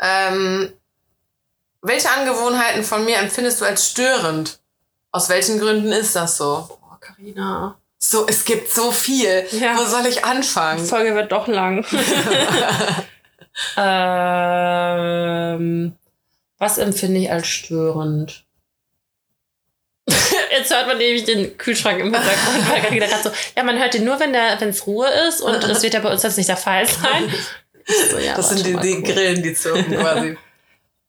Ähm, 0.00 0.72
welche 1.82 2.10
Angewohnheiten 2.10 2.84
von 2.84 3.04
mir 3.04 3.16
empfindest 3.18 3.60
du 3.60 3.64
als 3.64 3.88
störend? 3.90 4.60
Aus 5.10 5.28
welchen 5.28 5.58
Gründen 5.58 5.90
ist 5.90 6.14
das 6.14 6.36
so? 6.36 6.66
Boah, 6.80 6.98
Carina. 7.00 7.76
So, 8.08 8.24
es 8.28 8.44
gibt 8.44 8.72
so 8.72 8.92
viel. 8.92 9.44
Ja. 9.50 9.76
Wo 9.76 9.84
soll 9.84 10.06
ich 10.06 10.18
Die 10.18 10.22
anfangen? 10.22 10.86
Folge 10.86 11.16
wird 11.16 11.32
doch 11.32 11.48
lang. 11.48 11.84
ähm, 13.76 15.92
was 16.56 16.78
empfinde 16.78 17.18
ich 17.18 17.32
als 17.32 17.48
störend? 17.48 18.44
Jetzt 20.52 20.72
hört 20.72 20.86
man 20.86 20.98
nämlich 20.98 21.24
den 21.24 21.58
Kühlschrank 21.58 21.98
im 21.98 22.14
Hintergrund, 22.14 22.70
weil 22.70 22.80
gerade 22.96 23.22
so, 23.24 23.30
ja, 23.56 23.64
man 23.64 23.76
hört 23.76 23.94
den 23.94 24.04
nur, 24.04 24.20
wenn 24.20 24.32
es 24.32 24.86
Ruhe 24.86 25.08
ist 25.26 25.40
und 25.40 25.64
das 25.64 25.82
wird 25.82 25.94
ja 25.94 26.00
bei 26.00 26.12
uns 26.12 26.22
jetzt 26.22 26.36
nicht 26.36 26.48
der 26.48 26.56
Fall 26.56 26.86
sein. 26.86 27.34
So, 28.10 28.18
ja, 28.18 28.34
Das 28.34 28.48
sind 28.48 28.66
die, 28.66 28.76
die. 28.76 29.00
Grillen, 29.00 29.44
die 29.44 29.54
zirpen 29.54 29.96
quasi. 29.96 30.36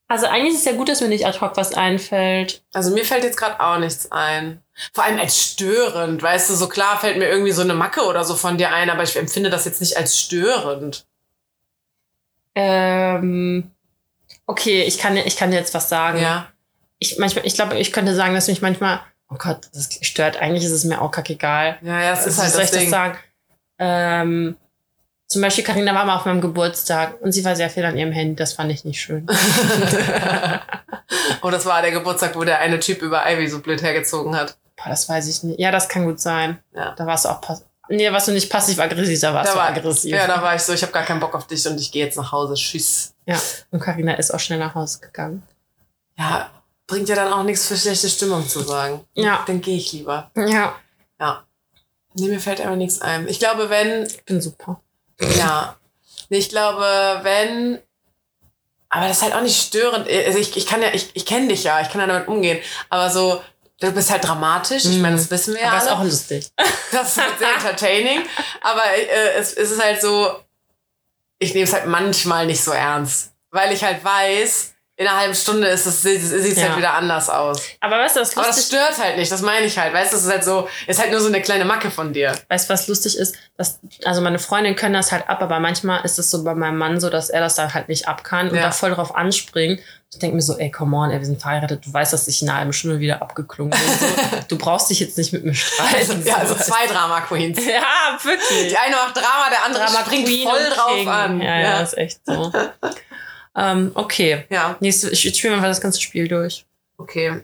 Also 0.10 0.26
eigentlich 0.28 0.54
ist 0.54 0.60
es 0.60 0.66
ja 0.66 0.72
gut, 0.72 0.88
dass 0.88 1.02
mir 1.02 1.10
nicht 1.10 1.26
ad 1.26 1.40
hoc 1.42 1.58
was 1.58 1.74
einfällt. 1.74 2.64
Also 2.74 2.94
mir 2.94 3.04
fällt 3.04 3.26
jetzt 3.26 3.38
gerade 3.38 3.60
auch 3.60 3.78
nichts 3.78 4.10
ein. 4.12 4.64
Vor 4.94 5.04
allem 5.04 5.20
als 5.20 5.52
störend, 5.52 6.22
weißt 6.22 6.50
du, 6.50 6.54
so 6.54 6.70
klar 6.70 7.00
fällt 7.00 7.18
mir 7.18 7.28
irgendwie 7.28 7.52
so 7.52 7.62
eine 7.62 7.74
Macke 7.74 8.06
oder 8.06 8.24
so 8.24 8.36
von 8.36 8.58
dir 8.58 8.72
ein, 8.72 8.90
aber 8.90 9.04
ich 9.04 9.18
empfinde 9.18 9.50
das 9.50 9.66
jetzt 9.66 9.82
nicht 9.82 9.98
als 9.98 10.18
störend. 10.18 11.06
Ähm, 12.56 13.72
okay, 14.46 14.84
ich 14.84 14.98
kann, 14.98 15.18
ich 15.18 15.36
kann 15.36 15.52
dir 15.52 15.58
jetzt 15.58 15.74
was 15.74 15.90
sagen. 15.90 16.22
Ja. 16.22 16.48
Ich, 17.00 17.18
manchmal, 17.18 17.46
ich 17.46 17.56
glaube, 17.56 17.78
ich 17.78 17.92
könnte 17.92 18.16
sagen, 18.16 18.34
dass 18.34 18.48
mich 18.48 18.62
manchmal, 18.62 19.02
oh 19.30 19.36
Gott, 19.38 19.68
das 19.74 19.90
stört. 20.02 20.38
Eigentlich 20.38 20.64
ist 20.64 20.72
es 20.72 20.86
mir 20.86 21.02
auch 21.02 21.12
kackegal. 21.12 21.78
Ja, 21.82 22.02
ja, 22.02 22.10
das 22.12 22.26
ist 22.26 22.38
Wie 22.38 22.42
halt 22.44 22.56
das 22.56 22.64
ich 22.64 22.72
Ding. 22.72 22.82
das 22.82 22.90
sagen? 22.90 23.18
Ähm, 23.80 24.58
zum 25.28 25.42
Beispiel, 25.42 25.64
Karina 25.64 25.94
war 25.94 26.06
mal 26.06 26.16
auf 26.16 26.26
meinem 26.26 26.42
Geburtstag 26.42 27.22
und 27.22 27.32
sie 27.34 27.44
war 27.44 27.56
sehr 27.56 27.70
viel 27.70 27.86
an 27.86 27.98
ihrem 27.98 28.12
Handy. 28.12 28.36
Das 28.36 28.54
fand 28.54 28.72
ich 28.72 28.86
nicht 28.86 29.02
schön. 29.02 29.28
oh, 31.42 31.50
das 31.50 31.66
war 31.66 31.82
der 31.82 31.92
Geburtstag, 31.92 32.36
wo 32.36 32.44
der 32.44 32.60
eine 32.60 32.80
Typ 32.80 33.02
über 33.02 33.30
Ivy 33.30 33.48
so 33.48 33.60
blöd 33.60 33.82
hergezogen 33.82 34.36
hat. 34.36 34.58
Boah, 34.76 34.90
das 34.90 35.10
weiß 35.10 35.28
ich 35.28 35.44
nicht. 35.44 35.60
Ja, 35.60 35.72
das 35.72 35.90
kann 35.90 36.06
gut 36.06 36.20
sein. 36.20 36.60
Ja. 36.74 36.94
Da 36.96 37.06
warst 37.06 37.26
du 37.26 37.30
auch 37.30 37.42
pass 37.42 37.64
Nee, 37.90 38.12
warst 38.12 38.28
du 38.28 38.34
nicht 38.34 38.50
passiv-aggressiv, 38.50 39.22
da 39.22 39.34
warst 39.34 39.50
Da 39.50 39.54
du 39.54 39.60
war, 39.60 39.70
aggressiv. 39.70 40.12
ja, 40.12 40.28
da 40.28 40.42
war 40.42 40.54
ich 40.56 40.62
so, 40.62 40.74
ich 40.74 40.82
habe 40.82 40.92
gar 40.92 41.04
keinen 41.04 41.22
Bock 41.22 41.34
auf 41.36 41.48
dich 41.48 41.66
und 41.68 41.80
ich 41.80 41.90
gehe 41.90 42.04
jetzt 42.04 42.18
nach 42.18 42.34
Hause. 42.34 42.56
Tschüss. 42.56 43.14
Ja, 43.26 43.40
und 43.72 43.80
Karina 43.80 44.16
ist 44.16 44.34
auch 44.34 44.42
schnell 44.42 44.60
nach 44.60 44.76
Hause 44.76 45.00
gegangen. 45.00 45.42
Ja, 46.18 46.50
bringt 46.86 47.08
ja 47.08 47.16
dann 47.16 47.32
auch 47.32 47.44
nichts 47.44 47.66
für 47.66 47.78
schlechte 47.78 48.10
Stimmung 48.10 48.46
zu 48.48 48.60
sagen. 48.60 49.06
Ja. 49.14 49.42
Dann 49.48 49.62
gehe 49.62 49.78
ich 49.78 49.94
lieber. 49.94 50.32
Ja, 50.36 50.76
Ja. 51.20 51.44
Nee, 52.14 52.28
mir 52.28 52.40
fällt 52.40 52.66
aber 52.66 52.76
nichts 52.76 53.02
ein. 53.02 53.28
Ich 53.28 53.40
glaube, 53.40 53.70
wenn, 53.70 54.04
ich 54.04 54.24
bin 54.26 54.42
super. 54.42 54.82
Ja. 55.20 55.78
Ich 56.30 56.50
glaube, 56.50 57.20
wenn, 57.24 57.80
aber 58.90 59.08
das 59.08 59.18
ist 59.18 59.24
halt 59.24 59.34
auch 59.34 59.42
nicht 59.42 59.62
störend. 59.62 60.08
Also 60.10 60.40
ich, 60.40 60.56
ich 60.58 60.66
kann 60.66 60.82
ja, 60.82 60.90
ich, 60.94 61.10
ich 61.14 61.26
kenne 61.26 61.48
dich 61.48 61.64
ja, 61.64 61.82
ich 61.82 61.90
kann 61.90 62.02
ja 62.02 62.08
damit 62.08 62.28
umgehen. 62.28 62.60
Aber 62.90 63.10
so, 63.10 63.42
du 63.80 63.92
bist 63.92 64.10
halt 64.12 64.26
dramatisch. 64.26 64.86
Ich 64.86 65.00
meine, 65.00 65.16
das 65.16 65.32
wissen 65.32 65.54
wir 65.54 65.62
ja 65.62 65.70
Aber 65.72 65.78
ist 65.78 65.90
auch 65.90 66.04
lustig. 66.04 66.50
Das 66.92 67.18
ist 67.18 67.22
halt 67.22 67.38
sehr 67.38 67.54
entertaining. 67.54 68.24
Aber 68.62 68.84
äh, 68.86 69.34
es, 69.36 69.54
es 69.54 69.72
ist 69.72 69.84
halt 69.84 70.02
so, 70.02 70.40
ich 71.38 71.54
nehme 71.54 71.66
es 71.66 71.74
halt 71.74 71.86
manchmal 71.86 72.46
nicht 72.46 72.64
so 72.64 72.72
ernst. 72.72 73.32
Weil 73.52 73.74
ich 73.74 73.84
halt 73.84 74.04
weiß, 74.04 74.74
in 75.00 75.08
einer 75.08 75.20
halben 75.20 75.36
Stunde 75.36 75.68
ist 75.68 75.86
es, 75.86 76.02
sieht 76.02 76.24
es 76.24 76.58
Ja. 76.58 76.70
halt 76.70 76.78
wieder 76.78 76.94
anders 76.96 77.30
aus. 77.30 77.62
Aber 77.82 78.00
weißt 78.00 78.16
du, 78.16 78.22
was 78.22 78.36
Aber 78.36 78.48
das 78.48 78.56
lustig, 78.58 78.78
stört 78.80 78.98
halt 78.98 79.18
nicht, 79.18 79.32
das 79.32 79.42
meine 79.42 79.66
ich 79.68 79.78
halt. 79.78 79.94
Weißt 79.94 80.12
du, 80.12 80.16
das 80.18 80.26
ist 80.26 80.32
halt 80.32 80.44
so, 80.44 80.68
ist 80.88 81.00
halt 81.00 81.12
nur 81.12 81.20
so 81.22 81.28
eine 81.28 81.40
kleine 81.42 81.66
Macke 81.66 81.92
von 81.92 82.14
dir. 82.14 82.34
weißt, 82.50 82.68
du, 82.68 82.74
was 82.74 82.88
lustig 82.88 83.16
ist? 83.18 83.36
Dass, 83.58 83.80
also 84.06 84.22
meine 84.22 84.40
Freundinnen 84.40 84.76
können 84.76 84.96
das 84.96 85.12
halt 85.12 85.30
ab, 85.30 85.40
aber 85.42 85.60
manchmal 85.60 86.04
ist 86.04 86.18
es 86.18 86.32
so 86.32 86.44
bei 86.44 86.56
meinem 86.56 86.78
Mann 86.78 87.00
so, 87.00 87.10
dass 87.12 87.30
er 87.30 87.42
das 87.42 87.54
dann 87.56 87.74
halt 87.76 87.90
nicht 87.90 88.08
ab 88.08 88.24
kann 88.24 88.50
und 88.50 88.56
Ja. 88.56 88.64
da 88.64 88.72
voll 88.72 88.92
drauf 88.92 89.16
anspringt. 89.16 89.80
Ich 90.12 90.20
denke 90.20 90.36
mir 90.38 90.42
so, 90.42 90.58
ey, 90.58 90.72
come 90.72 90.96
on, 90.98 91.12
ey, 91.12 91.20
wir 91.20 91.26
sind 91.26 91.42
verheiratet. 91.42 91.86
Du 91.86 91.94
weißt, 91.94 92.14
dass 92.14 92.28
ich 92.28 92.42
in 92.42 92.50
einer 92.50 92.60
halben 92.60 92.74
Stunde 92.74 93.00
wieder 93.00 93.22
abgeklungen 93.22 93.72
bin. 93.72 93.80
So, 94.00 94.06
du 94.48 94.58
brauchst 94.58 94.90
dich 94.90 95.00
jetzt 95.02 95.18
nicht 95.18 95.32
mit 95.34 95.44
mir 95.46 95.54
streiten. 95.54 96.24
Ja, 96.26 96.38
also 96.38 96.56
so. 96.56 96.64
zwei 96.64 96.88
Drama 96.88 97.22
Queens. 97.22 97.60
Ja, 97.66 98.18
wirklich. 98.24 98.70
Die 98.70 98.78
eine 98.78 98.96
macht 98.96 99.16
Drama, 99.16 99.50
der 99.52 99.64
andere 99.66 99.84
Drama 99.86 100.04
Queen 100.08 100.48
voll 100.48 100.70
drauf 100.74 101.08
an. 101.08 101.42
Ja, 101.42 101.60
ja, 101.60 101.82
ist 101.82 101.98
echt 101.98 102.20
so. 102.26 102.52
ähm, 103.58 103.92
okay. 103.96 104.46
ja. 104.50 104.78
Nächste, 104.80 105.10
ich 105.10 105.22
spiele 105.38 105.58
mal 105.58 105.68
das 105.68 105.82
ganze 105.82 106.00
Spiel 106.00 106.28
durch. 106.28 106.66
Okay. 106.98 107.44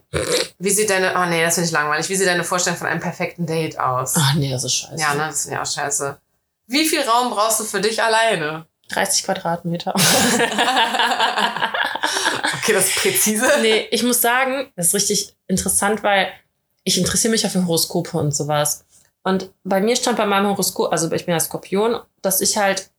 Wie 0.57 0.69
sieht 0.69 0.89
deine, 0.89 1.13
oh 1.15 1.25
nee, 1.25 1.43
das 1.43 1.55
finde 1.55 1.67
ich 1.67 1.73
langweilig. 1.73 2.09
Wie 2.09 2.15
sieht 2.15 2.27
deine 2.27 2.43
Vorstellung 2.43 2.77
von 2.77 2.87
einem 2.87 3.01
perfekten 3.01 3.45
Date 3.45 3.79
aus? 3.79 4.13
Ach 4.17 4.33
nee, 4.35 4.49
das 4.49 4.63
ist 4.63 4.73
scheiße. 4.73 4.99
Ja, 4.99 5.13
ne, 5.13 5.27
das 5.27 5.43
finde 5.43 5.55
ich 5.57 5.61
auch 5.61 5.71
scheiße. 5.71 6.17
Wie 6.67 6.85
viel 6.87 7.01
Raum 7.01 7.31
brauchst 7.31 7.59
du 7.59 7.63
für 7.63 7.81
dich 7.81 8.01
alleine? 8.01 8.65
30 8.89 9.23
Quadratmeter. 9.23 9.93
Okay, 12.63 12.73
das 12.73 12.87
ist 12.87 12.95
präzise. 12.95 13.45
nee, 13.61 13.87
ich 13.91 14.03
muss 14.03 14.21
sagen, 14.21 14.71
das 14.77 14.87
ist 14.87 14.93
richtig 14.93 15.35
interessant, 15.47 16.01
weil 16.01 16.31
ich 16.85 16.97
interessiere 16.97 17.31
mich 17.31 17.43
ja 17.43 17.49
für 17.49 17.65
Horoskope 17.65 18.17
und 18.17 18.33
sowas. 18.33 18.85
Und 19.23 19.51
bei 19.65 19.81
mir 19.81 19.97
stand 19.97 20.17
bei 20.17 20.25
meinem 20.25 20.47
Horoskop, 20.47 20.91
also 20.91 21.11
ich 21.11 21.25
bin 21.25 21.33
ja 21.33 21.39
Skorpion, 21.41 21.99
dass 22.21 22.39
ich 22.39 22.57
halt 22.57 22.89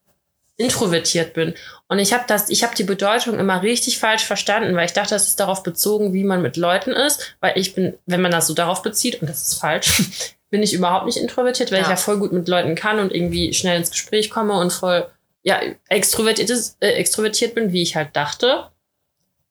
introvertiert 0.57 1.35
bin. 1.35 1.55
Und 1.89 1.99
ich 1.99 2.13
habe 2.13 2.25
das, 2.27 2.49
ich 2.49 2.63
habe 2.63 2.75
die 2.75 2.85
Bedeutung 2.85 3.39
immer 3.39 3.63
richtig 3.63 3.99
falsch 3.99 4.25
verstanden, 4.25 4.77
weil 4.77 4.87
ich 4.87 4.93
dachte, 4.93 5.15
das 5.15 5.27
ist 5.27 5.41
darauf 5.41 5.63
bezogen, 5.63 6.13
wie 6.13 6.25
man 6.25 6.43
mit 6.43 6.57
Leuten 6.57 6.91
ist, 6.93 7.37
weil 7.41 7.59
ich 7.59 7.75
bin, 7.75 7.95
wenn 8.07 8.21
man 8.21 8.31
das 8.31 8.47
so 8.47 8.55
darauf 8.55 8.83
bezieht, 8.83 9.21
und 9.21 9.29
das 9.29 9.43
ist 9.49 9.55
falsch, 9.61 10.35
bin 10.51 10.63
ich 10.63 10.73
überhaupt 10.73 11.07
nicht 11.07 11.17
introvertiert, 11.19 11.71
weil 11.73 11.79
Ja. 11.79 11.85
ich 11.85 11.91
ja 11.91 11.97
voll 11.97 12.19
gut 12.19 12.33
mit 12.33 12.47
Leuten 12.49 12.75
kann 12.77 13.01
und 13.01 13.13
irgendwie 13.13 13.53
schnell 13.53 13.77
ins 13.79 13.91
Gespräch 13.91 14.31
komme 14.31 14.55
und 14.55 14.73
voll, 14.73 15.07
ja, 15.43 15.61
extrovertiert, 15.89 16.49
ist, 16.51 16.77
äh, 16.81 16.93
extrovertiert 16.93 17.55
bin, 17.55 17.73
wie 17.73 17.83
ich 17.83 17.97
halt 17.97 18.15
dachte. 18.15 18.71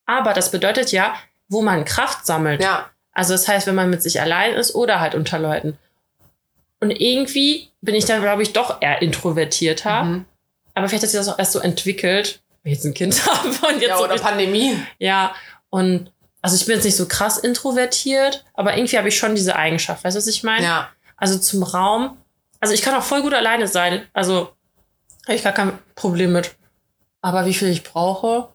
Aber 0.05 0.33
das 0.33 0.51
bedeutet 0.51 0.91
ja, 0.93 1.15
wo 1.49 1.61
man 1.61 1.83
Kraft 1.85 2.25
sammelt. 2.25 2.61
Ja, 2.63 2.89
Also 3.11 3.33
das 3.33 3.47
heißt, 3.47 3.67
wenn 3.67 3.75
man 3.75 3.89
mit 3.89 4.01
sich 4.01 4.21
allein 4.21 4.53
ist 4.53 4.73
oder 4.73 4.99
halt 5.01 5.13
unter 5.15 5.37
Leuten. 5.37 5.77
Und 6.79 6.91
irgendwie 6.91 7.69
bin 7.81 7.93
ich 7.95 8.05
dann, 8.05 8.21
glaube 8.21 8.41
ich, 8.41 8.53
doch 8.53 8.81
eher 8.81 9.01
introvertierter. 9.01 10.03
mhm. 10.03 10.25
Aber 10.73 10.87
vielleicht 10.87 11.03
hat 11.03 11.09
sich 11.11 11.19
das 11.19 11.27
auch 11.29 11.37
erst 11.39 11.51
so 11.53 11.59
entwickelt, 11.59 12.41
wenn 12.63 12.71
ich 12.71 12.77
jetzt 12.79 12.85
ein 12.85 12.93
Kind 12.93 13.25
habe 13.27 13.49
und 13.49 13.81
jetzt 13.81 13.89
ja 13.89 13.97
so 13.97 14.03
oder 14.03 14.13
richtig- 14.13 14.27
Pandemie. 14.29 14.77
ja, 14.99 15.33
und 15.69 16.11
also 16.41 16.55
ich 16.55 16.65
bin 16.65 16.75
jetzt 16.75 16.83
nicht 16.83 16.95
so 16.97 17.07
krass 17.07 17.37
introvertiert, 17.37 18.43
aber 18.53 18.75
irgendwie 18.75 18.97
habe 18.97 19.07
ich 19.07 19.17
schon 19.17 19.33
diese 19.35 19.55
Eigenschaft. 19.55 20.03
Weißt 20.03 20.15
du, 20.15 20.19
was 20.19 20.27
ich 20.27 20.43
meine? 20.43 20.65
Ja, 20.65 20.89
Also 21.15 21.37
zum 21.39 21.63
Raum. 21.63 22.17
Also 22.59 22.73
ich 22.73 22.81
kann 22.81 22.95
auch 22.95 23.03
voll 23.03 23.21
gut 23.21 23.33
alleine 23.33 23.67
sein. 23.67 24.05
Also 24.13 24.51
habe 25.25 25.35
ich 25.35 25.43
gar 25.43 25.53
kein 25.53 25.77
Problem 25.95 26.33
mit. 26.33 26.55
Aber 27.21 27.45
wie 27.45 27.53
viel 27.53 27.69
ich 27.69 27.83
brauche, 27.83 28.49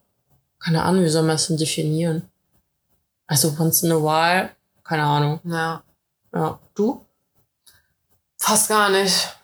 keine 0.59 0.83
Ahnung, 0.83 1.05
wie 1.05 1.09
soll 1.09 1.23
man 1.23 1.33
das 1.37 1.47
denn 1.47 1.57
definieren? 1.57 2.29
Also 3.27 3.55
once 3.59 3.83
in 3.83 3.93
a 3.93 3.97
while, 3.97 4.51
keine 4.85 5.05
Ahnung. 5.05 5.41
ja. 5.45 5.83
Ja, 6.35 6.59
du? 6.75 7.07
Fast 8.37 8.69
gar 8.69 8.91
nicht. 8.91 9.35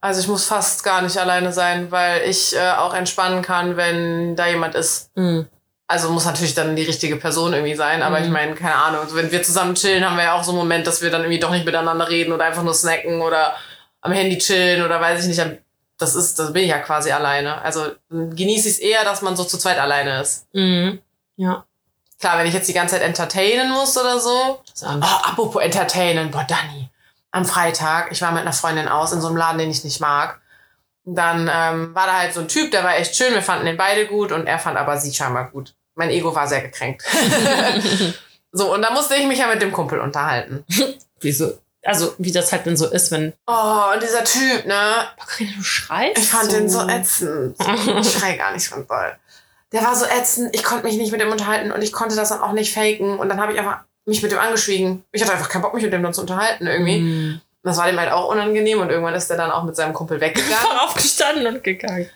Also 0.00 0.20
ich 0.20 0.28
muss 0.28 0.44
fast 0.46 0.84
gar 0.84 1.02
nicht 1.02 1.16
alleine 1.18 1.52
sein, 1.52 1.90
weil 1.90 2.22
ich 2.28 2.54
äh, 2.54 2.70
auch 2.72 2.94
entspannen 2.94 3.42
kann, 3.42 3.76
wenn 3.76 4.36
da 4.36 4.46
jemand 4.46 4.74
ist. 4.74 5.10
Hm. 5.16 5.46
Also 5.88 6.10
muss 6.10 6.24
natürlich 6.24 6.54
dann 6.54 6.74
die 6.76 6.82
richtige 6.82 7.16
Person 7.16 7.52
irgendwie 7.52 7.76
sein, 7.76 8.02
aber 8.02 8.18
Mhm. 8.18 8.24
ich 8.24 8.30
meine, 8.30 8.54
keine 8.56 8.74
Ahnung, 8.74 9.02
wenn 9.12 9.30
wir 9.30 9.42
zusammen 9.42 9.74
chillen, 9.76 10.04
haben 10.04 10.16
wir 10.16 10.24
ja 10.24 10.34
auch 10.34 10.42
so 10.42 10.50
einen 10.50 10.58
Moment, 10.58 10.86
dass 10.86 11.00
wir 11.00 11.10
dann 11.10 11.22
irgendwie 11.22 11.38
doch 11.38 11.50
nicht 11.52 11.64
miteinander 11.64 12.08
reden 12.08 12.32
oder 12.32 12.44
einfach 12.44 12.64
nur 12.64 12.74
snacken 12.74 13.20
oder 13.22 13.54
am 14.00 14.10
Handy 14.12 14.36
chillen 14.38 14.84
oder 14.84 15.00
weiß 15.00 15.22
ich 15.26 15.28
nicht. 15.38 15.58
Das 15.98 16.14
ist, 16.14 16.38
das 16.38 16.52
bin 16.52 16.64
ich 16.64 16.70
ja 16.70 16.78
quasi 16.80 17.10
alleine. 17.12 17.62
Also 17.62 17.86
genieße 18.10 18.68
ich 18.68 18.74
es 18.74 18.78
eher, 18.80 19.04
dass 19.04 19.22
man 19.22 19.36
so 19.36 19.44
zu 19.44 19.58
zweit 19.58 19.78
alleine 19.78 20.20
ist. 20.20 20.46
Mhm. 20.52 20.98
Ja. 21.36 21.64
Klar, 22.20 22.38
wenn 22.38 22.46
ich 22.46 22.54
jetzt 22.54 22.68
die 22.68 22.72
ganze 22.74 22.96
Zeit 22.96 23.04
entertainen 23.04 23.70
muss 23.70 23.96
oder 23.96 24.18
so. 24.18 24.60
Oh, 24.82 24.86
apropos 24.86 25.62
entertainen, 25.62 26.30
boah, 26.30 26.44
Dani. 26.48 26.90
Am 27.36 27.44
Freitag, 27.44 28.12
ich 28.12 28.22
war 28.22 28.32
mit 28.32 28.40
einer 28.40 28.54
Freundin 28.54 28.88
aus 28.88 29.12
in 29.12 29.20
so 29.20 29.28
einem 29.28 29.36
Laden, 29.36 29.58
den 29.58 29.70
ich 29.70 29.84
nicht 29.84 30.00
mag. 30.00 30.40
Und 31.04 31.16
dann 31.16 31.50
ähm, 31.52 31.94
war 31.94 32.06
da 32.06 32.20
halt 32.20 32.32
so 32.32 32.40
ein 32.40 32.48
Typ, 32.48 32.70
der 32.70 32.82
war 32.82 32.96
echt 32.96 33.14
schön, 33.14 33.34
wir 33.34 33.42
fanden 33.42 33.66
den 33.66 33.76
beide 33.76 34.06
gut 34.06 34.32
und 34.32 34.46
er 34.46 34.58
fand 34.58 34.78
aber 34.78 34.96
sie 34.96 35.12
scheinbar 35.12 35.50
gut. 35.50 35.74
Mein 35.96 36.08
Ego 36.08 36.34
war 36.34 36.48
sehr 36.48 36.62
gekränkt. 36.62 37.04
so, 38.52 38.72
und 38.72 38.80
da 38.80 38.90
musste 38.90 39.16
ich 39.16 39.26
mich 39.26 39.38
ja 39.38 39.48
mit 39.48 39.60
dem 39.60 39.70
Kumpel 39.70 40.00
unterhalten. 40.00 40.64
Wieso? 41.20 41.58
Also, 41.84 42.14
wie 42.16 42.32
das 42.32 42.50
halt 42.52 42.64
denn 42.64 42.76
so 42.78 42.86
ist, 42.86 43.12
wenn. 43.12 43.34
Oh, 43.46 43.92
und 43.92 44.02
dieser 44.02 44.24
Typ, 44.24 44.64
ne? 44.64 45.06
Boah, 45.18 45.26
du 45.38 45.62
schreist. 45.62 46.16
Ich 46.16 46.30
fand 46.30 46.50
den 46.50 46.70
so 46.70 46.88
ätzend. 46.88 47.54
Ich 48.00 48.12
schrei 48.12 48.38
gar 48.38 48.54
nicht 48.54 48.66
von 48.66 48.86
doll. 48.86 49.14
Der 49.72 49.82
war 49.82 49.94
so 49.94 50.06
ätzend, 50.06 50.54
ich 50.54 50.64
konnte 50.64 50.86
mich 50.86 50.96
nicht 50.96 51.12
mit 51.12 51.20
dem 51.20 51.30
unterhalten 51.30 51.70
und 51.70 51.82
ich 51.82 51.92
konnte 51.92 52.16
das 52.16 52.30
dann 52.30 52.40
auch 52.40 52.52
nicht 52.52 52.72
faken. 52.72 53.18
Und 53.18 53.28
dann 53.28 53.42
habe 53.42 53.52
ich 53.52 53.58
einfach 53.58 53.80
mich 54.06 54.22
mit 54.22 54.32
dem 54.32 54.38
angeschwiegen. 54.38 55.04
Ich 55.12 55.22
hatte 55.22 55.32
einfach 55.32 55.48
keinen 55.48 55.62
Bock, 55.62 55.74
mich 55.74 55.82
mit 55.84 55.92
dem 55.92 56.02
dann 56.02 56.14
zu 56.14 56.20
unterhalten 56.22 56.66
irgendwie. 56.66 56.98
Mhm. 57.00 57.40
Das 57.62 57.76
war 57.76 57.86
dem 57.86 57.98
halt 57.98 58.12
auch 58.12 58.28
unangenehm 58.30 58.80
und 58.80 58.90
irgendwann 58.90 59.14
ist 59.14 59.28
der 59.28 59.36
dann 59.36 59.50
auch 59.50 59.64
mit 59.64 59.74
seinem 59.74 59.92
Kumpel 59.92 60.20
weggegangen. 60.20 60.54
Einfach 60.54 60.84
aufgestanden 60.88 61.46
und 61.48 61.64
gegangen. 61.64 62.08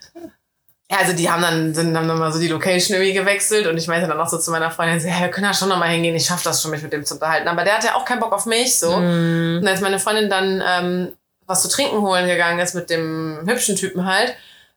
ja, 0.89 0.99
also 0.99 1.13
die 1.13 1.29
haben 1.29 1.43
dann, 1.43 1.75
sind 1.75 1.93
dann 1.93 2.07
mal 2.07 2.33
so 2.33 2.39
die 2.39 2.47
Location 2.49 2.97
irgendwie 2.97 3.15
gewechselt 3.15 3.67
und 3.67 3.77
ich 3.77 3.89
meinte 3.89 4.07
dann 4.07 4.21
auch 4.21 4.29
so 4.29 4.39
zu 4.39 4.53
meiner 4.53 4.71
Freundin, 4.71 5.01
so, 5.01 5.09
ja, 5.09 5.19
wir 5.21 5.29
können 5.29 5.47
ja 5.47 5.55
schon 5.55 5.69
noch 5.69 5.79
mal 5.79 5.89
hingehen, 5.89 6.15
ich 6.15 6.25
schaff 6.27 6.43
das 6.45 6.63
schon, 6.63 6.71
mich 6.71 6.83
mit 6.83 6.93
dem 6.93 7.05
zu 7.05 7.15
unterhalten. 7.15 7.49
Aber 7.49 7.65
der 7.65 7.75
hatte 7.79 7.95
auch 7.97 8.05
keinen 8.05 8.21
Bock 8.21 8.33
auf 8.33 8.47
mich, 8.47 8.79
so. 8.79 8.97
Mhm. 8.97 9.59
Und 9.61 9.67
als 9.69 9.81
meine 9.81 9.99
Freundin 9.99 10.31
dann 10.31 10.63
ähm, 10.65 11.13
was 11.49 11.63
zu 11.63 11.69
trinken 11.69 12.01
holen 12.01 12.29
gegangen 12.29 12.61
ist 12.61 12.75
mit 12.75 12.89
dem 12.89 13.41
hübschen 13.45 13.75
Typen 13.75 14.07
halt, 14.07 14.37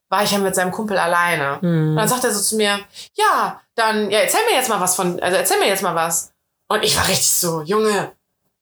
war 0.10 0.24
ich 0.24 0.32
ja 0.32 0.40
mit 0.40 0.56
seinem 0.56 0.72
Kumpel 0.72 0.98
alleine. 0.98 1.60
Und 1.60 1.92
Mhm. 1.92 1.96
dann 1.96 2.08
sagt 2.08 2.24
er 2.24 2.32
so 2.32 2.42
zu 2.42 2.56
mir, 2.56 2.80
ja, 3.14 3.62
dann, 3.76 4.10
ja, 4.10 4.20
erzähl 4.22 4.42
mir 4.50 4.58
jetzt 4.58 4.70
mal 4.70 4.80
was 4.82 4.96
von, 4.96 5.20
also 5.22 5.38
erzähl 5.38 5.60
mir 5.60 5.68
jetzt 5.68 5.84
mal 5.84 5.94
was. 5.94 6.33
Und 6.74 6.84
ich 6.84 6.98
war 6.98 7.08
richtig 7.08 7.30
so, 7.30 7.62
Junge, 7.62 8.14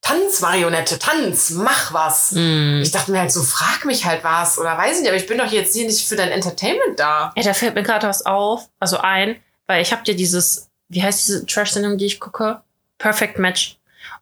tanz, 0.02 0.42
Marionette, 0.42 0.98
tanz, 0.98 1.48
mach 1.50 1.94
was. 1.94 2.32
Mhm. 2.32 2.80
Ich 2.82 2.90
dachte 2.90 3.10
mir 3.10 3.20
halt 3.20 3.32
so, 3.32 3.42
frag 3.42 3.86
mich 3.86 4.04
halt 4.04 4.22
was 4.22 4.58
oder 4.58 4.76
weiß 4.76 4.96
ich 4.96 5.00
nicht, 5.00 5.08
aber 5.08 5.16
ich 5.16 5.26
bin 5.26 5.38
doch 5.38 5.50
jetzt 5.50 5.74
hier 5.74 5.86
nicht 5.86 6.06
für 6.06 6.16
dein 6.16 6.30
Entertainment 6.30 6.98
da. 6.98 7.32
Ey, 7.36 7.42
da 7.42 7.54
fällt 7.54 7.74
mir 7.74 7.82
gerade 7.82 8.06
was 8.06 8.26
auf, 8.26 8.68
also 8.78 8.98
ein, 8.98 9.36
weil 9.66 9.80
ich 9.80 9.92
habe 9.92 10.02
dir 10.02 10.14
dieses, 10.14 10.68
wie 10.90 11.02
heißt 11.02 11.26
diese 11.26 11.46
Trash-Sendung, 11.46 11.96
die 11.96 12.04
ich 12.04 12.20
gucke? 12.20 12.60
Perfect 12.98 13.38
Match. 13.38 13.78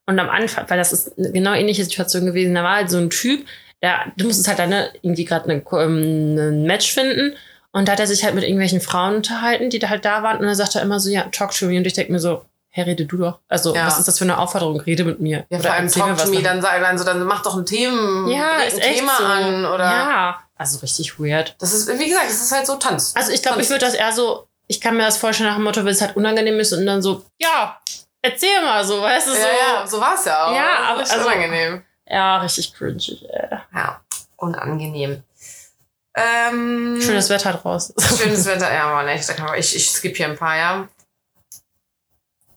Und 0.07 0.20
am 0.20 0.31
Anfang, 0.31 0.70
weil 0.70 0.79
das 0.79 0.92
ist 0.92 1.18
eine 1.18 1.33
genau 1.33 1.55
ähnliche 1.55 1.83
Situation 1.83 2.26
gewesen, 2.26 2.55
da 2.55 2.62
war 2.62 2.76
halt 2.76 2.90
so 2.90 2.98
ein 2.98 3.11
Typ, 3.11 3.44
der, 3.83 4.12
du 4.16 4.26
musstest 4.26 4.46
halt 4.46 4.61
dann 4.61 4.70
ne, 4.70 4.92
irgendwie 5.03 5.24
gerade 5.24 5.50
eine, 5.50 5.64
ähm, 5.72 6.38
ein 6.38 6.62
Match 6.62 6.92
finden 6.92 7.35
und 7.72 7.88
da 7.88 7.92
hat 7.92 8.00
er 8.00 8.07
sich 8.07 8.22
halt 8.22 8.37
mit 8.37 8.44
irgendwelchen 8.44 8.81
Frauen 8.81 9.16
unterhalten, 9.16 9.68
die 9.68 9.81
da 9.81 9.88
halt 9.88 10.05
da 10.05 10.22
waren 10.22 10.38
und 10.38 10.46
dann 10.46 10.55
sagt 10.55 10.76
er 10.76 10.83
immer 10.83 11.00
so, 11.00 11.11
ja, 11.11 11.22
talk 11.33 11.53
to 11.53 11.66
me 11.66 11.76
und 11.76 11.87
ich 11.87 11.94
denke 11.94 12.12
mir 12.12 12.20
so, 12.20 12.44
hey, 12.70 12.85
rede 12.85 13.04
du 13.04 13.16
doch. 13.16 13.40
Also, 13.48 13.74
Ja. 13.74 13.87
was 13.87 13.98
ist 13.98 14.06
das 14.09 14.18
für 14.18 14.24
eine 14.24 14.38
Aufforderung? 14.38 14.80
Rede 14.80 15.04
mit 15.04 15.20
mir. 15.20 15.44
Ja, 15.50 15.59
Oder 15.59 15.68
vor 15.68 15.72
allem 15.76 15.88
Talk 15.90 16.16
to 16.18 16.30
me, 16.30 16.42
dann 16.42 16.62
sag 16.62 16.80
dann 16.80 16.96
so, 16.98 17.04
dann 17.04 17.22
mach 17.24 17.42
doch 17.42 17.56
ein 17.56 17.66
Themen, 17.66 18.28
ja, 18.28 18.59
ein 18.59 18.68
ist 18.68 18.78
echt 18.80 18.98
Thema 19.00 19.16
so. 19.18 19.24
an 19.24 19.64
oder. 19.66 19.85
Ja, 19.85 20.38
also 20.56 20.78
richtig 20.78 21.18
weird. 21.18 21.56
Das 21.59 21.72
ist, 21.72 21.88
wie 21.98 22.09
gesagt, 22.09 22.26
das 22.28 22.40
ist 22.40 22.52
halt 22.52 22.66
so 22.66 22.76
Tanz. 22.76 23.12
Also 23.16 23.33
ich 23.33 23.42
glaube, 23.42 23.61
ich 23.61 23.68
würde 23.70 23.85
das 23.85 23.94
eher 23.94 24.12
so, 24.12 24.46
ich 24.66 24.80
kann 24.80 24.96
mir 24.96 25.04
das 25.04 25.16
vorstellen 25.16 25.48
nach 25.50 25.56
dem 25.56 25.64
Motto, 25.64 25.80
wenn 25.85 25.92
es 25.92 26.00
halt 26.00 26.16
unangenehm 26.16 26.59
ist 26.61 26.72
und 26.72 26.87
dann 26.87 27.02
so, 27.02 27.24
ja, 27.40 27.78
erzähl 28.22 28.61
mal 28.62 28.85
so, 28.85 29.00
weißt 29.02 29.26
du, 29.26 29.33
so. 29.33 29.38
Ja, 29.38 29.46
ja, 29.80 29.87
so 29.87 30.00
war 30.00 30.14
es 30.14 30.24
ja 30.24 30.46
auch. 30.46 30.54
Ja, 30.54 30.78
aber- 30.90 31.00
also- 31.00 31.26
unangenehm. 31.26 31.83
Ja, 32.06 32.38
richtig 32.38 32.74
cringy, 32.74 33.26
ey. 33.33 33.59
Ja, 33.74 34.00
unangenehm. 34.37 35.22
Ähm, 36.14 36.98
Schönes 37.00 37.30
Wetter 37.30 37.52
draußen. 37.52 37.94
Schönes 37.98 38.44
Wetter, 38.46 38.72
ja, 38.72 38.85
aber 38.85 39.04
nicht. 39.11 39.24
Ich, 39.59 39.76
ich 39.76 39.90
skippe 39.90 40.16
hier 40.16 40.26
ein 40.26 40.37
paar, 40.37 40.56
ja. 40.56 40.88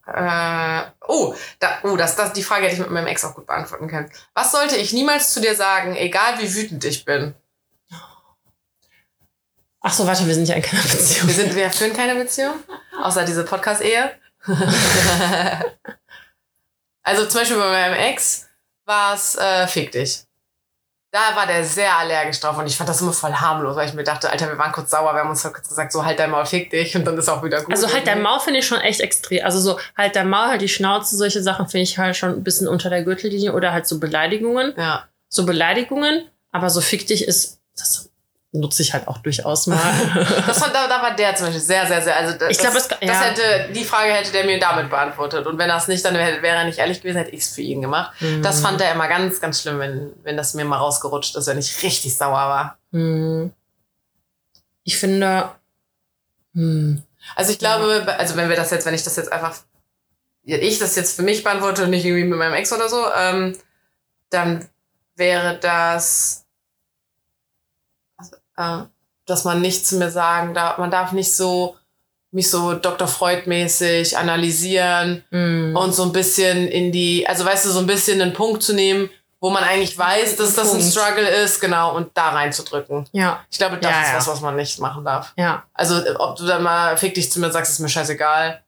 Äh, 0.06 0.82
oh, 1.06 1.34
da, 1.58 1.78
oh 1.82 1.96
das, 1.96 2.16
das, 2.16 2.32
die 2.32 2.42
Frage 2.42 2.64
hätte 2.64 2.74
ich 2.74 2.80
mit 2.80 2.90
meinem 2.90 3.06
Ex 3.06 3.24
auch 3.24 3.34
gut 3.34 3.46
beantworten 3.46 3.88
können. 3.88 4.10
Was 4.34 4.52
sollte 4.52 4.76
ich 4.76 4.92
niemals 4.92 5.32
zu 5.32 5.40
dir 5.40 5.54
sagen, 5.54 5.96
egal 5.96 6.38
wie 6.38 6.54
wütend 6.54 6.84
ich 6.84 7.04
bin? 7.04 7.34
Ach 9.80 9.92
so, 9.92 10.06
warte, 10.06 10.26
wir 10.26 10.34
sind 10.34 10.48
ja 10.48 10.54
in 10.54 10.62
keiner 10.62 10.82
Beziehung. 10.82 11.28
Wir, 11.28 11.34
sind, 11.34 11.54
wir 11.54 11.70
führen 11.70 11.92
keine 11.92 12.14
Beziehung, 12.14 12.54
außer 13.02 13.24
diese 13.24 13.44
Podcast-Ehe. 13.44 14.12
also 17.02 17.26
zum 17.26 17.40
Beispiel 17.40 17.58
bei 17.58 17.70
meinem 17.70 17.94
Ex 17.94 18.46
war 18.86 19.14
es 19.14 19.36
äh, 19.36 19.66
Fick 19.66 19.92
dich. 19.92 20.24
Da 21.14 21.36
war 21.36 21.46
der 21.46 21.64
sehr 21.64 21.96
allergisch 21.96 22.40
drauf 22.40 22.58
und 22.58 22.66
ich 22.66 22.76
fand 22.76 22.88
das 22.88 23.00
immer 23.00 23.12
voll 23.12 23.32
harmlos, 23.32 23.76
weil 23.76 23.88
ich 23.88 23.94
mir 23.94 24.02
dachte, 24.02 24.28
Alter, 24.28 24.48
wir 24.48 24.58
waren 24.58 24.72
kurz 24.72 24.90
sauer, 24.90 25.14
wir 25.14 25.20
haben 25.20 25.30
uns 25.30 25.44
halt 25.44 25.54
kurz 25.54 25.68
gesagt, 25.68 25.92
so 25.92 26.04
halt 26.04 26.18
dein 26.18 26.28
Maul, 26.28 26.44
fick 26.44 26.70
dich 26.70 26.96
und 26.96 27.04
dann 27.04 27.16
ist 27.16 27.28
auch 27.28 27.40
wieder 27.44 27.62
gut. 27.62 27.72
Also 27.72 27.92
halt 27.92 28.04
dein. 28.08 28.20
Maul 28.20 28.40
finde 28.40 28.58
ich 28.58 28.66
schon 28.66 28.80
echt 28.80 29.00
extrem. 29.00 29.44
Also 29.44 29.60
so 29.60 29.78
halt 29.96 30.16
dein 30.16 30.28
Maul, 30.28 30.48
halt 30.48 30.60
die 30.60 30.68
Schnauze, 30.68 31.16
solche 31.16 31.40
Sachen 31.40 31.68
finde 31.68 31.84
ich 31.84 31.98
halt 31.98 32.16
schon 32.16 32.30
ein 32.30 32.42
bisschen 32.42 32.66
unter 32.66 32.90
der 32.90 33.04
Gürtellinie 33.04 33.52
oder 33.52 33.72
halt 33.72 33.86
so 33.86 34.00
Beleidigungen. 34.00 34.74
Ja. 34.76 35.04
So 35.28 35.46
Beleidigungen, 35.46 36.28
aber 36.50 36.68
so 36.68 36.80
fick 36.80 37.06
dich 37.06 37.28
ist, 37.28 37.60
das 37.76 38.10
nutze 38.54 38.82
ich 38.82 38.94
halt 38.94 39.08
auch 39.08 39.18
durchaus 39.18 39.66
mal. 39.66 39.78
Das 40.46 40.58
fand, 40.58 40.74
da, 40.74 40.86
da 40.86 41.02
war 41.02 41.14
der 41.14 41.34
zum 41.34 41.46
Beispiel 41.46 41.62
sehr, 41.62 41.86
sehr, 41.86 42.00
sehr. 42.00 42.16
Also 42.16 42.38
das, 42.38 42.50
Ich 42.50 42.58
glaub, 42.58 42.72
das, 42.72 42.88
ja. 43.02 43.20
hätte, 43.20 43.72
die 43.72 43.84
Frage 43.84 44.12
hätte 44.12 44.32
der 44.32 44.44
mir 44.44 44.58
damit 44.58 44.88
beantwortet. 44.88 45.46
Und 45.46 45.58
wenn 45.58 45.68
das 45.68 45.88
nicht, 45.88 46.04
dann 46.04 46.14
wäre 46.14 46.40
wäre 46.42 46.56
er 46.58 46.64
nicht 46.64 46.78
ehrlich 46.78 47.00
gewesen, 47.02 47.18
hätte 47.18 47.32
ich 47.32 47.42
es 47.42 47.54
für 47.54 47.62
ihn 47.62 47.82
gemacht. 47.82 48.14
Das 48.42 48.60
fand 48.60 48.80
er 48.80 48.92
immer 48.92 49.08
ganz, 49.08 49.40
ganz 49.40 49.60
schlimm, 49.60 49.78
wenn, 49.78 50.12
wenn 50.22 50.36
das 50.36 50.54
mir 50.54 50.64
mal 50.64 50.78
rausgerutscht 50.78 51.36
ist, 51.36 51.46
wenn 51.46 51.58
ich 51.58 51.82
richtig 51.82 52.16
sauer 52.16 52.32
war. 52.32 52.78
Hm. 52.92 53.52
Ich 54.84 54.98
finde, 54.98 55.50
hm. 56.54 57.02
Also 57.36 57.52
ich 57.52 57.58
glaube, 57.58 58.04
also 58.18 58.36
wenn 58.36 58.48
wir 58.48 58.56
das 58.56 58.70
jetzt, 58.70 58.86
wenn 58.86 58.94
ich 58.94 59.02
das 59.02 59.16
jetzt 59.16 59.32
einfach, 59.32 59.56
ich 60.44 60.78
das 60.78 60.96
jetzt 60.96 61.16
für 61.16 61.22
mich 61.22 61.42
beantworte 61.42 61.84
und 61.84 61.90
nicht 61.90 62.04
irgendwie 62.04 62.24
mit 62.24 62.38
meinem 62.38 62.54
Ex 62.54 62.72
oder 62.72 62.88
so, 62.88 63.02
ähm, 63.16 63.56
dann 64.30 64.68
wäre 65.16 65.58
das, 65.58 66.43
äh, 68.56 68.78
dass 69.26 69.44
man 69.44 69.60
nicht 69.60 69.86
zu 69.86 69.96
mir 69.96 70.10
sagen 70.10 70.54
darf, 70.54 70.78
man 70.78 70.90
darf 70.90 71.12
nicht 71.12 71.34
so 71.34 71.76
mich 72.30 72.50
so 72.50 72.74
Dr. 72.74 73.06
Freud-mäßig 73.06 74.18
analysieren 74.18 75.22
Hm. 75.30 75.76
und 75.76 75.94
so 75.94 76.02
ein 76.02 76.12
bisschen 76.12 76.66
in 76.68 76.90
die, 76.90 77.26
also 77.28 77.44
weißt 77.44 77.66
du, 77.66 77.70
so 77.70 77.78
ein 77.78 77.86
bisschen 77.86 78.20
einen 78.20 78.32
Punkt 78.32 78.62
zu 78.62 78.72
nehmen, 78.74 79.08
wo 79.40 79.50
man 79.50 79.62
eigentlich 79.62 79.96
weiß, 79.96 80.36
dass 80.36 80.54
das 80.54 80.74
ein. 80.74 80.80
Struggle 80.80 81.28
ist, 81.28 81.60
genau, 81.60 81.94
und 81.94 82.10
da 82.14 82.30
reinzudrücken. 82.30 83.06
ja, 83.12 83.40
Ich 83.50 83.58
glaube, 83.58 83.76
das 83.76 83.90
Ja, 83.90 84.00
ist 84.02 84.08
ja. 84.08 84.16
was, 84.16 84.26
was 84.28 84.40
man 84.40 84.56
nicht 84.56 84.80
machen 84.80 85.04
darf. 85.04 85.32
ja, 85.36 85.62
Also, 85.74 86.00
ob 86.18 86.36
du 86.36 86.44
dann 86.46 86.62
mal 86.62 86.96
fick 86.96 87.14
dich 87.14 87.30
zu 87.30 87.38
mir 87.40 87.52
sagst, 87.52 87.70
ist 87.72 87.78
mir 87.78 87.88
scheißegal. 87.88 88.62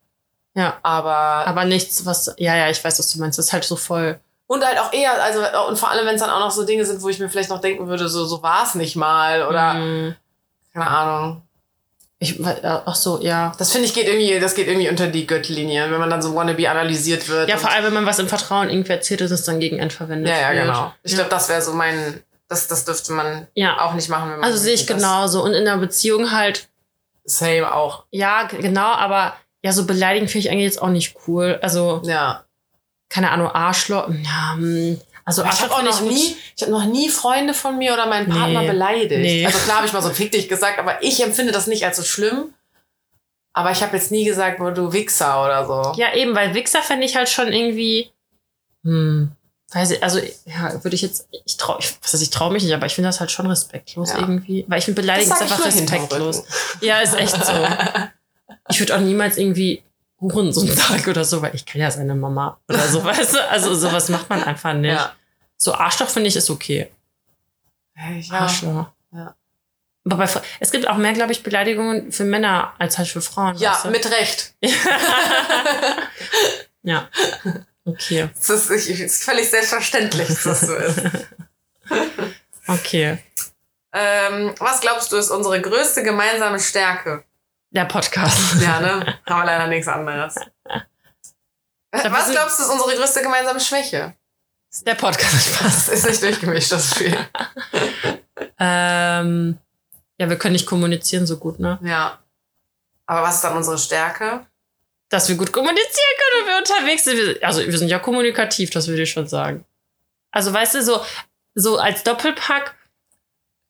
ja. 0.55 0.77
Aber, 0.83 1.15
Aber 1.49 1.65
nichts, 1.65 2.05
was, 2.07 2.33
ja, 2.39 2.55
ja, 2.57 2.71
ich 2.71 2.83
weiß, 2.85 2.99
was 2.99 3.11
du 3.13 3.19
meinst. 3.19 3.39
Das 3.39 3.47
ist 3.47 3.53
halt 3.53 3.65
so 3.65 3.75
voll. 3.77 4.21
Und 4.47 4.65
halt 4.65 4.79
auch 4.79 4.93
eher, 4.93 5.13
also, 5.23 5.41
und 5.69 5.79
vor 5.79 5.91
allem, 5.91 6.07
wenn 6.07 6.15
es 6.15 6.21
dann 6.21 6.31
auch 6.31 6.41
noch 6.41 6.51
so 6.51 6.65
Dinge 6.65 6.85
sind, 6.85 7.03
wo 7.03 7.09
ich 7.09 7.19
mir 7.19 7.29
vielleicht 7.29 7.51
noch 7.51 7.61
denken 7.61 7.89
würde, 7.89 8.09
so, 8.09 8.25
so 8.25 8.43
war 8.43 8.65
es 8.65 8.75
nicht 8.75 8.97
mal 8.97 9.47
oder, 9.47 9.75
Hm. 9.75 10.15
keine 10.73 10.87
Ahnung. 10.89 11.43
Ich, 12.19 12.41
äh, 12.41 12.57
ach 12.63 12.95
so, 12.95 13.21
ja. 13.21 13.53
Das 13.59 13.73
finde 13.73 13.87
ich 13.87 13.93
geht 13.95 14.07
irgendwie, 14.09 14.41
das 14.41 14.55
geht 14.55 14.69
irgendwie 14.69 14.89
unter 14.89 15.07
die 15.09 15.27
Gürtellinie, 15.27 15.91
wenn 15.91 16.01
man 16.01 16.09
dann 16.09 16.23
so 16.23 16.35
wannabe 16.35 16.71
analysiert 16.71 17.29
wird. 17.29 17.49
Ja, 17.51 17.57
und- 17.57 17.61
vor 17.61 17.71
allem, 17.71 17.85
wenn 17.85 17.93
man 17.93 18.07
was 18.07 18.19
im 18.19 18.27
Vertrauen 18.29 18.71
irgendwie 18.71 18.93
erzählt, 18.93 19.21
ist 19.21 19.33
es 19.33 19.45
dann 19.45 19.61
gegen 19.61 19.81
einen 19.81 19.91
verwendet. 19.91 20.29
Ja, 20.31 20.41
ja, 20.41 20.55
wird. 20.55 20.65
genau. 20.65 20.93
Ich 21.03 21.13
ja. 21.13 21.17
glaube, 21.19 21.31
das 21.31 21.49
wäre 21.51 21.61
so 21.61 21.75
mein, 21.75 22.23
das, 22.49 22.69
das 22.69 22.87
dürfte 22.87 23.13
man 23.13 23.47
ja. 23.55 23.81
auch 23.81 23.93
nicht 23.93 24.09
machen, 24.09 24.31
wenn 24.31 24.39
man. 24.41 24.45
Also 24.45 24.57
sehe 24.59 24.73
ich 24.73 24.87
genauso. 24.87 25.43
Und 25.45 25.53
in 25.53 25.67
der 25.67 25.77
Beziehung 25.77 26.33
halt, 26.33 26.69
Same 27.25 27.75
auch. 27.75 28.05
ja, 28.13 28.45
genau, 28.45 28.93
aber 28.95 29.35
ja, 29.63 29.73
so 29.73 29.85
beleidigen 29.85 30.29
finde 30.29 30.47
ich 30.47 30.51
eigentlich 30.51 30.65
jetzt 30.65 30.81
auch 30.81 30.89
nicht 30.89 31.17
cool. 31.27 31.59
Also, 31.61 32.01
Ja. 32.05 32.45
Keine 33.09 33.31
Ahnung, 33.31 33.49
Arschloch. 33.49 34.09
Ja, 34.09 34.55
hm, 34.55 35.01
also 35.25 35.43
Ich 35.45 35.61
habe 35.63 35.75
auch 35.75 35.83
noch 35.83 36.01
nie, 36.03 36.37
ich 36.57 36.63
habe 36.63 36.73
noch 36.73 36.85
nie 36.85 37.09
Freunde 37.09 37.55
von 37.55 37.79
mir 37.79 37.93
oder 37.95 38.07
meinen 38.07 38.29
Partner 38.29 38.61
Nee. 38.63 38.67
beleidigt. 38.69 39.21
Nee. 39.23 39.47
Also 39.47 39.59
klar 39.59 39.79
habe 39.79 39.87
ich 39.87 39.93
mal 39.93 40.03
so 40.03 40.11
fick 40.11 40.33
dich 40.33 40.49
gesagt, 40.49 40.79
aber 40.79 41.03
ich 41.03 41.23
empfinde 41.23 41.53
das 41.53 41.67
nicht 41.67 41.85
als 41.85 41.97
so 41.97 42.03
schlimm. 42.05 42.53
Aber 43.53 43.71
ich 43.71 43.83
habe 43.83 43.97
jetzt 43.97 44.11
nie 44.11 44.25
gesagt, 44.25 44.59
boah, 44.59 44.71
du 44.71 44.93
Wichser 44.93 45.43
oder 45.45 45.67
so. 45.67 45.99
Ja, 46.01 46.15
eben, 46.15 46.35
weil 46.35 46.53
Wichser 46.55 46.83
fände 46.83 47.07
ich 47.07 47.17
halt 47.17 47.29
schon 47.29 47.51
irgendwie, 47.53 48.11
hm, 48.85 49.31
weiß 49.73 49.93
ich, 49.93 50.03
also, 50.03 50.19
ja, 50.45 50.85
würde 50.85 50.95
ich 50.95 51.03
jetzt, 51.03 51.27
ich 51.47 51.57
trau, 51.57 51.77
ich, 51.81 51.97
was 52.03 52.13
heißt, 52.13 52.23
ich 52.23 52.31
traue 52.31 52.53
mich 52.53 52.63
nicht, 52.63 52.75
aber 52.75 52.85
ich 52.87 52.95
finde 52.95 53.09
das 53.09 53.19
halt 53.19 53.31
schon 53.31 53.47
respektlos 53.47 54.11
Ja. 54.13 54.19
irgendwie, 54.21 54.65
weil 54.69 54.79
ich 54.79 54.85
finde, 54.85 55.01
beleidigen 55.01 55.33
ist 55.33 55.41
einfach 55.41 55.65
respektlos. 55.65 56.45
Ja, 56.83 57.01
ist 57.01 57.15
echt 57.15 57.31
so. 57.45 57.53
Ich 58.69 58.79
würde 58.81 58.95
auch 58.97 59.01
niemals 59.01 59.39
irgendwie 59.39 59.83
Hurensohn 60.21 60.75
sagen 60.75 61.11
oder 61.11 61.25
so, 61.25 61.43
weil 61.43 61.55
ich 61.55 61.67
kenne 61.67 61.85
ja 61.85 61.91
seine 61.91 62.15
Mama 62.15 62.59
oder 62.69 62.87
so, 62.89 63.05
weißt 63.05 63.35
du? 63.35 63.49
Also 63.51 63.75
sowas 63.75 64.09
macht 64.09 64.31
man 64.31 64.43
einfach 64.45 64.73
nicht. 64.73 64.93
Ja. 64.95 65.15
So 65.59 65.75
Arschloch 65.75 66.09
finde 66.09 66.29
ich 66.29 66.37
ist 66.37 66.49
okay. 66.51 66.91
Ja. 67.97 68.39
Arschloch. 68.41 68.87
Ja. 69.13 69.35
Aber 70.09 70.25
bei, 70.25 70.31
es 70.61 70.71
gibt 70.71 70.87
auch 70.89 70.97
mehr, 70.97 71.13
glaube 71.15 71.33
ich, 71.33 71.43
Beleidigungen 71.43 72.13
für 72.13 72.25
Männer 72.25 72.73
als 72.79 72.97
halt 72.99 73.09
für 73.09 73.21
Frauen. 73.21 73.57
ja, 73.59 73.73
weißt 73.73 73.85
du? 73.87 73.91
mit 73.91 74.11
Recht. 74.11 74.55
ja. 76.83 77.09
Okay. 77.85 78.29
Das 78.37 78.49
ist, 78.51 78.71
ich, 78.71 78.91
ich- 78.91 79.01
ist 79.01 79.25
völlig 79.25 79.49
selbstverständlich, 79.51 80.29
dass 80.29 80.43
das 80.43 80.61
so 80.63 80.75
ist. 80.75 81.01
Okay. 82.69 83.19
ähm, 83.93 84.53
was 84.59 84.81
glaubst 84.81 85.13
du 85.13 85.17
ist 85.17 85.31
unsere 85.31 85.61
größte 85.61 86.03
gemeinsame 86.03 86.59
Stärke? 86.59 87.23
Der 87.77 87.85
Podcast. 87.85 88.55
Ja, 88.63 88.81
ne? 88.81 89.19
Haben 89.27 89.43
wir 89.43 89.45
leider 89.45 89.67
nichts 89.67 89.87
anderes. 89.87 90.35
glaub, 90.65 92.13
Was 92.13 92.31
glaubst 92.31 92.59
du 92.59 92.63
ist 92.63 92.71
unsere 92.71 92.97
größte 92.97 93.21
gemeinsame 93.21 93.61
Schwäche? 93.61 94.15
Der 94.87 94.95
Podcast. 94.95 95.61
Das 95.61 95.89
ist 95.89 96.07
nicht 96.07 96.23
durchgemischt, 96.23 96.73
das 96.73 96.95
Spiel. 96.95 97.15
ähm, 98.59 99.59
ja, 100.19 100.31
wir 100.31 100.39
können 100.39 100.55
nicht 100.55 100.65
kommunizieren 100.67 101.27
so 101.27 101.37
gut, 101.37 101.61
ne? 101.61 101.79
Ja. 101.83 102.19
Aber 103.05 103.23
was 103.23 103.37
ist 103.37 103.45
dann 103.45 103.59
unsere 103.59 103.77
Stärke? 103.77 104.47
Dass 105.11 105.29
wir 105.29 105.37
gut 105.37 105.53
kommunizieren 105.53 106.15
können 106.19 106.43
und 106.43 106.49
wir 106.49 106.59
unterwegs 106.59 107.05
sind. 107.05 107.45
Also 107.45 107.61
wir 107.61 107.79
sind 107.79 107.89
ja 107.89 107.99
kommunikativ, 107.99 108.71
das 108.71 108.89
würde 108.89 109.03
ich 109.03 109.11
schon 109.11 109.29
sagen. 109.29 109.67
Also 110.33 110.51
weißt 110.51 110.77
du, 110.77 110.83
so, 110.83 111.05
so 111.55 111.79
als 111.79 112.05
Doppelpack 112.05 112.75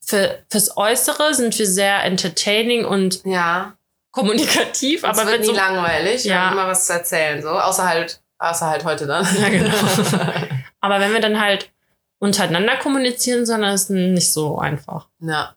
für, 0.00 0.44
fürs 0.48 0.76
Äußere 0.76 1.34
sind 1.34 1.58
wir 1.58 1.66
sehr 1.66 2.04
entertaining 2.04 2.84
und 2.84 3.24
Ja. 3.24 3.76
Kommunikativ, 4.16 5.04
Aber 5.04 5.22
es 5.22 5.26
wird 5.28 5.40
nie 5.42 5.46
so, 5.46 5.52
langweilig. 5.52 6.24
Ja. 6.24 6.50
immer 6.52 6.66
was 6.66 6.86
zu 6.86 6.94
erzählen, 6.94 7.42
so. 7.42 7.50
Außer 7.50 7.86
halt, 7.86 8.20
außer 8.38 8.66
halt 8.66 8.84
heute 8.84 9.06
dann. 9.06 9.26
Ja, 9.38 9.48
genau. 9.50 9.74
aber 10.80 11.00
wenn 11.00 11.12
wir 11.12 11.20
dann 11.20 11.38
halt 11.40 11.70
untereinander 12.18 12.76
kommunizieren, 12.78 13.44
sondern 13.44 13.74
ist 13.74 13.90
nicht 13.90 14.32
so 14.32 14.58
einfach. 14.58 15.08
ja, 15.20 15.54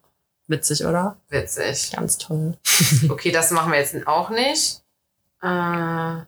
Witzig, 0.47 0.83
oder? 0.83 1.15
witzig. 1.29 1.91
Ganz 1.91 2.17
toll. 2.17 2.57
Okay, 3.09 3.31
das 3.31 3.51
machen 3.51 3.71
wir 3.71 3.79
jetzt 3.79 3.95
auch 4.07 4.29
nicht. 4.31 4.81
Äh, 5.43 6.25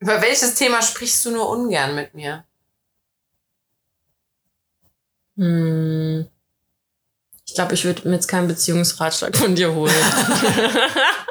über 0.00 0.20
welches 0.20 0.54
Thema 0.56 0.82
sprichst 0.82 1.24
du 1.24 1.30
nur 1.30 1.48
ungern 1.48 1.94
mit 1.94 2.14
mir? 2.14 2.44
Hm. 5.36 6.26
Ich 7.46 7.54
glaube, 7.54 7.74
ich 7.74 7.84
würde 7.84 8.06
mir 8.08 8.16
jetzt 8.16 8.26
keinen 8.26 8.48
Beziehungsratschlag 8.48 9.36
von 9.36 9.54
dir 9.54 9.72
holen. 9.72 9.94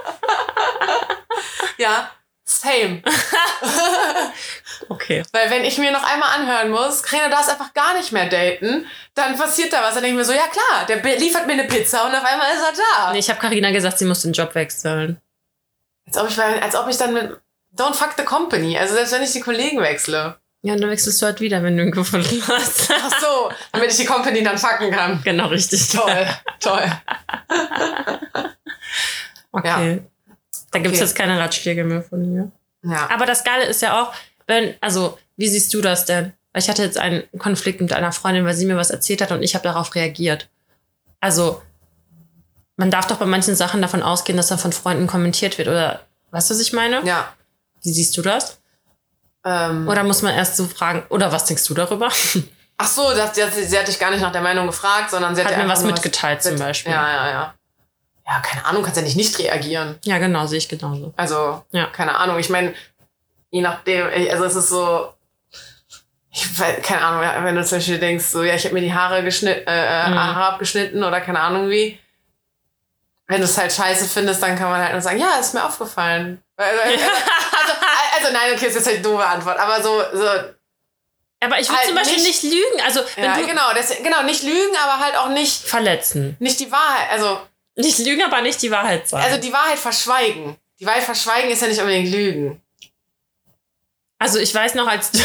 Ja, 1.77 2.11
same. 2.43 3.01
okay. 4.89 5.23
Weil 5.31 5.49
wenn 5.49 5.63
ich 5.65 5.77
mir 5.77 5.91
noch 5.91 6.03
einmal 6.03 6.39
anhören 6.39 6.71
muss, 6.71 7.03
Karina 7.03 7.29
darf 7.29 7.49
einfach 7.49 7.73
gar 7.73 7.95
nicht 7.97 8.11
mehr 8.11 8.27
daten, 8.29 8.85
dann 9.15 9.37
passiert 9.37 9.73
da 9.73 9.81
was. 9.81 9.93
Dann 9.93 10.03
denke 10.03 10.21
ich 10.21 10.27
mir 10.27 10.33
so, 10.33 10.33
ja 10.33 10.47
klar, 10.47 10.85
der 10.87 11.17
liefert 11.17 11.45
mir 11.45 11.53
eine 11.53 11.65
Pizza 11.65 12.05
und 12.05 12.15
auf 12.15 12.23
einmal 12.23 12.51
ist 12.53 12.61
er 12.61 12.73
da. 12.73 13.11
Nee, 13.11 13.19
ich 13.19 13.29
habe 13.29 13.39
Karina 13.39 13.71
gesagt, 13.71 13.99
sie 13.99 14.05
muss 14.05 14.21
den 14.21 14.33
Job 14.33 14.55
wechseln. 14.55 15.21
Als, 16.07 16.17
ob 16.17 16.29
ich, 16.29 16.39
als 16.39 16.75
ob 16.75 16.87
ich 16.87 16.97
dann 16.97 17.13
mit 17.13 17.37
Don't 17.75 17.93
fuck 17.93 18.13
the 18.17 18.23
company, 18.23 18.77
also 18.77 18.95
selbst 18.95 19.13
wenn 19.13 19.21
ich 19.21 19.33
die 19.33 19.41
Kollegen 19.41 19.79
wechsle. 19.81 20.39
Ja, 20.63 20.73
und 20.73 20.81
dann 20.81 20.89
wechselst 20.89 21.21
du 21.21 21.27
halt 21.27 21.39
wieder, 21.39 21.61
wenn 21.61 21.77
du 21.77 21.83
ihn 21.83 21.91
gefunden 21.91 22.43
hast. 22.47 22.91
Ach 23.05 23.21
so, 23.21 23.51
damit 23.71 23.91
ich 23.91 23.97
die 23.97 24.05
Company 24.05 24.41
dann 24.41 24.57
fucken 24.57 24.89
kann. 24.89 25.21
genau, 25.23 25.47
richtig. 25.47 25.89
Toll, 25.89 26.27
toll. 26.59 26.91
Okay. 29.53 30.01
Da 30.77 30.83
gibt's 30.83 30.99
Okay. 30.99 31.05
jetzt 31.07 31.15
keine 31.17 31.39
Ratschläge 31.39 31.83
mehr 31.83 32.01
von 32.01 32.31
mir. 32.33 32.51
Ja. 32.83 33.09
Aber 33.09 33.25
das 33.25 33.43
Geile 33.43 33.65
ist 33.65 33.81
ja 33.81 34.01
auch, 34.01 34.13
wenn, 34.45 34.75
also, 34.81 35.17
wie 35.35 35.47
siehst 35.47 35.73
du 35.73 35.81
das 35.81 36.05
denn? 36.05 36.33
Weil 36.53 36.61
ich 36.61 36.69
hatte 36.69 36.83
jetzt 36.83 36.97
einen 36.97 37.23
Konflikt 37.37 37.81
mit 37.81 37.93
einer 37.93 38.11
Freundin, 38.11 38.45
weil 38.45 38.53
sie 38.55 38.65
mir 38.65 38.77
was 38.77 38.89
erzählt 38.89 39.21
hat 39.21 39.31
und 39.31 39.43
ich 39.43 39.55
habe 39.55 39.63
darauf 39.63 39.93
reagiert. 39.95 40.49
Also, 41.19 41.61
man 42.75 42.91
darf 42.91 43.07
doch 43.07 43.17
bei 43.17 43.25
manchen 43.25 43.55
Sachen 43.55 43.81
davon 43.81 44.03
ausgehen, 44.03 44.37
dass 44.37 44.47
da 44.47 44.57
von 44.57 44.71
Freunden 44.71 45.07
kommentiert 45.07 45.57
wird, 45.57 45.67
oder 45.67 46.01
weißt 46.31 46.49
du, 46.49 46.53
was 46.53 46.61
ich 46.61 46.73
meine? 46.73 47.03
Ja. 47.05 47.33
Wie 47.83 47.91
siehst 47.91 48.15
du 48.17 48.21
das? 48.21 48.59
Ähm, 49.45 49.87
Oder 49.87 50.03
muss 50.03 50.21
man 50.21 50.33
erst 50.33 50.57
so 50.57 50.65
fragen, 50.65 51.03
oder 51.09 51.31
was 51.31 51.45
denkst 51.45 51.65
du 51.65 51.73
darüber? 51.73 52.09
ach 52.77 52.87
so, 52.87 53.13
das, 53.15 53.33
das, 53.33 53.55
sie 53.55 53.77
hat 53.79 53.87
dich 53.87 53.97
gar 53.99 54.11
nicht 54.11 54.21
nach 54.21 54.31
der 54.31 54.41
Meinung 54.41 54.67
gefragt, 54.67 55.09
sondern 55.11 55.35
sie 55.35 55.43
hat, 55.43 55.55
Hat 55.55 55.63
mir 55.63 55.69
was 55.69 55.83
mitgeteilt 55.83 56.43
zum 56.43 56.57
Beispiel. 56.57 56.91
Ja, 56.91 57.07
ja, 57.09 57.29
ja. 57.29 57.53
Ja, 58.27 58.39
keine 58.41 58.65
Ahnung, 58.65 58.83
kannst 58.83 58.97
ja 58.97 59.03
nicht 59.03 59.15
nicht 59.15 59.39
reagieren. 59.39 59.97
Ja, 60.03 60.17
genau, 60.17 60.45
sehe 60.47 60.57
ich 60.57 60.67
genauso. 60.67 61.13
Also, 61.15 61.63
Ja. 61.71 61.85
keine 61.87 62.15
Ahnung. 62.17 62.37
Ich 62.39 62.49
meine, 62.49 62.73
je 63.51 63.61
nachdem, 63.61 64.05
also 64.29 64.43
es 64.43 64.55
ist 64.55 64.69
so, 64.69 65.13
ich 66.31 66.59
weiß, 66.59 66.81
keine 66.83 67.01
Ahnung, 67.03 67.45
wenn 67.45 67.55
du 67.55 67.63
zum 67.65 67.77
Beispiel 67.77 67.99
denkst, 67.99 68.25
so, 68.25 68.43
ja, 68.43 68.53
ich 68.55 68.65
habe 68.65 68.73
mir 68.73 68.81
die 68.81 68.93
Haare 68.93 69.23
geschnitten, 69.23 69.63
äh, 69.67 70.09
Mhm. 70.09 70.15
Haare 70.19 70.45
abgeschnitten 70.53 71.03
oder 71.03 71.21
keine 71.21 71.39
Ahnung 71.39 71.69
wie. 71.69 71.99
Wenn 73.27 73.39
du 73.41 73.45
es 73.45 73.57
halt 73.57 73.71
scheiße 73.73 74.05
findest, 74.07 74.41
dann 74.43 74.57
kann 74.57 74.69
man 74.69 74.81
halt 74.81 74.93
nur 74.93 75.01
sagen, 75.01 75.19
ja, 75.19 75.35
ist 75.39 75.53
mir 75.53 75.63
aufgefallen. 75.65 76.41
Also, 76.57 76.81
also, 76.81 76.93
also, 76.95 77.73
also 78.17 78.33
nein, 78.33 78.53
okay, 78.55 78.65
das 78.65 78.75
ist 78.75 78.75
jetzt 78.75 78.87
halt 78.87 78.95
eine 78.97 79.03
doofe 79.03 79.25
Antwort, 79.25 79.57
aber 79.59 79.81
so, 79.83 80.01
so 80.13 80.23
Aber 81.39 81.59
ich 81.59 81.69
will 81.69 81.75
Halt 81.77 81.87
zum 81.87 81.95
Beispiel 81.95 82.23
nicht- 82.23 82.43
nicht, 82.43 82.53
lügen. 82.53 82.81
Also, 82.85 83.01
wenn 83.15 83.23
ja, 83.25 83.35
du 83.37 83.45
genau, 83.45 83.73
das, 83.73 83.89
genau, 84.01 84.23
nicht 84.23 84.43
lügen, 84.43 84.75
aber 84.83 84.99
halt 85.03 85.15
auch 85.17 85.29
nicht, 85.29 85.61
verletzen. 85.67 86.35
nicht 86.39 86.59
die 86.59 86.71
Wahrheit, 86.71 87.09
also, 87.11 87.39
Nicht 87.77 87.99
lügen, 87.99 88.23
aber 88.23 88.41
nicht 88.41 88.61
die 88.61 88.71
Wahrheit 88.71 89.07
sagen. 89.07 89.23
also 89.23 89.39
die 89.39 89.53
Wahrheit 89.53 89.77
verschweigen. 89.77 90.57
Die 90.79 90.85
Wahrheit 90.85 91.03
verschweigen 91.03 91.49
ist 91.49 91.61
ja 91.61 91.67
nicht 91.67 91.79
unbedingt 91.79 92.11
Lügen. 92.11 92.61
Also 94.19 94.39
ich 94.39 94.53
weiß 94.53 94.75
noch, 94.75 94.87
als 94.87 95.11
du, 95.11 95.19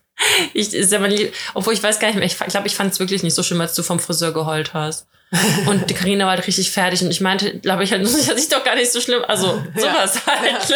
ich, 0.52 0.72
ist 0.74 0.92
aber 0.92 1.08
nie, 1.08 1.32
obwohl 1.54 1.72
ich 1.72 1.82
weiß 1.82 1.98
gar 1.98 2.08
nicht 2.08 2.16
mehr, 2.16 2.26
ich 2.26 2.38
glaube, 2.38 2.66
ich 2.66 2.76
fand 2.76 2.92
es 2.92 3.00
wirklich 3.00 3.22
nicht 3.22 3.34
so 3.34 3.42
schlimm, 3.42 3.60
als 3.60 3.74
du 3.74 3.82
vom 3.82 3.98
Friseur 3.98 4.32
geheult 4.32 4.74
hast. 4.74 5.06
Und 5.66 5.88
die 5.88 5.94
Karina 5.94 6.26
war 6.26 6.36
halt 6.36 6.46
richtig 6.46 6.70
fertig 6.70 7.02
und 7.02 7.10
ich 7.10 7.20
meinte, 7.20 7.58
glaube 7.58 7.82
ich, 7.82 7.90
halt, 7.90 8.02
das 8.04 8.14
ist 8.14 8.52
doch 8.52 8.62
gar 8.62 8.76
nicht 8.76 8.92
so 8.92 9.00
schlimm. 9.00 9.24
Also 9.26 9.64
sowas 9.74 10.24
halt. 10.26 10.74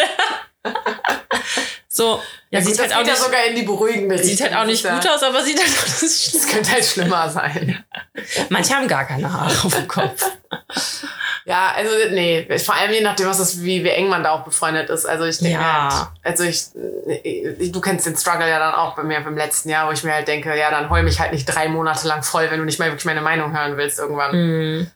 So, 1.91 2.21
ja, 2.51 2.59
Ja, 2.59 2.61
sieht 2.65 2.73
gut, 2.73 2.81
halt 2.81 2.91
das 2.91 2.97
auch 2.97 2.99
geht 2.99 3.07
ja 3.07 3.13
nicht, 3.13 3.23
sogar 3.23 3.43
in 3.45 3.55
die 3.55 3.61
beruhigende 3.63 4.13
Richtung. 4.15 4.29
sieht 4.29 4.41
halt 4.41 4.55
auch 4.55 4.65
nicht 4.65 4.87
gut 4.87 5.07
aus, 5.09 5.23
aber 5.23 5.41
sieht 5.43 5.57
halt 5.59 5.69
auch 5.69 5.83
das 5.83 6.03
ist 6.03 6.35
Das 6.35 6.47
könnte 6.47 6.71
halt 6.71 6.85
schlimmer 6.85 7.27
sein. 7.29 7.83
Manche 8.49 8.75
haben 8.75 8.87
gar 8.87 9.05
keine 9.05 9.31
Haare 9.33 9.51
auf 9.65 9.75
dem 9.75 9.87
Kopf. 9.87 10.23
Ja, 11.45 11.71
also 11.75 11.89
nee, 12.11 12.47
vor 12.59 12.75
allem 12.75 12.91
je 12.93 13.01
nachdem, 13.01 13.27
was 13.27 13.39
das, 13.39 13.61
wie, 13.63 13.83
wie 13.83 13.89
eng 13.89 14.07
man 14.07 14.23
da 14.23 14.31
auch 14.31 14.43
befreundet 14.43 14.89
ist. 14.91 15.05
Also 15.07 15.25
ich 15.25 15.39
denke 15.39 15.53
Ja. 15.59 15.89
halt, 15.89 16.09
also 16.23 16.43
ich, 16.43 16.67
ich, 17.23 17.71
du 17.71 17.81
kennst 17.81 18.05
den 18.05 18.15
Struggle 18.15 18.47
ja 18.47 18.59
dann 18.59 18.75
auch 18.75 18.95
bei 18.95 19.03
mir 19.03 19.17
im 19.17 19.35
letzten 19.35 19.69
Jahr, 19.69 19.87
wo 19.87 19.91
ich 19.91 20.03
mir 20.03 20.13
halt 20.13 20.27
denke, 20.27 20.55
ja, 20.57 20.69
dann 20.69 20.91
heul 20.91 21.01
mich 21.01 21.19
halt 21.19 21.33
nicht 21.33 21.45
drei 21.45 21.67
Monate 21.69 22.07
lang 22.07 22.21
voll, 22.21 22.51
wenn 22.51 22.59
du 22.59 22.65
nicht 22.65 22.77
mehr 22.77 22.89
wirklich 22.89 23.05
meine 23.05 23.21
Meinung 23.21 23.51
hören 23.57 23.77
willst 23.77 23.97
irgendwann. 23.97 24.31
Hm, 24.31 24.91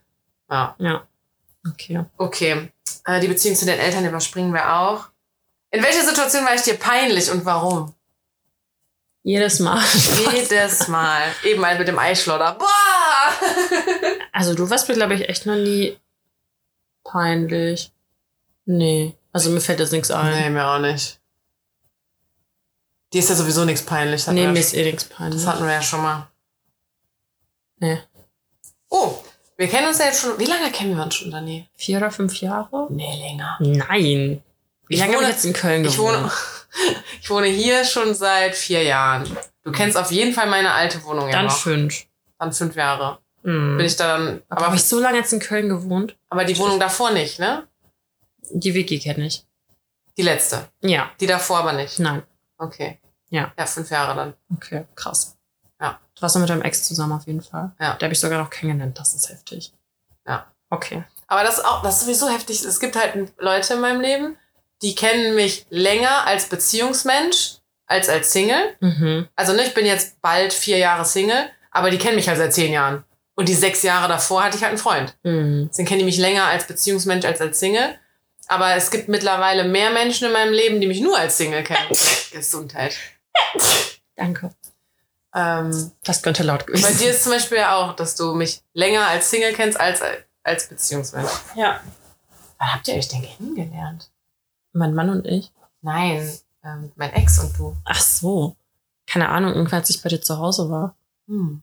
Ja, 0.50 0.76
ja. 0.78 1.08
Okay. 1.68 2.06
okay. 2.18 2.72
Äh, 3.06 3.20
die 3.20 3.28
Beziehung 3.28 3.56
zu 3.56 3.66
den 3.66 3.80
Eltern 3.80 4.06
überspringen 4.06 4.54
wir 4.54 4.76
auch. 4.76 5.06
In 5.74 5.82
welcher 5.82 6.04
Situation 6.04 6.46
war 6.46 6.54
ich 6.54 6.62
dir 6.62 6.76
peinlich 6.76 7.32
und 7.32 7.46
warum? 7.46 7.96
Jedes 9.24 9.60
Mal. 9.60 9.84
Jedes 10.34 10.88
Mal. 10.88 11.24
Eben 11.44 11.62
mal 11.62 11.78
mit 11.80 11.88
dem 11.88 11.98
Eischlodder. 12.00 12.56
Boah! 12.56 12.68
Also 14.36 14.56
du 14.56 14.68
warst 14.68 14.90
mir, 14.90 14.96
glaube 14.96 15.14
ich, 15.14 15.30
echt 15.30 15.46
noch 15.46 15.56
nie 15.56 15.96
peinlich. 17.04 17.92
Nee. 18.66 19.14
Also 19.32 19.52
mir 19.52 19.62
fällt 19.62 19.80
jetzt 19.80 19.92
nichts 19.92 20.10
ein. 20.10 20.34
Nee, 20.34 20.50
mir 20.50 20.68
auch 20.68 20.80
nicht. 20.80 21.20
Die 23.14 23.20
ist 23.20 23.30
ja 23.30 23.36
sowieso 23.36 23.64
nichts 23.64 23.84
peinlich. 23.86 24.26
Nee, 24.28 24.48
mir 24.48 24.60
ist 24.60 24.74
eh 24.74 24.84
nichts 24.84 25.04
peinlich. 25.04 25.44
das 25.44 25.54
hatten 25.54 25.66
wir 25.66 25.74
ja 25.74 25.84
schon 25.84 26.02
mal. 26.02 26.28
Nee. 27.78 28.02
Oh, 28.90 29.14
wir 29.56 29.68
kennen 29.68 29.88
uns 29.88 30.00
ja 30.00 30.06
jetzt 30.06 30.22
schon. 30.22 30.40
Wie 30.40 30.46
lange 30.46 30.72
kennen 30.72 30.98
wir 30.98 31.04
uns 31.04 31.14
schon, 31.14 31.30
Dani? 31.30 31.68
Vier 31.76 31.98
oder 31.98 32.10
fünf 32.10 32.42
Jahre? 32.42 32.88
Nee, 32.90 33.16
länger. 33.20 33.58
Nein. 33.60 34.42
Wie 34.88 34.96
Ich 34.96 35.00
lange 35.00 35.14
habe 35.14 35.22
wohne- 35.24 35.30
ich 35.30 35.36
jetzt 35.36 35.46
in 35.46 35.54
Köln 35.54 35.86
Ich 35.86 35.94
gewohnt? 35.96 36.18
wohne, 36.18 36.32
ich 37.22 37.30
wohne 37.30 37.48
hier 37.48 37.86
schon 37.86 38.14
seit 38.14 38.56
vier 38.56 38.84
Jahren. 38.84 39.26
Du 39.64 39.72
kennst 39.72 39.98
auf 39.98 40.12
jeden 40.12 40.34
Fall 40.34 40.48
meine 40.48 40.72
alte 40.74 41.04
Wohnung 41.04 41.28
ja 41.28 41.34
Dann 41.38 41.46
noch. 41.46 41.58
fünf. 41.58 42.06
Dann 42.40 42.52
fünf 42.52 42.76
Jahre. 42.76 43.20
Hm. 43.44 43.78
Bin 43.78 43.86
ich 43.86 43.96
da 43.96 44.18
dann. 44.18 44.42
aber 44.50 44.58
Aber, 44.58 44.66
habe 44.68 44.76
ich 44.76 44.84
so 44.84 45.00
lange 45.00 45.18
jetzt 45.18 45.34
in 45.34 45.40
Köln 45.40 45.70
gewohnt? 45.70 46.16
aber 46.30 46.44
die 46.46 46.58
Wohnung 46.58 46.80
davor 46.80 47.12
nicht, 47.12 47.40
ne? 47.40 47.68
Die 48.52 48.74
Wiki 48.74 49.00
kenne 49.00 49.26
ich. 49.28 49.46
Die 50.18 50.22
letzte. 50.22 50.68
Ja. 50.82 51.10
Die 51.20 51.28
davor 51.28 51.60
aber 51.60 51.74
nicht. 51.74 52.00
Nein. 52.00 52.24
Okay. 52.58 53.00
Ja. 53.30 53.52
Ja, 53.58 53.66
fünf 53.66 53.90
Jahre 53.90 54.16
dann. 54.16 54.34
Okay, 54.56 54.86
krass. 54.96 55.36
Ja. 55.82 56.00
Du 56.16 56.22
warst 56.22 56.36
noch 56.36 56.42
mit 56.42 56.50
deinem 56.50 56.62
Ex 56.62 56.84
zusammen 56.84 57.14
auf 57.14 57.26
jeden 57.26 57.42
Fall. 57.42 57.72
Ja. 57.80 57.96
Der 57.96 58.06
habe 58.08 58.14
ich 58.14 58.20
sogar 58.20 58.38
noch 58.42 58.50
kennengelernt. 58.50 59.00
Das 59.00 59.14
ist 59.16 59.30
heftig. 59.30 59.74
Ja. 60.28 60.46
Okay. 60.70 61.04
Aber 61.28 61.44
das 61.44 61.58
ist 61.58 61.66
auch, 61.66 61.82
das 61.82 61.96
ist 61.98 62.02
sowieso 62.06 62.30
heftig. 62.30 62.64
Es 62.64 62.80
gibt 62.80 62.96
halt 62.96 63.34
Leute 63.40 63.74
in 63.74 63.80
meinem 63.82 64.02
Leben, 64.02 64.38
die 64.84 64.94
kennen 64.96 65.34
mich 65.36 65.66
länger 65.70 66.28
als 66.28 66.46
Beziehungsmensch 66.50 67.56
als 67.88 68.10
als 68.10 68.32
Single. 68.32 68.76
Mhm. 68.80 69.28
Also 69.36 69.54
ne, 69.54 69.64
ich 69.64 69.74
bin 69.74 69.86
jetzt 69.86 70.22
bald 70.22 70.54
vier 70.54 70.78
Jahre 70.78 71.06
Single, 71.06 71.50
aber 71.72 71.90
die 71.90 71.98
kennen 71.98 72.16
mich 72.16 72.28
halt 72.28 72.38
seit 72.38 72.54
zehn 72.54 72.72
Jahren. 72.72 73.04
Und 73.36 73.50
die 73.50 73.56
sechs 73.56 73.82
Jahre 73.82 74.08
davor 74.08 74.44
hatte 74.44 74.58
ich 74.58 74.62
halt 74.64 74.72
einen 74.72 74.78
Freund. 74.80 75.18
Mhm. 75.24 75.68
Deswegen 75.72 75.88
kennen 75.88 76.00
die 76.00 76.06
mich 76.06 76.18
länger 76.18 76.46
als 76.46 76.68
Beziehungsmensch 76.68 77.26
als 77.26 77.42
als 77.42 77.60
Single. 77.60 77.98
Aber 78.48 78.76
es 78.76 78.92
gibt 78.92 79.08
mittlerweile 79.08 79.64
mehr 79.64 79.90
Menschen 79.92 80.28
in 80.28 80.34
meinem 80.34 80.54
Leben, 80.54 80.82
die 80.82 80.88
mich 80.88 81.00
nur 81.00 81.18
als 81.18 81.38
Single 81.38 81.64
kennen. 81.64 81.90
Gesundheit. 82.32 82.96
Danke. 84.16 84.54
Ähm, 85.34 85.92
Das 86.04 86.22
könnte 86.22 86.44
laut 86.44 86.68
gewesen 86.68 86.84
bei 86.84 86.92
dir 86.92 87.10
ist 87.12 87.24
zum 87.24 87.32
Beispiel 87.32 87.58
ja 87.58 87.76
auch, 87.76 87.96
dass 87.96 88.16
du 88.16 88.34
mich 88.36 88.62
länger 88.74 89.08
als 89.08 89.30
Single 89.32 89.54
kennst 89.54 89.80
als 89.80 90.02
als 90.44 90.68
Beziehungsmensch. 90.68 91.32
Ja. 91.56 91.82
Wann 92.60 92.74
habt 92.74 92.88
ihr 92.88 92.96
euch 92.96 93.08
denn 93.08 93.24
kennengelernt? 93.24 94.10
Mein 94.74 94.94
Mann 94.94 95.10
und 95.10 95.26
ich. 95.26 95.52
Nein, 95.82 96.28
ähm, 96.64 96.92
mein 96.96 97.14
Ex 97.14 97.40
und 97.40 97.58
du. 97.58 97.78
Ach 97.86 98.00
so. 98.00 98.56
Keine 99.08 99.30
Ahnung, 99.30 99.54
irgendwann 99.54 99.80
als 99.82 99.90
ich 99.90 100.02
bei 100.02 100.10
dir 100.10 100.22
zu 100.22 100.38
Hause 100.38 100.70
war. 100.70 100.96
Hm. 101.28 101.62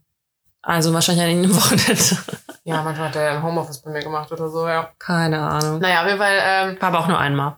Also 0.63 0.93
wahrscheinlich 0.93 1.25
an 1.25 1.31
einem 1.31 1.55
Wochenende. 1.57 2.19
Ja, 2.65 2.83
manchmal 2.83 3.09
hat 3.09 3.17
er 3.17 3.31
ein 3.33 3.43
Homeoffice 3.43 3.79
bei 3.79 3.91
mir 3.91 4.01
gemacht 4.03 4.31
oder 4.31 4.49
so, 4.51 4.69
ja. 4.69 4.91
Keine 4.99 5.41
Ahnung. 5.41 5.79
Naja, 5.81 6.03
auf 6.03 6.07
jeden 6.07 6.19
Fall, 6.19 6.39
ähm, 6.43 6.77
War 6.81 6.89
aber 6.89 7.01
auch 7.01 7.09
nur 7.09 7.19
einmal. 7.19 7.57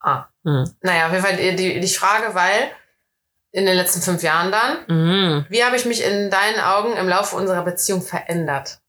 ah. 0.00 0.24
Hm. 0.44 0.70
Naja, 0.80 1.06
auf 1.06 1.12
jeden 1.12 1.24
Fall 1.24 1.36
die, 1.36 1.54
die, 1.54 1.80
die 1.80 1.88
Frage, 1.94 2.34
weil 2.34 2.70
in 3.52 3.66
den 3.66 3.76
letzten 3.76 4.00
fünf 4.00 4.22
Jahren 4.22 4.50
dann, 4.50 4.78
Mhm. 4.88 5.44
wie 5.50 5.62
habe 5.62 5.76
ich 5.76 5.84
mich 5.84 6.02
in 6.02 6.30
deinen 6.30 6.60
Augen 6.60 6.94
im 6.96 7.08
Laufe 7.08 7.36
unserer 7.36 7.62
Beziehung 7.62 8.00
verändert? 8.00 8.80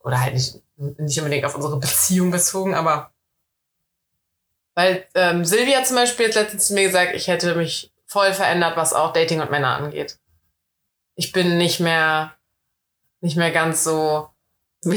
Oder 0.00 0.20
halt 0.20 0.34
nicht, 0.34 0.60
nicht 0.76 1.18
unbedingt 1.18 1.46
auf 1.46 1.54
unsere 1.54 1.78
Beziehung 1.78 2.30
bezogen, 2.30 2.74
aber 2.74 3.10
weil 4.76 5.06
ähm, 5.14 5.44
Silvia 5.44 5.82
zum 5.82 5.96
Beispiel 5.96 6.28
hat 6.28 6.34
letztens 6.34 6.68
zu 6.68 6.74
mir 6.74 6.84
gesagt, 6.84 7.14
ich 7.14 7.26
hätte 7.26 7.54
mich 7.54 7.92
voll 8.06 8.32
verändert, 8.32 8.76
was 8.76 8.92
auch 8.92 9.12
Dating 9.12 9.40
und 9.40 9.50
Männer 9.50 9.74
angeht. 9.76 10.18
Ich 11.16 11.32
bin 11.32 11.58
nicht 11.58 11.80
mehr, 11.80 12.36
nicht 13.20 13.36
mehr 13.36 13.50
ganz 13.50 13.82
so. 13.82 14.30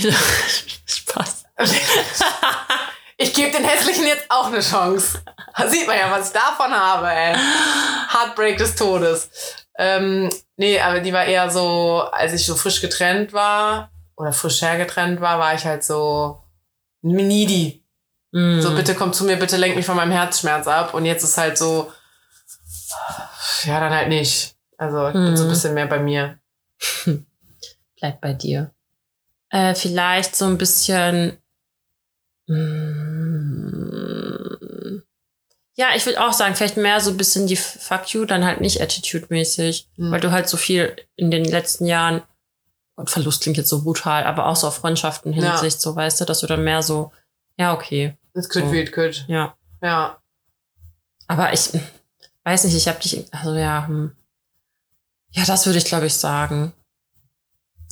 Spaß. 0.86 1.46
Ich 3.22 3.34
gebe 3.34 3.52
den 3.52 3.66
Hässlichen 3.66 4.08
jetzt 4.08 4.32
auch 4.32 4.48
eine 4.48 4.62
Chance. 4.62 5.22
Da 5.58 5.68
sieht 5.68 5.86
man 5.88 5.98
ja, 5.98 6.10
was 6.10 6.28
ich 6.28 6.34
davon 6.34 6.72
habe, 6.72 7.10
ey. 7.10 7.36
Heartbreak 8.14 8.58
des 8.58 8.76
Todes. 8.78 9.30
Ähm, 9.78 10.30
nee, 10.56 10.80
aber 10.80 11.02
die 11.02 11.12
war 11.12 11.26
eher 11.26 11.52
so, 11.52 12.08
als 12.14 12.32
ich 12.32 12.46
so 12.46 12.56
frisch 12.56 12.80
getrennt 12.80 13.34
war 13.34 13.92
oder 14.16 14.32
frisch 14.32 14.62
hergetrennt 14.62 15.20
war, 15.20 15.38
war 15.38 15.54
ich 15.54 15.66
halt 15.66 15.84
so 15.84 16.42
needy. 17.02 17.84
So, 18.32 18.76
bitte 18.76 18.94
komm 18.94 19.12
zu 19.12 19.24
mir, 19.24 19.38
bitte 19.38 19.58
lenk 19.58 19.76
mich 19.76 19.86
von 19.88 19.96
meinem 19.96 20.12
Herzschmerz 20.12 20.68
ab. 20.68 20.94
Und 20.94 21.06
jetzt 21.06 21.24
ist 21.24 21.38
halt 21.38 21.58
so, 21.58 21.92
ja, 23.64 23.80
dann 23.80 23.92
halt 23.92 24.08
nicht. 24.10 24.56
Also 24.78 25.08
ich 25.08 25.14
bin 25.14 25.36
so 25.36 25.44
ein 25.44 25.48
Mhm. 25.48 25.52
bisschen 25.54 25.74
mehr 25.74 25.88
bei 25.88 26.00
mir. 26.00 26.38
Bleib 28.00 28.22
bei 28.22 28.34
dir. 28.34 28.72
Äh, 29.50 29.74
vielleicht 29.76 30.36
so 30.36 30.46
ein 30.46 30.58
bisschen. 30.60 31.38
Mm, 33.70 35.02
ja, 35.76 35.88
ich 35.96 36.06
würde 36.06 36.22
auch 36.22 36.34
sagen, 36.34 36.56
vielleicht 36.56 36.78
mehr 36.78 37.00
so 37.00 37.10
ein 37.12 37.18
bisschen 37.18 37.48
die 37.48 37.56
Fuck 37.56 38.14
you, 38.14 38.26
dann 38.26 38.46
halt 38.46 38.62
nicht 38.62 38.82
Attitude-mäßig. 38.82 39.88
Mhm. 39.98 40.12
Weil 40.12 40.20
du 40.20 40.32
halt 40.32 40.50
so 40.50 40.58
viel 40.58 40.96
in 41.16 41.32
den 41.32 41.46
letzten 41.46 41.86
Jahren, 41.86 42.22
und 42.96 43.10
Verlust 43.10 43.42
klingt 43.44 43.56
jetzt 43.58 43.70
so 43.70 43.84
brutal, 43.84 44.26
aber 44.26 44.46
auch 44.48 44.58
so 44.58 44.68
auf 44.68 44.76
Freundschaften 44.76 45.32
Ja. 45.34 45.54
Hinsicht, 45.54 45.80
so 45.80 45.96
weißt 45.96 46.20
du, 46.22 46.26
dass 46.26 46.42
du 46.42 46.48
dann 46.48 46.64
mehr 46.66 46.82
so, 46.84 47.12
ja, 47.60 47.74
okay, 47.74 48.18
It 48.36 48.50
could 48.50 48.66
So. 48.66 48.72
wie 48.72 48.80
it 48.80 48.92
could. 48.92 49.26
ja. 49.28 49.56
Ja. 49.82 50.18
Aber 51.28 51.54
ich 51.54 51.70
weiß 52.44 52.64
nicht, 52.64 52.76
ich 52.76 52.88
habe 52.88 53.00
dich, 53.00 53.26
also 53.32 53.54
ja, 53.54 53.86
hm. 53.88 54.16
ja, 55.32 55.46
das 55.46 55.66
würde 55.68 55.78
ich 55.78 55.86
glaube 55.86 56.08
ich 56.08 56.16
sagen. 56.16 56.74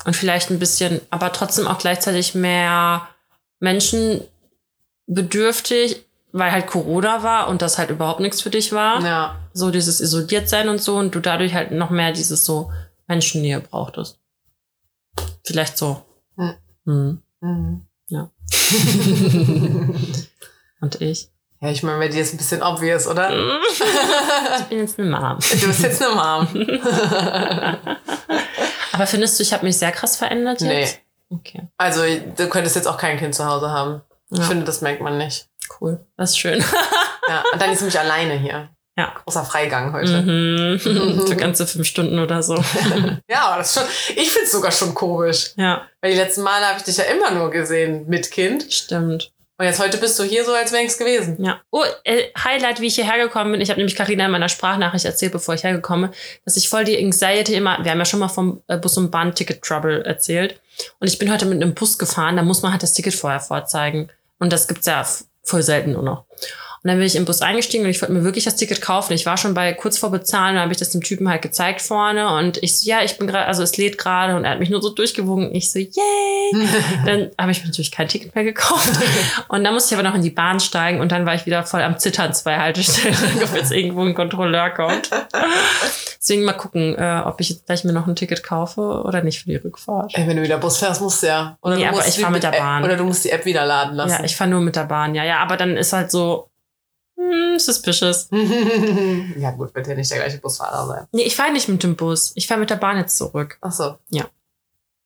Und 0.05 0.15
vielleicht 0.15 0.49
ein 0.49 0.59
bisschen, 0.59 1.01
aber 1.09 1.31
trotzdem 1.33 1.67
auch 1.67 1.77
gleichzeitig 1.79 2.33
mehr 2.35 3.07
menschenbedürftig, 3.59 6.05
weil 6.31 6.51
halt 6.51 6.67
Corona 6.67 7.23
war 7.23 7.47
und 7.47 7.61
das 7.61 7.77
halt 7.77 7.89
überhaupt 7.89 8.19
nichts 8.19 8.41
für 8.41 8.49
dich 8.49 8.71
war. 8.71 9.03
Ja. 9.03 9.39
So 9.53 9.71
dieses 9.71 10.01
isoliert 10.01 10.49
sein 10.49 10.69
und 10.69 10.81
so 10.81 10.97
und 10.97 11.15
du 11.15 11.19
dadurch 11.19 11.53
halt 11.53 11.71
noch 11.71 11.89
mehr 11.89 12.11
dieses 12.11 12.45
so 12.45 12.71
Menschennähe 13.07 13.59
brauchtest. 13.59 14.19
Vielleicht 15.43 15.77
so. 15.77 16.03
Hm. 16.37 16.53
Hm. 16.85 17.21
Mhm. 17.41 17.86
Und 20.81 21.01
ich. 21.01 21.29
Ja, 21.59 21.69
ich 21.71 21.81
meine, 21.81 21.97
bei 21.97 22.07
dir 22.07 22.21
ist 22.21 22.33
ein 22.33 22.37
bisschen 22.37 22.61
obvious, 22.61 23.07
oder? 23.07 23.31
Ich 24.59 24.63
bin 24.65 24.79
jetzt 24.79 24.99
eine 24.99 25.09
Mom. 25.09 25.39
Du 25.39 25.67
bist 25.67 25.81
jetzt 25.81 26.01
eine 26.01 26.15
Mom. 26.15 26.47
Aber 28.91 29.07
findest 29.07 29.39
du, 29.39 29.43
ich 29.43 29.53
habe 29.53 29.65
mich 29.65 29.77
sehr 29.77 29.91
krass 29.91 30.17
verändert 30.17 30.61
nee. 30.61 30.81
jetzt? 30.81 30.99
Okay, 31.29 31.67
Also, 31.77 32.01
du 32.35 32.47
könntest 32.49 32.75
jetzt 32.75 32.87
auch 32.87 32.97
kein 32.97 33.17
Kind 33.17 33.35
zu 33.35 33.45
Hause 33.45 33.69
haben. 33.69 34.01
Ich 34.31 34.39
Ja. 34.39 34.45
finde, 34.45 34.65
das 34.65 34.81
merkt 34.81 35.01
man 35.01 35.17
nicht. 35.17 35.47
cool. 35.81 36.05
Das 36.15 36.31
ist 36.31 36.39
schön. 36.39 36.63
Ja, 37.27 37.43
und 37.51 37.61
dann 37.61 37.71
ist 37.71 37.81
nämlich 37.81 37.99
alleine 37.99 38.35
hier. 38.35 38.69
Ja. 38.97 39.13
Großer 39.25 39.45
Freigang 39.45 39.93
heute. 39.93 40.21
Mhm. 40.21 40.79
Für 41.27 41.35
ganze 41.35 41.67
fünf 41.67 41.87
Stunden 41.87 42.19
oder 42.19 42.41
so. 42.41 42.55
Ja, 43.29 43.41
aber 43.47 43.57
das 43.57 43.69
ist 43.69 43.81
schon, 43.81 43.89
ich 44.15 44.31
finde 44.31 44.45
es 44.45 44.51
sogar 44.51 44.71
schon 44.71 44.93
komisch. 44.93 45.51
ja, 45.55 45.87
Weil 46.01 46.11
die 46.11 46.17
letzten 46.17 46.41
Male 46.41 46.65
habe 46.65 46.77
ich 46.79 46.83
dich 46.83 46.97
ja 46.97 47.03
immer 47.05 47.31
nur 47.31 47.51
gesehen 47.51 48.05
mit 48.07 48.31
Kind. 48.31 48.71
stimmt. 48.73 49.31
Und 49.59 49.65
jetzt 49.65 49.79
heute 49.79 49.97
bist 49.97 50.19
du 50.19 50.23
hier 50.23 50.45
so, 50.45 50.53
als 50.53 50.71
wäre 50.71 50.85
es 50.85 50.99
gewesen. 50.99 51.43
Ja. 51.43 51.61
Oh, 51.71 51.83
äh, 52.03 52.25
Highlight, 52.43 52.79
wie 52.79 52.85
ich 52.87 52.95
hierher 52.95 53.17
gekommen 53.17 53.51
bin. 53.53 53.61
Ich 53.61 53.69
habe 53.69 53.79
nämlich 53.79 53.95
Karina 53.95 54.25
in 54.25 54.31
meiner 54.31 54.49
Sprachnachricht 54.49 55.05
erzählt, 55.05 55.31
bevor 55.31 55.55
ich 55.55 55.63
hergekommen 55.63 56.11
bin, 56.11 56.19
dass 56.45 56.57
ich 56.57 56.69
voll 56.69 56.83
die 56.83 56.95
Anxiety 57.03 57.55
immer, 57.55 57.83
wir 57.83 57.89
haben 57.89 57.97
ja 57.97 58.05
schon 58.05 58.19
mal 58.19 58.27
vom 58.27 58.61
äh, 58.67 58.77
Bus- 58.77 58.97
und 58.97 59.09
Bahn-Ticket-Trouble 59.09 60.03
erzählt. 60.05 60.61
Und 60.99 61.07
ich 61.07 61.17
bin 61.17 61.31
heute 61.33 61.45
mit 61.47 61.61
einem 61.61 61.73
Bus 61.73 61.97
gefahren, 61.97 62.35
da 62.35 62.43
muss 62.43 62.61
man 62.61 62.71
halt 62.71 62.83
das 62.83 62.93
Ticket 62.93 63.15
vorher 63.15 63.39
vorzeigen. 63.39 64.09
Und 64.37 64.53
das 64.53 64.67
gibt's 64.67 64.85
ja 64.85 65.03
voll 65.43 65.63
selten 65.63 65.93
nur 65.93 66.03
noch. 66.03 66.25
Und 66.83 66.89
dann 66.89 66.97
bin 66.97 67.07
ich 67.07 67.15
im 67.15 67.25
Bus 67.25 67.41
eingestiegen 67.41 67.83
und 67.83 67.89
ich 67.89 68.01
wollte 68.01 68.13
mir 68.13 68.23
wirklich 68.23 68.45
das 68.45 68.55
Ticket 68.55 68.81
kaufen. 68.81 69.13
Ich 69.13 69.25
war 69.25 69.37
schon 69.37 69.53
bei 69.53 69.73
kurz 69.73 69.97
vor 69.97 70.11
Bezahlen, 70.11 70.55
dann 70.55 70.63
habe 70.63 70.71
ich 70.73 70.77
das 70.79 70.91
dem 70.91 71.01
Typen 71.01 71.27
halt 71.29 71.41
gezeigt 71.41 71.81
vorne 71.81 72.35
und 72.37 72.57
ich 72.63 72.77
so, 72.79 72.87
ja, 72.89 73.01
ich 73.03 73.17
bin 73.17 73.27
gerade, 73.27 73.45
also 73.45 73.63
es 73.63 73.77
lädt 73.77 73.97
gerade 73.97 74.35
und 74.35 74.45
er 74.45 74.51
hat 74.51 74.59
mich 74.59 74.69
nur 74.69 74.81
so 74.81 74.89
durchgewogen. 74.89 75.53
Ich 75.53 75.71
so, 75.71 75.79
yay! 75.79 76.53
dann 77.05 77.31
habe 77.39 77.51
ich 77.51 77.61
mir 77.61 77.67
natürlich 77.67 77.91
kein 77.91 78.07
Ticket 78.07 78.33
mehr 78.35 78.43
gekauft. 78.43 78.91
Und 79.49 79.63
dann 79.63 79.73
musste 79.73 79.93
ich 79.93 79.99
aber 79.99 80.07
noch 80.07 80.15
in 80.15 80.21
die 80.21 80.29
Bahn 80.29 80.59
steigen 80.59 80.99
und 81.01 81.11
dann 81.11 81.25
war 81.25 81.35
ich 81.35 81.45
wieder 81.45 81.63
voll 81.63 81.81
am 81.81 81.97
Zittern 81.99 82.33
zwei 82.33 82.57
Haltestellen, 82.57 83.15
ob 83.43 83.55
jetzt 83.55 83.71
irgendwo 83.71 84.03
ein 84.03 84.13
Kontrolleur 84.13 84.69
kommt. 84.71 85.09
Deswegen 86.19 86.43
mal 86.43 86.53
gucken, 86.53 86.95
äh, 86.97 87.21
ob 87.25 87.39
ich 87.39 87.49
jetzt 87.49 87.65
gleich 87.65 87.83
mir 87.83 87.93
noch 87.93 88.07
ein 88.07 88.15
Ticket 88.15 88.43
kaufe 88.43 88.81
oder 88.81 89.21
nicht 89.23 89.39
für 89.39 89.49
die 89.49 89.55
Rückfahrt. 89.55 90.11
Ey, 90.15 90.27
wenn 90.27 90.37
du 90.37 90.43
wieder 90.43 90.57
Bus 90.57 90.77
fährst, 90.77 91.01
musst 91.01 91.23
du 91.23 91.27
ja. 91.27 91.57
Oder 91.61 91.75
Nee, 91.75 91.83
du 91.83 91.89
aber 91.89 92.07
ich 92.07 92.15
die 92.15 92.21
fahr 92.21 92.31
mit 92.31 92.43
der 92.43 92.53
App- 92.53 92.59
Bahn. 92.59 92.83
Oder 92.83 92.97
du 92.97 93.03
musst 93.05 93.23
die 93.23 93.29
App 93.29 93.45
wieder 93.45 93.65
laden 93.65 93.95
lassen. 93.95 94.19
Ja, 94.19 94.23
ich 94.25 94.35
fahre 94.35 94.49
nur 94.49 94.61
mit 94.61 94.75
der 94.75 94.83
Bahn, 94.85 95.15
ja. 95.15 95.23
Ja, 95.23 95.39
aber 95.39 95.55
dann 95.57 95.77
ist 95.77 95.93
halt 95.93 96.11
so, 96.11 96.49
hm, 97.17 97.59
suspicious. 97.59 98.27
ja, 99.37 99.51
gut, 99.51 99.73
wird 99.73 99.87
ja 99.87 99.95
nicht 99.95 100.09
der 100.11 100.19
gleiche 100.19 100.37
Busfahrer 100.37 100.85
sein. 100.87 101.07
Nee, 101.11 101.23
ich 101.23 101.35
fahre 101.35 101.51
nicht 101.51 101.67
mit 101.67 101.83
dem 101.83 101.95
Bus. 101.95 102.31
Ich 102.35 102.47
fahre 102.47 102.59
mit 102.59 102.69
der 102.69 102.75
Bahn 102.75 102.97
jetzt 102.97 103.17
zurück. 103.17 103.57
Ach 103.61 103.71
so. 103.71 103.97
Ja. 104.09 104.23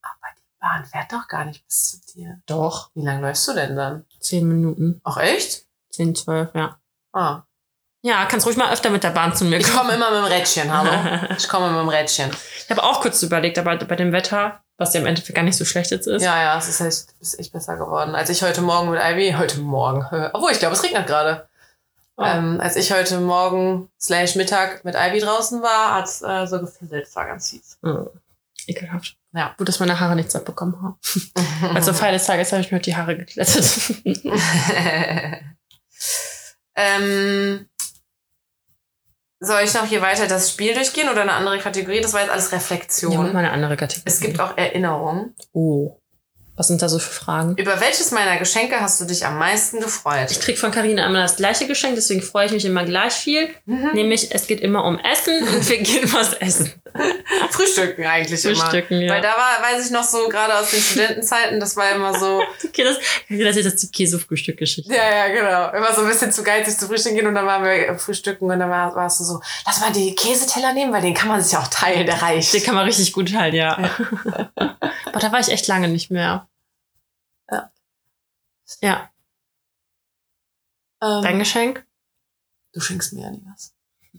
Aber 0.01 0.27
die 0.37 0.59
Bahn 0.59 0.85
fährt 0.85 1.11
doch 1.13 1.27
gar 1.27 1.45
nicht 1.45 1.65
bis 1.65 2.01
zu 2.03 2.13
dir. 2.13 2.41
Doch. 2.45 2.91
Wie 2.93 3.03
lange 3.05 3.21
läufst 3.21 3.47
du 3.47 3.53
denn 3.53 3.75
dann? 3.75 4.05
Zehn 4.19 4.47
Minuten. 4.47 4.99
Ach, 5.03 5.17
echt? 5.17 5.65
Zehn, 5.89 6.13
zwölf, 6.15 6.49
ja. 6.53 6.77
Ah. 7.13 7.43
Ja, 8.03 8.25
kannst 8.25 8.47
ruhig 8.47 8.57
mal 8.57 8.73
öfter 8.73 8.89
mit 8.89 9.03
der 9.03 9.11
Bahn 9.11 9.35
zu 9.35 9.45
mir 9.45 9.57
Ich 9.59 9.67
kommen. 9.67 9.77
komme 9.89 9.93
immer 9.93 10.09
mit 10.09 10.19
dem 10.19 10.37
Rädchen, 10.37 10.73
hallo. 10.75 11.27
Ich 11.37 11.47
komme 11.47 11.69
mit 11.69 11.79
dem 11.79 11.89
Rädchen. 11.89 12.31
Ich 12.65 12.69
habe 12.71 12.83
auch 12.83 12.99
kurz 13.01 13.21
überlegt, 13.21 13.59
aber 13.59 13.77
bei 13.77 13.95
dem 13.95 14.11
Wetter, 14.11 14.59
was 14.77 14.93
ja 14.95 15.01
im 15.01 15.05
Endeffekt 15.05 15.35
gar 15.35 15.43
nicht 15.43 15.57
so 15.57 15.65
schlecht 15.65 15.91
jetzt 15.91 16.07
ist. 16.07 16.23
Ja, 16.23 16.41
ja, 16.41 16.57
es 16.57 16.67
ist 16.67 16.81
echt, 16.81 17.15
ist 17.19 17.39
echt 17.39 17.53
besser 17.53 17.77
geworden. 17.77 18.15
Als 18.15 18.29
ich 18.31 18.41
heute 18.41 18.61
Morgen 18.61 18.89
mit 18.89 18.99
Ivy, 18.99 19.35
heute 19.37 19.59
Morgen, 19.59 20.03
obwohl 20.33 20.51
ich 20.51 20.57
glaube, 20.59 20.73
es 20.75 20.83
regnet 20.83 21.05
gerade. 21.05 21.47
Oh. 22.21 22.25
Ähm, 22.25 22.61
als 22.61 22.75
ich 22.75 22.91
heute 22.91 23.19
Morgen 23.19 23.89
slash 23.99 24.35
Mittag 24.35 24.85
mit 24.85 24.95
Ivy 24.95 25.21
draußen 25.21 25.63
war, 25.63 25.95
hat 25.95 26.05
es 26.05 26.21
äh, 26.21 26.45
so 26.45 26.59
gefisselt. 26.59 27.07
Es 27.07 27.15
war 27.15 27.25
ganz 27.25 27.49
fies. 27.49 27.79
Hm. 27.81 28.09
Ekelhaft. 28.67 29.17
Ja. 29.33 29.55
Gut, 29.57 29.67
dass 29.67 29.79
meine 29.79 29.99
Haare 29.99 30.15
nichts 30.15 30.35
abbekommen 30.35 30.79
haben. 30.81 30.99
Also 31.75 31.93
Feier 31.93 32.11
des 32.11 32.25
Tages 32.25 32.51
habe 32.51 32.61
ich 32.61 32.71
mir 32.71 32.77
heute 32.77 32.89
die 32.89 32.95
Haare 32.95 33.15
geglättet. 33.17 33.63
ähm, 36.75 37.67
soll 39.39 39.61
ich 39.63 39.73
noch 39.73 39.85
hier 39.85 40.01
weiter 40.01 40.27
das 40.27 40.51
Spiel 40.51 40.73
durchgehen 40.73 41.09
oder 41.09 41.21
eine 41.21 41.33
andere 41.33 41.59
Kategorie? 41.59 42.01
Das 42.01 42.13
war 42.13 42.21
jetzt 42.21 42.31
alles 42.31 42.51
ja, 42.51 42.57
Reflexion. 42.57 43.33
mal 43.33 43.37
eine 43.37 43.51
andere 43.51 43.77
Kategorie. 43.77 44.03
es 44.05 44.19
gibt 44.19 44.39
auch 44.39 44.57
Erinnerungen. 44.57 45.35
Oh. 45.53 46.00
Was 46.55 46.67
sind 46.67 46.81
da 46.81 46.89
so 46.89 46.99
für 46.99 47.11
Fragen? 47.11 47.55
Über 47.57 47.79
welches 47.79 48.11
meiner 48.11 48.37
Geschenke 48.37 48.79
hast 48.81 48.99
du 48.99 49.05
dich 49.05 49.25
am 49.25 49.37
meisten 49.37 49.79
gefreut? 49.79 50.31
Ich 50.31 50.39
krieg 50.39 50.57
von 50.59 50.71
Karina 50.71 51.05
immer 51.05 51.21
das 51.21 51.37
gleiche 51.37 51.65
Geschenk, 51.65 51.95
deswegen 51.95 52.21
freue 52.21 52.47
ich 52.47 52.51
mich 52.51 52.65
immer 52.65 52.83
gleich 52.83 53.13
viel. 53.13 53.49
Mhm. 53.65 53.91
Nämlich, 53.93 54.33
es 54.33 54.47
geht 54.47 54.61
immer 54.61 54.83
um 54.83 54.99
Essen 54.99 55.47
und 55.47 55.69
wir 55.69 55.77
gehen 55.81 56.11
was 56.13 56.33
essen. 56.33 56.71
Frühstücken 57.51 58.05
eigentlich 58.05 58.43
immer. 58.45 58.55
Frühstücken, 58.55 59.01
ja. 59.01 59.13
Weil 59.13 59.21
da 59.21 59.29
war, 59.29 59.61
weiß 59.61 59.85
ich 59.85 59.91
noch 59.91 60.03
so, 60.03 60.27
gerade 60.27 60.57
aus 60.57 60.71
den 60.71 60.81
Studentenzeiten, 60.81 61.59
das 61.59 61.75
war 61.75 61.91
immer 61.91 62.17
so, 62.17 62.41
Okay, 62.65 62.83
das, 62.83 62.97
Karina 63.27 63.47
erzählt 63.47 63.65
jetzt 63.65 63.83
die 63.83 63.91
Käsefrühstück-Geschichte. 63.91 64.93
ja, 64.93 65.27
ja, 65.27 65.27
genau. 65.27 65.71
Immer 65.77 65.93
so 65.93 66.01
ein 66.01 66.07
bisschen 66.07 66.31
zu 66.31 66.43
geizig 66.43 66.77
zu 66.77 66.87
frühstücken 66.87 67.15
gehen 67.15 67.27
und 67.27 67.35
dann 67.35 67.45
waren 67.45 67.63
wir 67.63 67.97
frühstücken 67.97 68.49
und 68.49 68.59
dann 68.59 68.69
war, 68.69 68.95
warst 68.95 69.19
du 69.19 69.23
so, 69.23 69.41
lass 69.65 69.79
mal 69.79 69.91
die 69.91 70.13
Käseteller 70.15 70.73
nehmen, 70.73 70.91
weil 70.93 71.01
den 71.01 71.13
kann 71.13 71.29
man 71.29 71.41
sich 71.41 71.53
ja 71.53 71.59
auch 71.59 71.67
teilen, 71.67 72.05
der 72.05 72.21
reicht. 72.21 72.53
Den 72.53 72.63
kann 72.63 72.75
man 72.75 72.85
richtig 72.85 73.13
gut 73.13 73.31
teilen, 73.31 73.55
ja. 73.55 73.77
Aber 74.55 75.19
da 75.19 75.31
war 75.31 75.39
ich 75.39 75.49
echt 75.49 75.67
lange 75.67 75.87
nicht 75.87 76.11
mehr. 76.11 76.47
Ja. 77.49 77.71
Ja. 78.81 79.11
Ähm, 81.01 81.23
Dein 81.23 81.39
Geschenk? 81.39 81.85
du 82.73 82.79
schenkst 82.79 83.13
mir 83.13 83.23
ja 83.23 83.31
nie 83.31 83.43
was. 83.51 83.73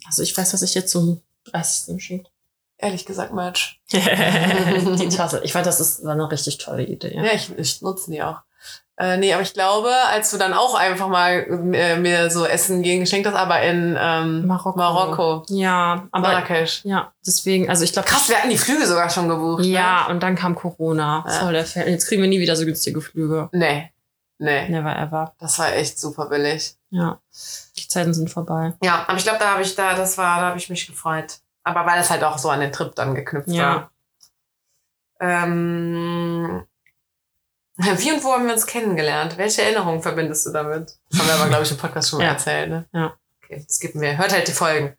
Also 0.07 0.23
ich 0.23 0.37
weiß, 0.37 0.53
was 0.53 0.63
ich 0.63 0.75
jetzt 0.75 0.91
zum 0.91 1.23
30. 1.45 1.97
geschenkt 1.97 2.32
Ehrlich 2.83 3.07
gesagt, 3.07 3.33
Merch. 3.33 3.81
Die 3.93 5.09
Tasse. 5.09 5.41
Ich 5.45 5.53
fand, 5.53 5.67
das 5.67 5.79
ist, 5.79 6.05
war 6.05 6.13
eine 6.13 6.31
richtig 6.31 6.59
tolle 6.59 6.83
Idee. 6.83 7.15
Ja. 7.15 7.23
Ja, 7.23 7.33
ich, 7.33 7.57
ich 7.57 7.81
nutze 7.81 8.11
die 8.11 8.21
auch. 8.23 8.41
Äh, 8.99 9.19
nee, 9.19 9.33
aber 9.33 9.43
ich 9.43 9.55
glaube, 9.55 9.91
als 10.11 10.33
du 10.33 10.37
dann 10.37 10.53
auch 10.53 10.75
einfach 10.75 11.07
mal 11.07 11.47
äh, 11.75 11.97
mir 11.97 12.29
so 12.29 12.45
Essen 12.45 12.83
gegen 12.83 13.01
geschenkt 13.01 13.27
hast, 13.27 13.37
aber 13.37 13.63
in 13.63 13.97
ähm, 13.99 14.47
Marokko. 14.47 14.77
Marokko. 14.77 15.45
Ja, 15.49 16.09
aber 16.11 16.29
Marrakesch. 16.29 16.85
ja, 16.85 17.13
deswegen, 17.25 17.71
also 17.71 17.85
ich 17.85 17.93
glaube. 17.93 18.09
Krass, 18.09 18.29
wir 18.29 18.37
hatten 18.37 18.51
die 18.51 18.59
Flüge 18.59 18.85
sogar 18.85 19.09
schon 19.11 19.29
gebucht. 19.29 19.65
Ja, 19.65 20.09
und 20.09 20.21
dann 20.21 20.35
kam 20.35 20.57
Corona. 20.57 21.25
Ja. 21.27 21.33
Voll 21.33 21.53
der 21.53 21.65
Fan. 21.65 21.87
Jetzt 21.87 22.09
kriegen 22.09 22.21
wir 22.21 22.29
nie 22.29 22.41
wieder 22.41 22.57
so 22.57 22.65
günstige 22.65 23.01
Flüge. 23.01 23.49
Ne? 23.53 23.59
Nee. 23.59 23.93
Nee. 24.39 24.69
Never 24.69 24.97
ever. 24.97 25.35
Das 25.39 25.57
war 25.61 25.73
echt 25.73 26.01
super 26.01 26.27
billig. 26.27 26.75
Ja. 26.91 27.21
Die 27.77 27.87
Zeiten 27.87 28.13
sind 28.13 28.29
vorbei. 28.29 28.75
Ja, 28.83 29.05
aber 29.07 29.17
ich 29.17 29.23
glaube, 29.23 29.39
da 29.39 29.53
habe 29.53 29.63
ich 29.63 29.75
da, 29.77 29.95
das 29.95 30.19
war, 30.19 30.41
da 30.41 30.49
habe 30.49 30.59
ich 30.59 30.69
mich 30.69 30.85
gefreut. 30.87 31.39
Aber 31.65 31.87
weil 31.87 32.01
es 32.01 32.11
halt 32.11 32.25
auch 32.25 32.39
so 32.39 32.51
an 32.51 32.61
den 32.61 32.73
Trip 32.73 32.95
dann 32.95 33.15
geknüpft 33.15 33.49
Ja. 33.49 33.75
war. 33.75 33.91
Ähm, 35.21 36.65
wie 37.77 38.13
und 38.13 38.23
wo 38.25 38.33
haben 38.33 38.47
wir 38.47 38.53
uns 38.55 38.67
kennengelernt? 38.67 39.39
Welche 39.39 39.63
Erinnerungen 39.63 40.03
verbindest 40.03 40.47
du 40.47 40.51
damit? 40.51 40.99
Das 41.11 41.21
haben 41.21 41.29
wir 41.29 41.35
aber, 41.35 41.49
glaube 41.49 41.63
ich, 41.65 41.71
im 41.71 41.77
Podcast 41.79 42.11
schon 42.11 42.19
mal 42.19 42.25
Ja. 42.27 42.33
erzählt, 42.33 42.71
ne? 42.71 42.89
Ja. 42.93 43.15
Okay, 43.43 43.63
das 43.67 43.79
gibt 43.81 43.95
mir. 43.95 44.17
Hört 44.19 44.33
halt 44.33 44.47
die 44.49 44.53
Folgen. 44.53 44.97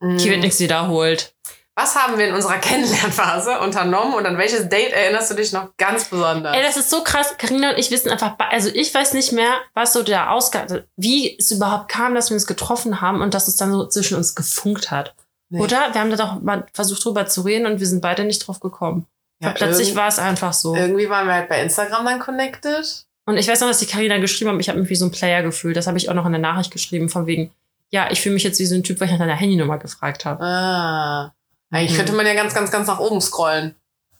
Mhm. 0.00 0.18
Hier 0.18 0.30
wird 0.32 0.40
nichts 0.42 0.60
wiederholt. 0.60 1.34
Was 1.74 1.94
haben 1.94 2.16
wir 2.18 2.26
in 2.28 2.34
unserer 2.34 2.58
Kennenlernphase 2.60 3.58
unternommen 3.60 4.14
und 4.14 4.24
an 4.26 4.38
welches 4.38 4.68
Date 4.68 4.92
erinnerst 4.92 5.30
du 5.30 5.34
dich 5.34 5.52
noch 5.52 5.76
ganz 5.76 6.06
besonders? 6.06 6.56
Ey, 6.56 6.62
das 6.62 6.76
ist 6.76 6.88
so 6.88 7.02
krass. 7.04 7.34
Karina 7.36 7.70
und 7.70 7.78
ich 7.78 7.90
wissen 7.90 8.10
einfach, 8.10 8.36
also 8.38 8.70
ich 8.72 8.94
weiß 8.94 9.12
nicht 9.12 9.32
mehr, 9.32 9.52
was 9.74 9.92
so 9.92 10.02
der 10.02 10.30
Ausgang, 10.32 10.82
wie 10.96 11.36
es 11.38 11.50
überhaupt 11.50 11.88
kam, 11.88 12.14
dass 12.14 12.30
wir 12.30 12.34
uns 12.36 12.46
getroffen 12.46 13.00
haben 13.02 13.20
und 13.20 13.34
dass 13.34 13.48
es 13.48 13.56
dann 13.56 13.72
so 13.72 13.86
zwischen 13.86 14.16
uns 14.16 14.34
gefunkt 14.34 14.90
hat. 14.90 15.14
Nee. 15.48 15.60
Oder? 15.60 15.92
Wir 15.94 16.00
haben 16.00 16.10
da 16.10 16.16
doch 16.16 16.40
mal 16.42 16.66
versucht 16.72 17.04
drüber 17.04 17.26
zu 17.26 17.42
reden 17.42 17.66
und 17.66 17.78
wir 17.80 17.86
sind 17.86 18.00
beide 18.00 18.24
nicht 18.24 18.40
drauf 18.46 18.60
gekommen. 18.60 19.06
Ja, 19.40 19.50
plötzlich 19.50 19.94
war 19.94 20.08
es 20.08 20.18
einfach 20.18 20.52
so. 20.52 20.74
Irgendwie 20.74 21.08
waren 21.08 21.26
wir 21.26 21.34
halt 21.34 21.48
bei 21.48 21.62
Instagram 21.62 22.04
dann 22.06 22.18
connected. 22.20 23.04
Und 23.26 23.36
ich 23.36 23.46
weiß 23.48 23.60
noch, 23.60 23.68
dass 23.68 23.78
die 23.78 23.86
Karina 23.86 24.18
geschrieben 24.18 24.50
hat, 24.50 24.60
ich 24.60 24.68
habe 24.68 24.80
mich 24.80 24.88
wie 24.88 24.96
so 24.96 25.04
ein 25.04 25.10
Player 25.10 25.42
gefühlt. 25.42 25.76
Das 25.76 25.86
habe 25.86 25.98
ich 25.98 26.08
auch 26.08 26.14
noch 26.14 26.26
in 26.26 26.32
der 26.32 26.40
Nachricht 26.40 26.70
geschrieben, 26.70 27.08
von 27.08 27.26
wegen, 27.26 27.52
ja, 27.90 28.10
ich 28.10 28.20
fühle 28.20 28.34
mich 28.34 28.44
jetzt 28.44 28.58
wie 28.60 28.66
so 28.66 28.74
ein 28.74 28.82
Typ, 28.82 28.98
weil 29.00 29.06
ich 29.06 29.12
nach 29.12 29.18
deiner 29.18 29.36
Handynummer 29.36 29.78
gefragt 29.78 30.24
habe. 30.24 30.42
Ah. 30.44 31.34
Eigentlich 31.70 31.92
Mhm. 31.92 31.96
könnte 31.96 32.12
man 32.14 32.26
ja 32.26 32.34
ganz, 32.34 32.54
ganz, 32.54 32.70
ganz 32.70 32.86
nach 32.86 32.98
oben 33.00 33.20
scrollen. 33.20 33.74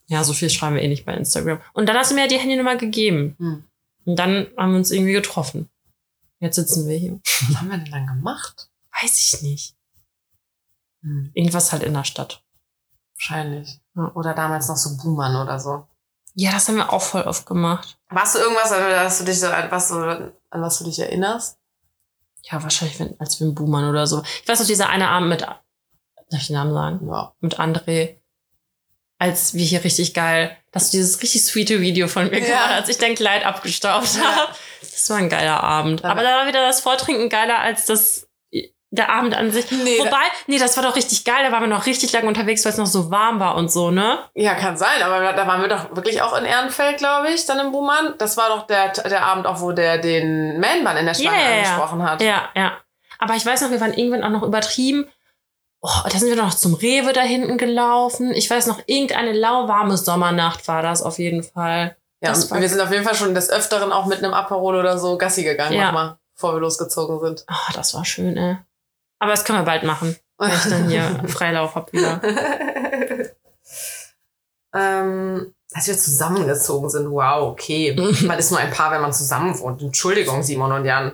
Ja, 0.08 0.22
so 0.22 0.32
viel 0.32 0.50
schreiben 0.50 0.74
wir 0.76 0.82
eh 0.82 0.88
nicht 0.88 1.04
bei 1.06 1.14
Instagram. 1.14 1.60
Und 1.72 1.88
dann 1.88 1.96
hast 1.96 2.10
du 2.10 2.14
mir 2.14 2.22
ja 2.22 2.26
die 2.28 2.38
Handynummer 2.38 2.76
gegeben. 2.76 3.34
Hm. 3.38 3.64
Und 4.04 4.16
dann 4.18 4.48
haben 4.56 4.72
wir 4.72 4.78
uns 4.78 4.90
irgendwie 4.90 5.12
getroffen. 5.12 5.68
Jetzt 6.40 6.56
sitzen 6.56 6.86
wir 6.88 6.96
hier. 6.96 7.18
Was 7.48 7.58
haben 7.58 7.70
wir 7.70 7.78
denn 7.78 7.90
dann 7.90 8.06
gemacht? 8.06 8.68
Weiß 9.00 9.16
ich 9.34 9.42
nicht. 9.42 9.75
Hm. 11.06 11.30
Irgendwas 11.34 11.72
halt 11.72 11.82
in 11.84 11.94
der 11.94 12.04
Stadt. 12.04 12.42
Wahrscheinlich. 13.14 13.80
Oder 14.14 14.34
damals 14.34 14.68
noch 14.68 14.76
so 14.76 14.96
Boomern 14.96 15.36
oder 15.36 15.58
so. 15.60 15.86
Ja, 16.34 16.52
das 16.52 16.68
haben 16.68 16.76
wir 16.76 16.92
auch 16.92 17.00
voll 17.00 17.22
oft 17.22 17.46
gemacht. 17.46 17.96
Warst 18.10 18.34
du 18.34 18.40
irgendwas, 18.40 18.70
an 18.72 18.82
was 18.90 19.18
du 19.18 19.24
dich, 19.24 19.40
so- 19.40 19.46
an 19.48 19.70
was, 19.70 19.90
an 19.92 20.32
was 20.50 20.78
du 20.78 20.84
dich 20.84 20.98
erinnerst? 20.98 21.58
Ja, 22.42 22.62
wahrscheinlich, 22.62 22.98
wenn, 23.00 23.18
als 23.18 23.40
wir 23.40 23.46
in 23.46 23.54
Boomern 23.54 23.88
oder 23.88 24.06
so. 24.06 24.22
Ich 24.42 24.48
weiß 24.48 24.58
noch, 24.60 24.66
dieser 24.66 24.88
eine 24.90 25.08
Abend 25.08 25.28
mit, 25.30 25.40
darf 25.42 25.60
ich 26.30 26.48
den 26.48 26.56
Namen 26.56 26.74
sagen? 26.74 27.08
Ja. 27.08 27.32
Mit 27.40 27.58
André. 27.58 28.16
Als 29.18 29.54
wir 29.54 29.64
hier 29.64 29.82
richtig 29.82 30.12
geil, 30.12 30.54
dass 30.72 30.90
du 30.90 30.98
dieses 30.98 31.22
richtig 31.22 31.42
sweete 31.44 31.80
Video 31.80 32.06
von 32.06 32.28
mir 32.28 32.38
Ja. 32.40 32.44
gemacht 32.44 32.64
hast, 32.66 32.72
als 32.80 32.88
ich 32.90 32.98
dein 32.98 33.14
Kleid 33.14 33.46
abgestaubt 33.46 34.14
Ja. 34.16 34.22
habe. 34.36 34.52
Das 34.82 35.08
war 35.08 35.16
ein 35.16 35.30
geiler 35.30 35.62
Abend. 35.62 36.04
Aber 36.04 36.22
da 36.22 36.36
war 36.36 36.46
wieder 36.46 36.66
das 36.66 36.80
Vortrinken 36.82 37.30
geiler 37.30 37.58
als 37.60 37.86
das, 37.86 38.25
der 38.90 39.10
Abend 39.10 39.36
an 39.36 39.50
sich. 39.50 39.70
Nee, 39.70 39.98
Wobei, 39.98 40.22
nee, 40.46 40.58
das 40.58 40.76
war 40.76 40.84
doch 40.84 40.96
richtig 40.96 41.24
geil. 41.24 41.44
Da 41.44 41.52
waren 41.52 41.62
wir 41.62 41.68
noch 41.68 41.86
richtig 41.86 42.12
lange 42.12 42.28
unterwegs, 42.28 42.64
weil 42.64 42.72
es 42.72 42.78
noch 42.78 42.86
so 42.86 43.10
warm 43.10 43.40
war 43.40 43.56
und 43.56 43.70
so, 43.70 43.90
ne? 43.90 44.18
Ja, 44.34 44.54
kann 44.54 44.76
sein, 44.76 45.02
aber 45.02 45.32
da- 45.32 45.46
waren 45.46 45.60
wir 45.60 45.68
doch 45.68 45.94
wirklich 45.94 46.22
auch 46.22 46.36
in 46.38 46.44
Ehrenfeld, 46.44 46.98
glaube 46.98 47.28
ich, 47.30 47.44
dann 47.46 47.58
im 47.58 47.72
Buhmann. 47.72 48.14
Das 48.18 48.36
war 48.36 48.48
doch 48.48 48.66
der, 48.66 48.88
der 48.92 49.24
Abend 49.24 49.46
auch, 49.46 49.60
wo 49.60 49.72
der 49.72 49.98
den 49.98 50.60
Man-Bun 50.60 50.96
in 50.96 51.06
der 51.06 51.14
Schlange 51.14 51.36
ja. 51.38 51.56
angesprochen 51.56 52.02
hat. 52.08 52.22
Ja, 52.22 52.48
ja. 52.54 52.72
Aber 53.18 53.34
ich 53.34 53.44
weiß 53.44 53.62
noch, 53.62 53.70
wir 53.70 53.80
waren 53.80 53.92
irgendwann 53.94 54.22
auch 54.24 54.30
noch 54.40 54.42
übertrieben. 54.46 55.08
Oh, 55.80 55.88
da 56.10 56.18
sind 56.18 56.28
wir 56.28 56.36
noch 56.36 56.54
zum 56.54 56.74
Rewe 56.74 57.12
da 57.12 57.20
hinten 57.20 57.58
gelaufen. 57.58 58.32
Ich 58.32 58.48
weiß 58.50 58.66
noch, 58.66 58.80
irgendeine 58.86 59.32
lauwarme 59.32 59.96
Sommernacht 59.96 60.66
war 60.68 60.82
das 60.82 61.02
auf 61.02 61.18
jeden 61.18 61.42
Fall. 61.42 61.96
Ja, 62.20 62.32
und 62.32 62.60
wir 62.60 62.68
sind 62.68 62.80
auf 62.80 62.90
jeden 62.90 63.04
Fall 63.04 63.14
schon 63.14 63.34
des 63.34 63.50
Öfteren 63.50 63.92
auch 63.92 64.06
mit 64.06 64.18
einem 64.24 64.32
Aperol 64.32 64.76
oder 64.76 64.98
so 64.98 65.18
Gassi 65.18 65.44
gegangen, 65.44 65.74
Ja. 65.74 65.86
nochmal, 65.86 66.16
bevor 66.34 66.54
wir 66.54 66.60
losgezogen 66.60 67.20
sind. 67.20 67.44
Oh, 67.50 67.72
das 67.74 67.94
war 67.94 68.04
schön, 68.04 68.36
ey. 68.36 68.56
Aber 69.18 69.30
das 69.30 69.44
können 69.44 69.60
wir 69.60 69.64
bald 69.64 69.84
machen. 69.84 70.16
Wenn 70.38 70.50
ich 70.50 70.68
dann 70.68 70.88
hier 70.88 71.22
Freilauf 71.28 71.74
hab 71.74 71.92
wieder. 71.92 72.20
ähm, 74.74 75.54
als 75.72 75.86
wir 75.88 75.96
zusammengezogen 75.96 76.90
sind, 76.90 77.10
wow, 77.10 77.50
okay. 77.50 77.96
Man 78.22 78.38
ist 78.38 78.50
nur 78.50 78.60
ein 78.60 78.70
Paar, 78.70 78.92
wenn 78.92 79.00
man 79.02 79.12
zusammen 79.12 79.58
wohnt. 79.58 79.82
Entschuldigung, 79.82 80.42
Simon 80.42 80.72
und 80.72 80.84
Jan. 80.84 81.12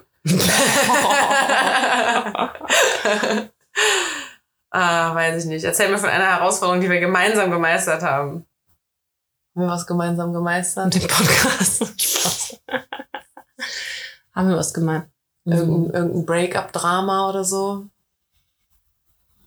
ah, 4.71 5.15
weiß 5.15 5.45
ich 5.45 5.49
nicht. 5.49 5.65
Erzähl 5.65 5.91
mir 5.91 5.99
von 5.99 6.11
einer 6.11 6.27
Herausforderung, 6.27 6.81
die 6.81 6.91
wir 6.91 7.01
gemeinsam 7.01 7.51
gemeistert 7.51 8.03
haben. 8.03 8.47
Haben 9.55 9.67
wir 9.67 9.69
was 9.69 9.87
gemeinsam 9.87 10.33
gemeistert? 10.33 10.95
Den 10.95 11.09
Podcast. 11.09 11.93
haben 14.33 14.49
wir 14.49 14.57
was 14.57 14.73
gemeint? 14.73 15.09
Irgendein, 15.45 15.93
irgendein 15.93 16.27
Break-up-Drama 16.27 17.29
oder 17.29 17.43
so? 17.45 17.89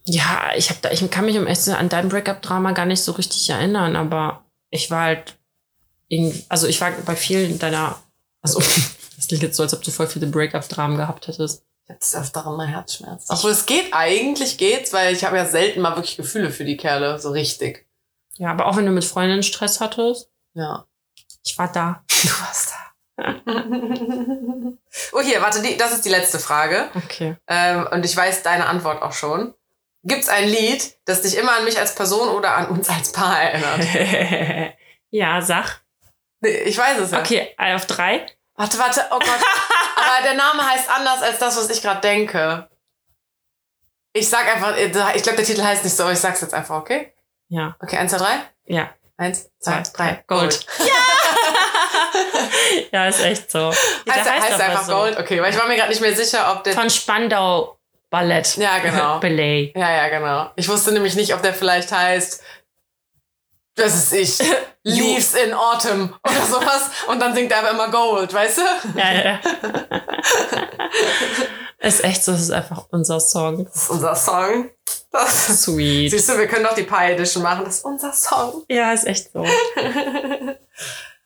Ja, 0.07 0.51
ich 0.55 0.69
hab 0.69 0.81
da, 0.81 0.91
ich 0.91 1.09
kann 1.09 1.25
mich 1.25 1.37
um 1.37 1.47
echt 1.47 1.67
an 1.67 1.89
dein 1.89 2.09
Breakup-Drama 2.09 2.71
gar 2.71 2.85
nicht 2.85 3.03
so 3.03 3.13
richtig 3.13 3.49
erinnern, 3.49 3.95
aber 3.95 4.43
ich 4.69 4.91
war 4.91 5.03
halt, 5.03 5.35
in, 6.07 6.43
also 6.47 6.67
ich 6.67 6.79
war 6.81 6.91
bei 6.91 7.15
vielen 7.15 7.57
deiner, 7.57 7.97
also 8.41 8.59
das 9.15 9.27
klingt 9.27 9.43
jetzt 9.43 9.57
so, 9.57 9.63
als 9.63 9.73
ob 9.73 9.83
du 9.83 9.91
voll 9.91 10.07
viele 10.07 10.27
Breakup-Dramen 10.27 10.97
gehabt 10.97 11.27
hättest. 11.27 11.63
Jetzt 11.87 12.15
öfter 12.15 12.43
mal 12.51 12.67
Herzschmerz. 12.67 13.27
Obwohl 13.29 13.51
es 13.51 13.65
geht, 13.65 13.93
eigentlich 13.93 14.57
geht's, 14.57 14.91
weil 14.91 15.13
ich 15.13 15.23
habe 15.23 15.37
ja 15.37 15.45
selten 15.45 15.81
mal 15.81 15.95
wirklich 15.95 16.17
Gefühle 16.17 16.49
für 16.49 16.65
die 16.65 16.77
Kerle, 16.77 17.19
so 17.19 17.29
richtig. 17.29 17.87
Ja, 18.37 18.51
aber 18.51 18.65
auch 18.65 18.75
wenn 18.75 18.85
du 18.85 18.91
mit 18.91 19.05
Freundinnen 19.05 19.43
Stress 19.43 19.79
hattest. 19.79 20.29
Ja. 20.53 20.85
Ich 21.43 21.57
war 21.57 21.71
da. 21.71 22.03
Du 22.23 22.29
warst 22.41 22.71
da. 22.71 22.85
oh, 25.13 25.21
hier, 25.21 25.41
warte, 25.41 25.61
die, 25.61 25.77
das 25.77 25.93
ist 25.93 26.05
die 26.05 26.09
letzte 26.09 26.39
Frage. 26.39 26.89
Okay. 26.95 27.37
Ähm, 27.47 27.87
und 27.91 28.03
ich 28.03 28.15
weiß 28.15 28.43
deine 28.43 28.65
Antwort 28.65 29.01
auch 29.01 29.13
schon. 29.13 29.53
Gibt's 30.07 30.29
ein 30.29 30.47
Lied, 30.47 30.95
das 31.05 31.23
dich 31.23 31.35
immer 31.35 31.57
an 31.57 31.65
mich 31.65 31.79
als 31.79 31.95
Person 31.95 32.29
oder 32.29 32.55
an 32.55 32.67
uns 32.67 32.87
als 32.89 33.11
Paar 33.11 33.41
erinnert? 33.41 34.75
ja, 35.09 35.41
sag. 35.41 35.81
Nee, 36.41 36.57
ich 36.59 36.77
weiß 36.77 36.99
es 36.99 37.09
ja. 37.09 37.19
Okay, 37.19 37.55
auf 37.57 37.87
drei. 37.87 38.27
Warte, 38.55 38.77
warte, 38.77 39.03
oh 39.09 39.17
Gott. 39.17 39.27
Aber 39.95 40.23
der 40.23 40.35
Name 40.35 40.63
heißt 40.63 40.89
anders 40.91 41.23
als 41.23 41.39
das, 41.39 41.57
was 41.57 41.71
ich 41.71 41.81
gerade 41.81 42.01
denke. 42.01 42.69
Ich 44.13 44.29
sag 44.29 44.47
einfach, 44.47 44.77
ich 44.77 45.23
glaube, 45.23 45.37
der 45.37 45.45
Titel 45.45 45.63
heißt 45.63 45.83
nicht 45.83 45.95
so, 45.95 46.03
aber 46.03 46.13
ich 46.13 46.19
sag's 46.19 46.39
jetzt 46.39 46.53
einfach, 46.53 46.77
okay? 46.77 47.13
Ja. 47.49 47.75
Okay, 47.81 47.97
eins, 47.97 48.11
zwei, 48.11 48.17
drei? 48.19 48.35
Ja. 48.63 48.93
Eins, 49.17 49.49
zwei, 49.59 49.83
drei. 49.93 50.23
Gold. 50.27 50.65
Gold. 50.67 50.67
Ja! 50.87 50.93
ja, 52.91 53.07
ist 53.07 53.21
echt 53.21 53.51
so. 53.51 53.73
Ja, 54.05 54.13
heißt, 54.13 54.31
heißt, 54.31 54.49
heißt 54.51 54.61
einfach 54.61 54.85
so. 54.85 54.93
Gold? 54.93 55.19
Okay, 55.19 55.41
weil 55.41 55.51
ich 55.51 55.59
war 55.59 55.67
mir 55.67 55.75
gerade 55.75 55.89
nicht 55.89 55.99
mehr 55.99 56.15
sicher, 56.15 56.53
ob 56.53 56.63
der. 56.63 56.73
Von 56.73 56.89
Spandau 56.89 57.77
Ballett. 58.15 58.55
Ja, 58.55 58.79
genau. 58.79 59.19
Belay. 59.25 59.73
Ja, 59.75 59.91
ja, 59.91 60.07
genau. 60.07 60.49
Ich 60.55 60.69
wusste 60.69 60.93
nämlich 60.93 61.15
nicht, 61.15 61.33
ob 61.33 61.41
der 61.41 61.53
vielleicht 61.53 61.91
heißt, 61.91 62.41
das 63.75 64.13
ist 64.13 64.13
ich, 64.13 64.39
Leaves 64.83 65.33
in 65.33 65.53
Autumn 65.53 66.15
oder 66.23 66.45
sowas. 66.49 66.91
Und 67.09 67.19
dann 67.19 67.35
singt 67.35 67.51
er 67.51 67.59
aber 67.59 67.71
immer 67.71 67.89
Gold, 67.89 68.33
weißt 68.33 68.59
du? 68.59 68.61
Ja, 68.97 69.11
ja. 69.11 69.39
ist 71.79 72.05
echt 72.05 72.23
so, 72.23 72.31
das 72.31 72.41
ist 72.43 72.51
einfach 72.51 72.85
unser 72.91 73.19
Song. 73.19 73.65
Das 73.65 73.75
ist 73.75 73.89
unser 73.89 74.15
Song. 74.15 74.69
Das 75.11 75.49
ist 75.49 75.63
Sweet. 75.63 76.11
Siehst 76.11 76.29
du, 76.29 76.37
wir 76.37 76.47
können 76.47 76.63
doch 76.63 76.75
die 76.75 76.83
Pie 76.83 77.11
Edition 77.11 77.43
machen. 77.43 77.65
Das 77.65 77.79
ist 77.79 77.85
unser 77.85 78.13
Song. 78.13 78.63
Ja, 78.69 78.93
ist 78.93 79.07
echt 79.07 79.33
so. 79.33 79.45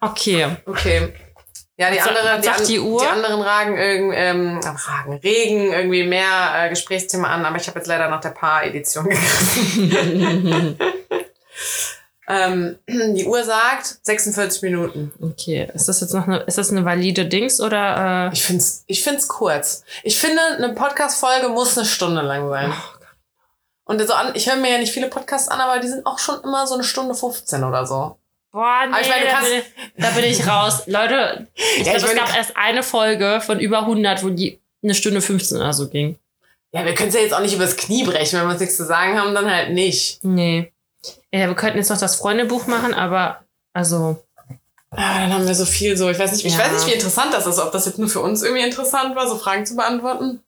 Okay. 0.01 0.57
Okay. 0.65 1.13
Ja, 1.79 1.89
die, 1.91 2.01
andere, 2.01 2.41
die, 2.41 2.49
an, 2.49 2.65
die, 2.67 2.77
die, 2.77 3.07
anderen 3.07 3.41
ragen, 3.41 3.77
ähm, 4.13 4.59
ragen, 4.59 5.13
regen 5.23 5.71
irgendwie 5.71 6.03
mehr 6.03 6.65
äh, 6.65 6.69
Gesprächsthema 6.69 7.29
an, 7.29 7.45
aber 7.45 7.55
ich 7.55 7.69
habe 7.69 7.79
jetzt 7.79 7.87
leider 7.87 8.09
nach 8.09 8.19
der 8.19 8.31
Paar-Edition 8.31 9.05
gegriffen. 9.09 10.77
ähm, 12.27 12.79
die 13.15 13.23
Uhr 13.23 13.45
sagt 13.45 13.99
46 14.03 14.61
Minuten. 14.63 15.13
Okay, 15.21 15.71
ist 15.73 15.87
das 15.87 16.01
jetzt 16.01 16.13
noch 16.13 16.27
eine, 16.27 16.39
ist 16.39 16.57
das 16.57 16.69
eine 16.69 16.83
valide 16.83 17.27
Dings 17.27 17.61
oder? 17.61 18.27
Äh? 18.27 18.33
Ich 18.33 18.43
find's, 18.43 18.83
ich 18.87 19.01
find's 19.01 19.29
kurz. 19.29 19.85
Ich 20.03 20.19
finde, 20.19 20.41
eine 20.57 20.73
Podcast-Folge 20.73 21.47
muss 21.47 21.77
eine 21.77 21.87
Stunde 21.87 22.23
lang 22.23 22.49
sein. 22.49 22.73
Oh, 22.75 23.93
und 23.93 24.05
so 24.05 24.13
an, 24.13 24.33
ich 24.35 24.49
höre 24.49 24.57
mir 24.57 24.69
ja 24.69 24.79
nicht 24.79 24.91
viele 24.91 25.07
Podcasts 25.07 25.47
an, 25.47 25.61
aber 25.61 25.79
die 25.79 25.87
sind 25.87 26.05
auch 26.05 26.19
schon 26.19 26.41
immer 26.43 26.67
so 26.67 26.73
eine 26.73 26.83
Stunde 26.83 27.15
15 27.15 27.63
oder 27.63 27.85
so. 27.85 28.18
Boah, 28.51 28.87
nee, 28.89 29.01
ich 29.01 29.09
meine, 29.09 29.25
da, 29.25 29.39
bin 29.41 29.59
ich, 29.59 29.63
da, 29.97 30.09
bin 30.09 30.23
ich, 30.23 30.47
raus. 30.47 30.83
Leute, 30.87 31.47
ich 31.55 31.85
ja, 31.85 31.97
glaube, 31.97 32.13
es 32.13 32.15
gab 32.15 32.35
erst 32.35 32.57
eine 32.57 32.81
Folge 32.81 33.41
von 33.45 33.59
über 33.59 33.81
100, 33.81 34.23
wo 34.23 34.29
die 34.29 34.59
eine 34.83 34.95
Stunde 34.95 35.21
15 35.21 35.57
oder 35.57 35.73
so 35.73 35.87
ging. 35.87 36.17
Ja, 36.71 36.85
wir 36.85 36.93
können 36.93 37.09
es 37.09 37.15
ja 37.15 37.21
jetzt 37.21 37.33
auch 37.33 37.41
nicht 37.41 37.55
übers 37.55 37.77
Knie 37.77 38.03
brechen. 38.03 38.39
Wenn 38.39 38.47
wir 38.47 38.51
uns 38.51 38.59
nichts 38.59 38.77
zu 38.77 38.85
sagen 38.85 39.19
haben, 39.19 39.35
dann 39.35 39.49
halt 39.49 39.71
nicht. 39.71 40.23
Nee. 40.23 40.71
Ja, 41.31 41.47
wir 41.47 41.55
könnten 41.55 41.77
jetzt 41.77 41.89
noch 41.89 41.99
das 41.99 42.15
Freundebuch 42.15 42.67
machen, 42.67 42.93
aber 42.93 43.43
also. 43.73 44.23
Ja, 44.95 45.19
dann 45.19 45.33
haben 45.33 45.47
wir 45.47 45.53
so 45.53 45.65
viel 45.65 45.95
so. 45.95 46.09
Ich 46.09 46.17
weiß 46.17 46.31
nicht, 46.31 46.45
ich 46.45 46.53
ja. 46.53 46.59
weiß 46.59 46.71
nicht, 46.71 46.87
wie 46.87 46.93
interessant 46.93 47.33
das 47.33 47.45
ist. 47.45 47.59
Ob 47.59 47.71
das 47.71 47.85
jetzt 47.85 47.99
nur 47.99 48.09
für 48.09 48.21
uns 48.21 48.41
irgendwie 48.41 48.63
interessant 48.63 49.15
war, 49.15 49.27
so 49.27 49.37
Fragen 49.37 49.65
zu 49.65 49.75
beantworten. 49.75 50.41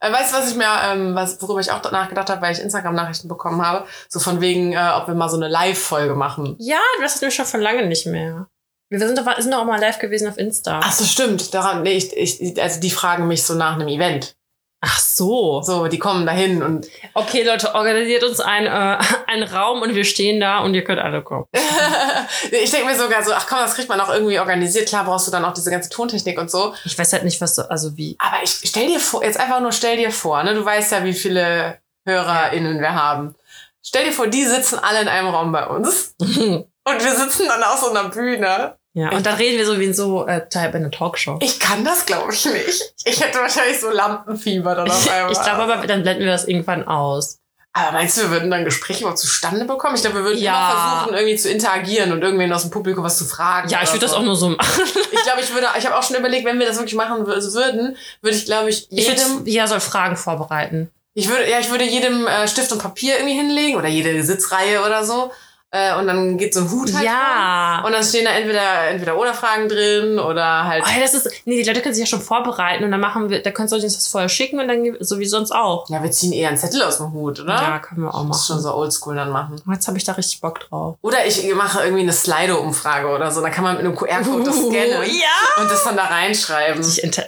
Äh, 0.00 0.12
weißt 0.12 0.32
du, 0.32 0.38
was 0.38 0.50
ich 0.50 0.56
mir, 0.56 0.66
ähm, 0.84 1.14
was, 1.14 1.40
worüber 1.42 1.60
ich 1.60 1.70
auch 1.70 1.82
nachgedacht 1.90 2.30
habe, 2.30 2.42
weil 2.42 2.52
ich 2.52 2.60
Instagram-Nachrichten 2.60 3.28
bekommen 3.28 3.64
habe? 3.64 3.86
So 4.08 4.20
von 4.20 4.40
wegen, 4.40 4.72
äh, 4.72 4.90
ob 4.96 5.08
wir 5.08 5.14
mal 5.14 5.28
so 5.28 5.36
eine 5.36 5.48
Live-Folge 5.48 6.14
machen. 6.14 6.56
Ja, 6.58 6.78
das 7.00 7.14
hatten 7.14 7.22
wir 7.22 7.30
schon 7.30 7.46
von 7.46 7.60
lange 7.60 7.86
nicht 7.86 8.06
mehr. 8.06 8.48
Wir 8.90 8.98
sind 9.00 9.18
doch, 9.18 9.38
sind 9.38 9.52
doch 9.52 9.60
auch 9.60 9.66
mal 9.66 9.80
live 9.80 9.98
gewesen 9.98 10.28
auf 10.28 10.38
Insta. 10.38 10.80
Ach 10.82 10.92
so, 10.92 11.04
stimmt. 11.04 11.52
Daran, 11.52 11.82
nee, 11.82 11.92
ich, 11.92 12.16
ich, 12.16 12.62
also 12.62 12.80
die 12.80 12.90
fragen 12.90 13.28
mich 13.28 13.42
so 13.42 13.54
nach 13.54 13.74
einem 13.74 13.88
Event. 13.88 14.37
Ach 14.80 15.00
so. 15.00 15.60
So, 15.62 15.88
die 15.88 15.98
kommen 15.98 16.24
dahin 16.24 16.62
und. 16.62 16.86
Okay, 17.14 17.42
Leute, 17.42 17.74
organisiert 17.74 18.22
uns 18.22 18.38
ein, 18.38 18.66
äh, 18.66 18.98
einen 19.26 19.42
Raum 19.42 19.82
und 19.82 19.96
wir 19.96 20.04
stehen 20.04 20.38
da 20.38 20.60
und 20.60 20.74
ihr 20.74 20.84
könnt 20.84 21.00
alle 21.00 21.22
kommen. 21.22 21.46
ich 22.52 22.70
denke 22.70 22.86
mir 22.86 22.96
sogar 22.96 23.24
so, 23.24 23.32
ach 23.32 23.46
komm, 23.48 23.58
das 23.58 23.74
kriegt 23.74 23.88
man 23.88 24.00
auch 24.00 24.12
irgendwie 24.12 24.38
organisiert. 24.38 24.88
Klar 24.88 25.04
brauchst 25.04 25.26
du 25.26 25.32
dann 25.32 25.44
auch 25.44 25.52
diese 25.52 25.72
ganze 25.72 25.90
Tontechnik 25.90 26.38
und 26.38 26.48
so. 26.50 26.74
Ich 26.84 26.96
weiß 26.96 27.12
halt 27.12 27.24
nicht, 27.24 27.40
was 27.40 27.56
so, 27.56 27.62
also 27.62 27.96
wie. 27.96 28.16
Aber 28.20 28.36
ich 28.42 28.50
stell 28.50 28.86
dir 28.86 29.00
vor, 29.00 29.24
jetzt 29.24 29.40
einfach 29.40 29.60
nur 29.60 29.72
stell 29.72 29.96
dir 29.96 30.12
vor, 30.12 30.42
ne? 30.44 30.54
Du 30.54 30.64
weißt 30.64 30.92
ja, 30.92 31.04
wie 31.04 31.14
viele 31.14 31.78
HörerInnen 32.06 32.80
wir 32.80 32.94
haben. 32.94 33.34
Stell 33.82 34.04
dir 34.04 34.12
vor, 34.12 34.28
die 34.28 34.44
sitzen 34.44 34.78
alle 34.78 35.00
in 35.00 35.08
einem 35.08 35.28
Raum 35.28 35.50
bei 35.50 35.66
uns. 35.66 36.14
und 36.20 36.68
wir 36.86 37.16
sitzen 37.16 37.48
dann 37.48 37.64
auf 37.64 37.78
so 37.78 37.90
einer 37.90 38.10
Bühne. 38.10 38.77
Ja, 38.94 39.10
und 39.10 39.26
dann 39.26 39.36
reden 39.36 39.58
wir 39.58 39.66
so 39.66 39.78
wie 39.78 39.84
in 39.84 39.94
so 39.94 40.26
äh, 40.26 40.48
Type 40.48 40.76
in 40.76 40.76
einer 40.76 40.90
Talkshow. 40.90 41.38
Ich 41.40 41.60
kann 41.60 41.84
das, 41.84 42.06
glaube 42.06 42.32
ich, 42.32 42.44
nicht. 42.46 42.94
Ich 43.04 43.20
hätte 43.20 43.38
wahrscheinlich 43.38 43.78
so 43.80 43.90
Lampenfieber 43.90 44.74
dann 44.74 44.90
auf 44.90 45.10
einmal. 45.12 45.32
ich 45.32 45.40
glaube 45.40 45.62
aber, 45.62 45.86
dann 45.86 46.02
blenden 46.02 46.24
wir 46.24 46.32
das 46.32 46.48
irgendwann 46.48 46.86
aus. 46.88 47.38
Aber 47.74 47.92
meinst 47.92 48.16
du, 48.16 48.22
wir 48.22 48.30
würden 48.30 48.50
dann 48.50 48.64
Gespräche 48.64 49.00
überhaupt 49.00 49.20
zustande 49.20 49.64
bekommen? 49.64 49.94
Ich 49.94 50.00
glaube, 50.00 50.16
wir 50.16 50.24
würden 50.24 50.38
ja. 50.38 50.72
immer 50.72 50.96
versuchen, 50.96 51.14
irgendwie 51.14 51.36
zu 51.36 51.50
interagieren 51.50 52.12
und 52.12 52.22
irgendwen 52.22 52.52
aus 52.52 52.62
dem 52.62 52.70
Publikum 52.70 53.04
was 53.04 53.18
zu 53.18 53.24
fragen. 53.24 53.68
Ja, 53.68 53.82
ich 53.82 53.92
würde 53.92 54.06
so. 54.06 54.12
das 54.12 54.14
auch 54.14 54.24
nur 54.24 54.34
so 54.34 54.48
machen. 54.48 54.82
ich 55.12 55.22
glaube, 55.22 55.42
ich 55.42 55.52
würde, 55.52 55.68
ich 55.78 55.86
habe 55.86 55.96
auch 55.96 56.02
schon 56.02 56.16
überlegt, 56.16 56.44
wenn 56.44 56.58
wir 56.58 56.66
das 56.66 56.78
wirklich 56.78 56.96
machen 56.96 57.26
würden, 57.26 57.96
würde 58.22 58.36
ich, 58.36 58.46
glaube 58.46 58.70
ich, 58.70 58.88
jedem. 58.90 59.14
Ich 59.14 59.28
würde, 59.28 59.50
ja, 59.50 59.66
soll 59.66 59.80
Fragen 59.80 60.16
vorbereiten. 60.16 60.90
Ich 61.14 61.28
würde, 61.28 61.48
ja, 61.48 61.60
ich 61.60 61.70
würde 61.70 61.84
jedem 61.84 62.26
äh, 62.26 62.48
Stift 62.48 62.72
und 62.72 62.80
Papier 62.80 63.16
irgendwie 63.16 63.36
hinlegen 63.36 63.76
oder 63.76 63.88
jede 63.88 64.22
Sitzreihe 64.24 64.84
oder 64.84 65.04
so 65.04 65.30
äh, 65.70 65.94
und 65.96 66.06
dann 66.06 66.38
geht 66.38 66.54
so 66.54 66.60
ein 66.60 66.70
Hut 66.70 66.94
halt 66.94 67.04
ja. 67.04 67.76
Rum, 67.76 67.86
und 67.86 67.92
dann 67.92 68.02
stehen 68.02 68.24
da 68.24 68.30
entweder 68.30 68.88
entweder 68.88 69.18
oder 69.18 69.34
Fragen 69.34 69.68
drin 69.68 70.18
oder 70.18 70.64
halt. 70.64 70.82
Oh, 70.86 71.00
das 71.00 71.12
ist, 71.12 71.30
nee, 71.44 71.62
die 71.62 71.68
Leute 71.68 71.82
können 71.82 71.94
sich 71.94 72.04
ja 72.04 72.06
schon 72.06 72.22
vorbereiten 72.22 72.84
und 72.84 72.90
dann 72.90 73.00
machen 73.00 73.28
wir, 73.28 73.42
da 73.42 73.50
könnt 73.50 73.70
ihr 73.70 73.74
uns 73.74 73.94
das 73.94 74.08
vorher 74.08 74.30
schicken 74.30 74.60
und 74.60 74.68
dann 74.68 74.96
so 75.00 75.18
wie 75.18 75.26
sonst 75.26 75.52
auch. 75.52 75.86
Ja, 75.90 76.02
wir 76.02 76.10
ziehen 76.10 76.32
eher 76.32 76.48
einen 76.48 76.56
Zettel 76.56 76.82
aus 76.82 76.96
dem 76.96 77.12
Hut, 77.12 77.40
oder? 77.40 77.52
Ja, 77.52 77.78
können 77.80 78.02
wir 78.02 78.14
auch 78.14 78.22
machen. 78.22 78.30
Das 78.30 78.40
ist 78.40 78.46
schon 78.46 78.60
so 78.60 78.74
oldschool 78.74 79.14
dann 79.14 79.30
machen. 79.30 79.60
Jetzt 79.70 79.86
habe 79.88 79.98
ich 79.98 80.04
da 80.04 80.12
richtig 80.12 80.40
Bock 80.40 80.60
drauf. 80.60 80.96
Oder 81.02 81.26
ich 81.26 81.54
mache 81.54 81.82
irgendwie 81.82 82.02
eine 82.02 82.12
Slido-Umfrage 82.12 83.08
oder 83.08 83.30
so. 83.30 83.42
Dann 83.42 83.52
kann 83.52 83.64
man 83.64 83.76
mit 83.76 83.84
einem 83.84 83.94
QR-Code 83.94 84.40
uh, 84.40 84.44
das 84.44 84.56
scannen 84.56 85.02
ja. 85.02 85.62
und 85.62 85.70
das 85.70 85.84
dann 85.84 85.96
da 85.96 86.04
reinschreiben. 86.04 86.82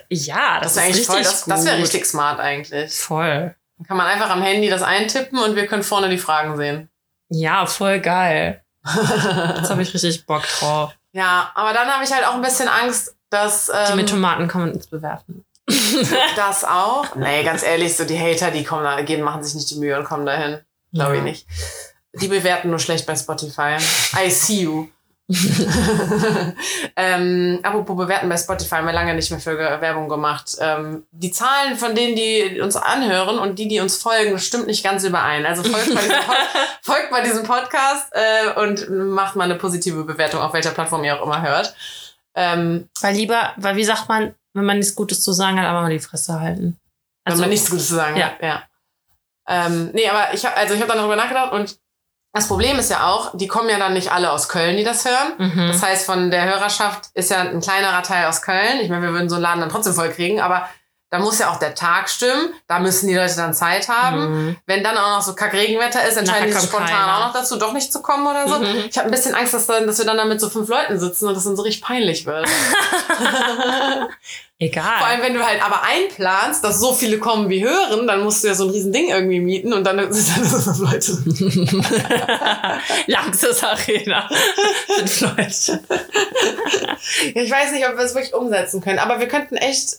Ja, 0.09 0.61
das, 0.61 0.75
das 0.75 0.77
ist 0.77 0.79
eigentlich 0.79 1.07
voll. 1.07 1.23
Das, 1.23 1.45
das 1.45 1.65
wäre 1.67 1.77
richtig 1.77 2.07
smart 2.07 2.41
eigentlich. 2.41 2.95
Voll. 2.95 3.55
Dann 3.77 3.87
kann 3.87 3.97
man 3.97 4.07
einfach 4.07 4.31
am 4.31 4.43
Handy 4.43 4.69
das 4.71 4.83
eintippen 4.83 5.39
und 5.39 5.57
wir 5.57 5.67
können 5.67 5.83
vorne 5.83 6.09
die 6.09 6.19
Fragen 6.19 6.57
sehen. 6.57 6.90
Ja, 7.31 7.67
voll 7.67 8.01
geil. 8.01 8.63
Jetzt 8.85 9.71
habe 9.71 9.83
ich 9.83 9.95
richtig 9.95 10.27
Bock 10.27 10.43
drauf. 10.59 10.93
Ja, 11.13 11.51
aber 11.55 11.73
dann 11.73 11.89
habe 11.89 12.05
ich 12.05 12.13
halt 12.13 12.27
auch 12.27 12.35
ein 12.35 12.43
bisschen 12.43 12.69
Angst, 12.69 13.17
dass. 13.31 13.69
Ähm, 13.69 13.87
die 13.91 13.97
mit 13.97 14.09
Tomaten 14.09 14.49
kann 14.49 14.63
man 14.63 14.73
uns 14.73 14.87
bewerfen. 14.87 15.45
das 16.37 16.65
auch? 16.65 17.15
Nee, 17.15 17.45
ganz 17.45 17.63
ehrlich, 17.63 17.97
so 17.97 18.05
die 18.05 18.19
Hater, 18.19 18.51
die 18.51 18.65
kommen 18.65 18.85
da, 18.85 19.01
gehen, 19.03 19.23
machen 19.23 19.43
sich 19.43 19.55
nicht 19.55 19.71
die 19.71 19.77
Mühe 19.77 19.99
und 19.99 20.05
kommen 20.05 20.27
dahin. 20.27 20.61
Glaube 20.93 21.13
ja. 21.13 21.19
ich 21.19 21.23
nicht. 21.23 21.47
Die 22.15 22.29
bewerten 22.29 22.71
nur 22.71 22.81
schlecht 22.81 23.07
bei 23.07 23.15
Spotify. 23.15 23.77
I 24.17 24.31
see 24.31 24.63
you. 24.63 24.89
ähm, 26.97 27.61
apropos 27.63 27.97
bewerten 27.97 28.29
bei 28.29 28.37
Spotify, 28.37 28.77
haben 28.77 28.87
wir 28.87 28.93
lange 28.93 29.15
nicht 29.15 29.31
mehr 29.31 29.41
für 29.41 29.57
Werbung 29.59 30.09
gemacht. 30.09 30.57
Ähm, 30.61 31.05
die 31.11 31.31
Zahlen 31.31 31.77
von 31.77 31.95
denen, 31.95 32.17
die 32.17 32.61
uns 32.61 32.77
anhören 32.77 33.39
und 33.39 33.59
die, 33.59 33.69
die 33.69 33.81
uns 33.81 33.97
folgen, 33.97 34.39
stimmt 34.39 34.67
nicht 34.67 34.83
ganz 34.83 35.05
überein. 35.05 35.47
Also 35.47 35.63
folgt 35.63 35.95
mal 35.95 36.01
diesem, 36.03 36.17
Pod 36.21 36.37
folgt 36.83 37.11
mal 37.11 37.23
diesem 37.23 37.43
Podcast 37.45 38.09
äh, 38.13 38.61
und 38.61 38.91
macht 38.91 39.37
mal 39.37 39.45
eine 39.45 39.57
positive 39.57 40.05
Bewertung, 40.05 40.41
auf 40.41 40.53
welcher 40.53 40.71
Plattform 40.73 41.05
ihr 41.05 41.19
auch 41.21 41.25
immer 41.27 41.43
hört. 41.43 41.75
Ähm, 42.35 42.89
weil 43.01 43.15
lieber, 43.15 43.53
weil 43.57 43.77
wie 43.77 43.85
sagt 43.85 44.09
man, 44.09 44.35
wenn 44.55 44.65
man 44.65 44.79
nichts 44.79 44.95
Gutes 44.95 45.23
zu 45.23 45.33
sagen 45.33 45.59
hat, 45.61 45.67
aber 45.67 45.83
mal 45.83 45.91
die 45.91 45.99
Fresse 46.01 46.41
halten. 46.41 46.79
wenn 47.25 47.33
Also- 47.33 47.43
man 47.43 47.51
nichts 47.51 47.71
Gutes 47.71 47.89
zu 47.89 47.95
sagen 47.95 48.17
Ja. 48.17 48.27
hat. 48.27 48.43
Ja. 48.43 48.63
Ähm, 49.49 49.91
nee, 49.95 50.09
aber 50.09 50.33
ich 50.33 50.45
habe 50.45 50.57
also 50.57 50.75
ich 50.75 50.81
habe 50.81 50.93
darüber 50.93 51.17
nachgedacht 51.17 51.53
und 51.53 51.77
das 52.33 52.47
Problem 52.47 52.79
ist 52.79 52.91
ja 52.91 53.09
auch, 53.09 53.37
die 53.37 53.49
kommen 53.49 53.69
ja 53.69 53.79
dann 53.79 53.93
nicht 53.93 54.13
alle 54.13 54.31
aus 54.31 54.49
Köln, 54.49 54.77
die 54.77 54.85
das 54.85 55.05
hören. 55.05 55.33
Mhm. 55.39 55.69
Das 55.69 55.83
heißt, 55.83 56.07
von 56.07 56.31
der 56.31 56.45
Hörerschaft 56.45 57.07
ist 57.15 57.31
ja 57.31 57.41
ein 57.41 57.61
kleinerer 57.61 58.03
Teil 58.03 58.27
aus 58.27 58.43
Köln. 58.43 58.79
Ich 58.81 58.89
meine, 58.89 59.03
wir 59.03 59.13
würden 59.13 59.29
so 59.29 59.35
einen 59.35 59.43
Laden 59.43 59.61
dann 59.61 59.69
trotzdem 59.69 59.95
voll 59.95 60.11
kriegen, 60.11 60.41
aber 60.41 60.69
da 61.11 61.19
muss 61.19 61.41
ja 61.41 61.51
auch 61.51 61.59
der 61.59 61.75
Tag 61.75 62.09
stimmen. 62.09 62.55
Da 62.69 62.79
müssen 62.79 63.09
die 63.09 63.17
Leute 63.17 63.35
dann 63.35 63.53
Zeit 63.53 63.89
haben. 63.89 64.47
Mhm. 64.47 64.57
Wenn 64.67 64.85
dann 64.85 64.97
auch 64.97 65.17
noch 65.17 65.23
so 65.23 65.35
Kack-Regenwetter 65.35 66.07
ist, 66.07 66.17
entscheiden 66.17 66.47
die 66.47 66.53
sich 66.53 66.69
spontan 66.69 66.89
keiner. 66.89 67.17
auch 67.17 67.27
noch 67.27 67.33
dazu, 67.33 67.57
doch 67.57 67.73
nicht 67.73 67.93
zu 67.93 68.01
kommen 68.01 68.25
oder 68.29 68.47
so. 68.47 68.61
Mhm. 68.61 68.85
Ich 68.89 68.97
habe 68.97 69.09
ein 69.09 69.11
bisschen 69.11 69.35
Angst, 69.35 69.53
dass, 69.53 69.67
dann, 69.67 69.89
dass 69.89 69.99
wir 69.99 70.05
dann 70.05 70.17
da 70.17 70.25
mit 70.25 70.41
so 70.41 70.49
fünf 70.49 70.69
Leuten 70.69 71.01
sitzen 71.01 71.27
und 71.27 71.35
das 71.35 71.43
dann 71.43 71.57
so 71.57 71.63
richtig 71.63 71.83
peinlich 71.83 72.27
wird. 72.27 72.49
Egal. 74.63 74.99
Vor 74.99 75.07
allem, 75.07 75.23
wenn 75.23 75.33
du 75.33 75.43
halt 75.43 75.65
aber 75.65 75.83
einplanst, 75.83 76.63
dass 76.63 76.81
so 76.81 76.93
viele 76.93 77.19
kommen 77.19 77.49
wie 77.49 77.65
hören, 77.65 78.07
dann 78.07 78.23
musst 78.23 78.45
du 78.45 78.49
ja 78.49 78.55
so 78.55 78.65
ein 78.67 78.71
riesen 78.71 78.93
Ding 78.93 79.09
irgendwie 79.09 79.41
mieten 79.41 79.73
und 79.73 79.85
dann 79.85 79.97
sind 80.13 80.37
dann 80.37 80.45
fünf 80.47 80.79
Leute. 80.81 81.13
Langstes 83.07 83.65
Arena. 83.65 84.29
Fünf 84.87 85.21
Leute. 85.23 85.83
Ja, 87.35 87.43
ich 87.43 87.51
weiß 87.51 87.73
nicht, 87.73 87.89
ob 87.89 87.97
wir 87.97 88.05
es 88.05 88.15
wirklich 88.15 88.35
umsetzen 88.35 88.83
können, 88.83 88.99
aber 88.99 89.19
wir 89.19 89.29
könnten 89.29 89.57
echt. 89.57 89.93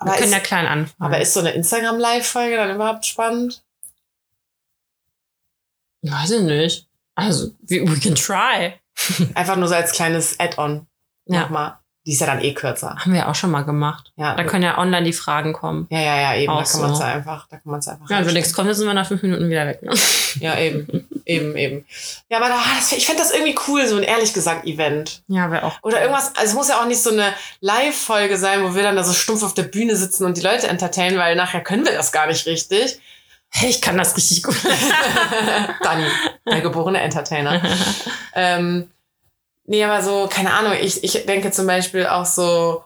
Wir 0.00 0.10
Aber 0.10 0.16
können 0.16 0.30
ja 0.30 0.38
ist, 0.38 0.46
klein 0.46 0.66
anfangen. 0.66 0.94
aber 1.12 1.20
ist 1.20 1.34
so 1.34 1.40
eine 1.40 1.52
Instagram-Live-Folge 1.52 2.56
dann 2.56 2.72
überhaupt 2.74 3.06
spannend? 3.06 3.64
Weiß 6.02 6.30
ich 6.30 6.42
nicht. 6.42 6.86
Also, 7.16 7.48
we, 7.62 7.80
we 7.82 7.98
can 7.98 8.14
try. 8.14 8.74
Einfach 9.34 9.56
nur 9.56 9.66
so 9.66 9.74
als 9.74 9.90
kleines 9.92 10.38
Add-on. 10.38 10.86
Ja. 11.26 11.40
Nochmal. 11.42 11.78
Die 12.06 12.12
ist 12.12 12.20
ja 12.20 12.26
dann 12.26 12.42
eh 12.42 12.52
kürzer. 12.52 12.96
Haben 12.98 13.14
wir 13.14 13.28
auch 13.28 13.34
schon 13.34 13.50
mal 13.50 13.62
gemacht. 13.62 14.12
Ja, 14.16 14.34
Da 14.34 14.44
können 14.44 14.62
ja 14.62 14.76
online 14.76 15.04
die 15.04 15.14
Fragen 15.14 15.54
kommen. 15.54 15.86
ja, 15.90 16.00
ja, 16.00 16.20
ja, 16.20 16.34
eben. 16.36 16.52
Auch 16.52 16.62
da 16.62 16.70
kann 16.70 16.80
man 16.82 16.92
es 16.92 16.98
so. 16.98 17.04
einfach, 17.04 17.46
da 17.48 17.56
kann 17.56 17.70
man 17.70 17.80
es 17.80 17.88
einfach. 17.88 18.10
Ja, 18.10 18.26
wenn 18.26 18.34
nichts 18.34 18.52
kommt, 18.52 18.68
dann 18.68 18.74
sind 18.74 18.86
wir 18.86 18.92
nach 18.92 19.06
fünf 19.08 19.22
Minuten 19.22 19.48
wieder 19.48 19.66
weg. 19.66 19.82
Ne? 19.82 19.92
Ja, 20.40 20.58
eben, 20.58 21.08
eben, 21.26 21.56
eben. 21.56 21.86
Ja, 22.28 22.38
aber 22.38 22.48
da, 22.48 22.56
das, 22.76 22.90
ich 22.90 23.06
fände 23.06 23.22
das 23.22 23.30
irgendwie 23.32 23.54
cool, 23.68 23.86
so 23.86 23.96
ein 23.96 24.02
ehrlich 24.02 24.34
gesagt 24.34 24.66
Event. 24.66 25.22
Ja, 25.28 25.48
wäre 25.50 25.62
auch. 25.62 25.78
Oder 25.82 26.00
irgendwas, 26.00 26.34
also 26.34 26.44
es 26.48 26.54
muss 26.54 26.68
ja 26.68 26.80
auch 26.80 26.86
nicht 26.86 27.00
so 27.00 27.10
eine 27.10 27.32
Live-Folge 27.60 28.36
sein, 28.36 28.64
wo 28.64 28.74
wir 28.74 28.82
dann 28.82 28.96
da 28.96 29.04
so 29.04 29.12
stumpf 29.12 29.44
auf 29.44 29.54
der 29.54 29.62
Bühne 29.62 29.94
sitzen 29.94 30.24
und 30.24 30.36
die 30.36 30.40
Leute 30.42 30.66
entertainen, 30.66 31.16
weil 31.16 31.36
nachher 31.36 31.60
können 31.60 31.84
wir 31.86 31.92
das 31.92 32.10
gar 32.10 32.26
nicht 32.26 32.46
richtig. 32.46 32.98
Hey, 33.48 33.70
ich 33.70 33.80
kann 33.80 33.96
das 33.96 34.16
richtig 34.16 34.42
gut. 34.42 34.56
Dani, 35.82 36.06
der 36.50 36.60
geborene 36.60 37.00
Entertainer. 37.00 37.62
ähm, 38.34 38.90
nee, 39.64 39.84
aber 39.84 40.02
so, 40.02 40.28
keine 40.30 40.52
Ahnung, 40.52 40.72
ich, 40.80 41.04
ich 41.04 41.26
denke 41.26 41.50
zum 41.50 41.66
Beispiel 41.66 42.06
auch 42.06 42.26
so 42.26 42.84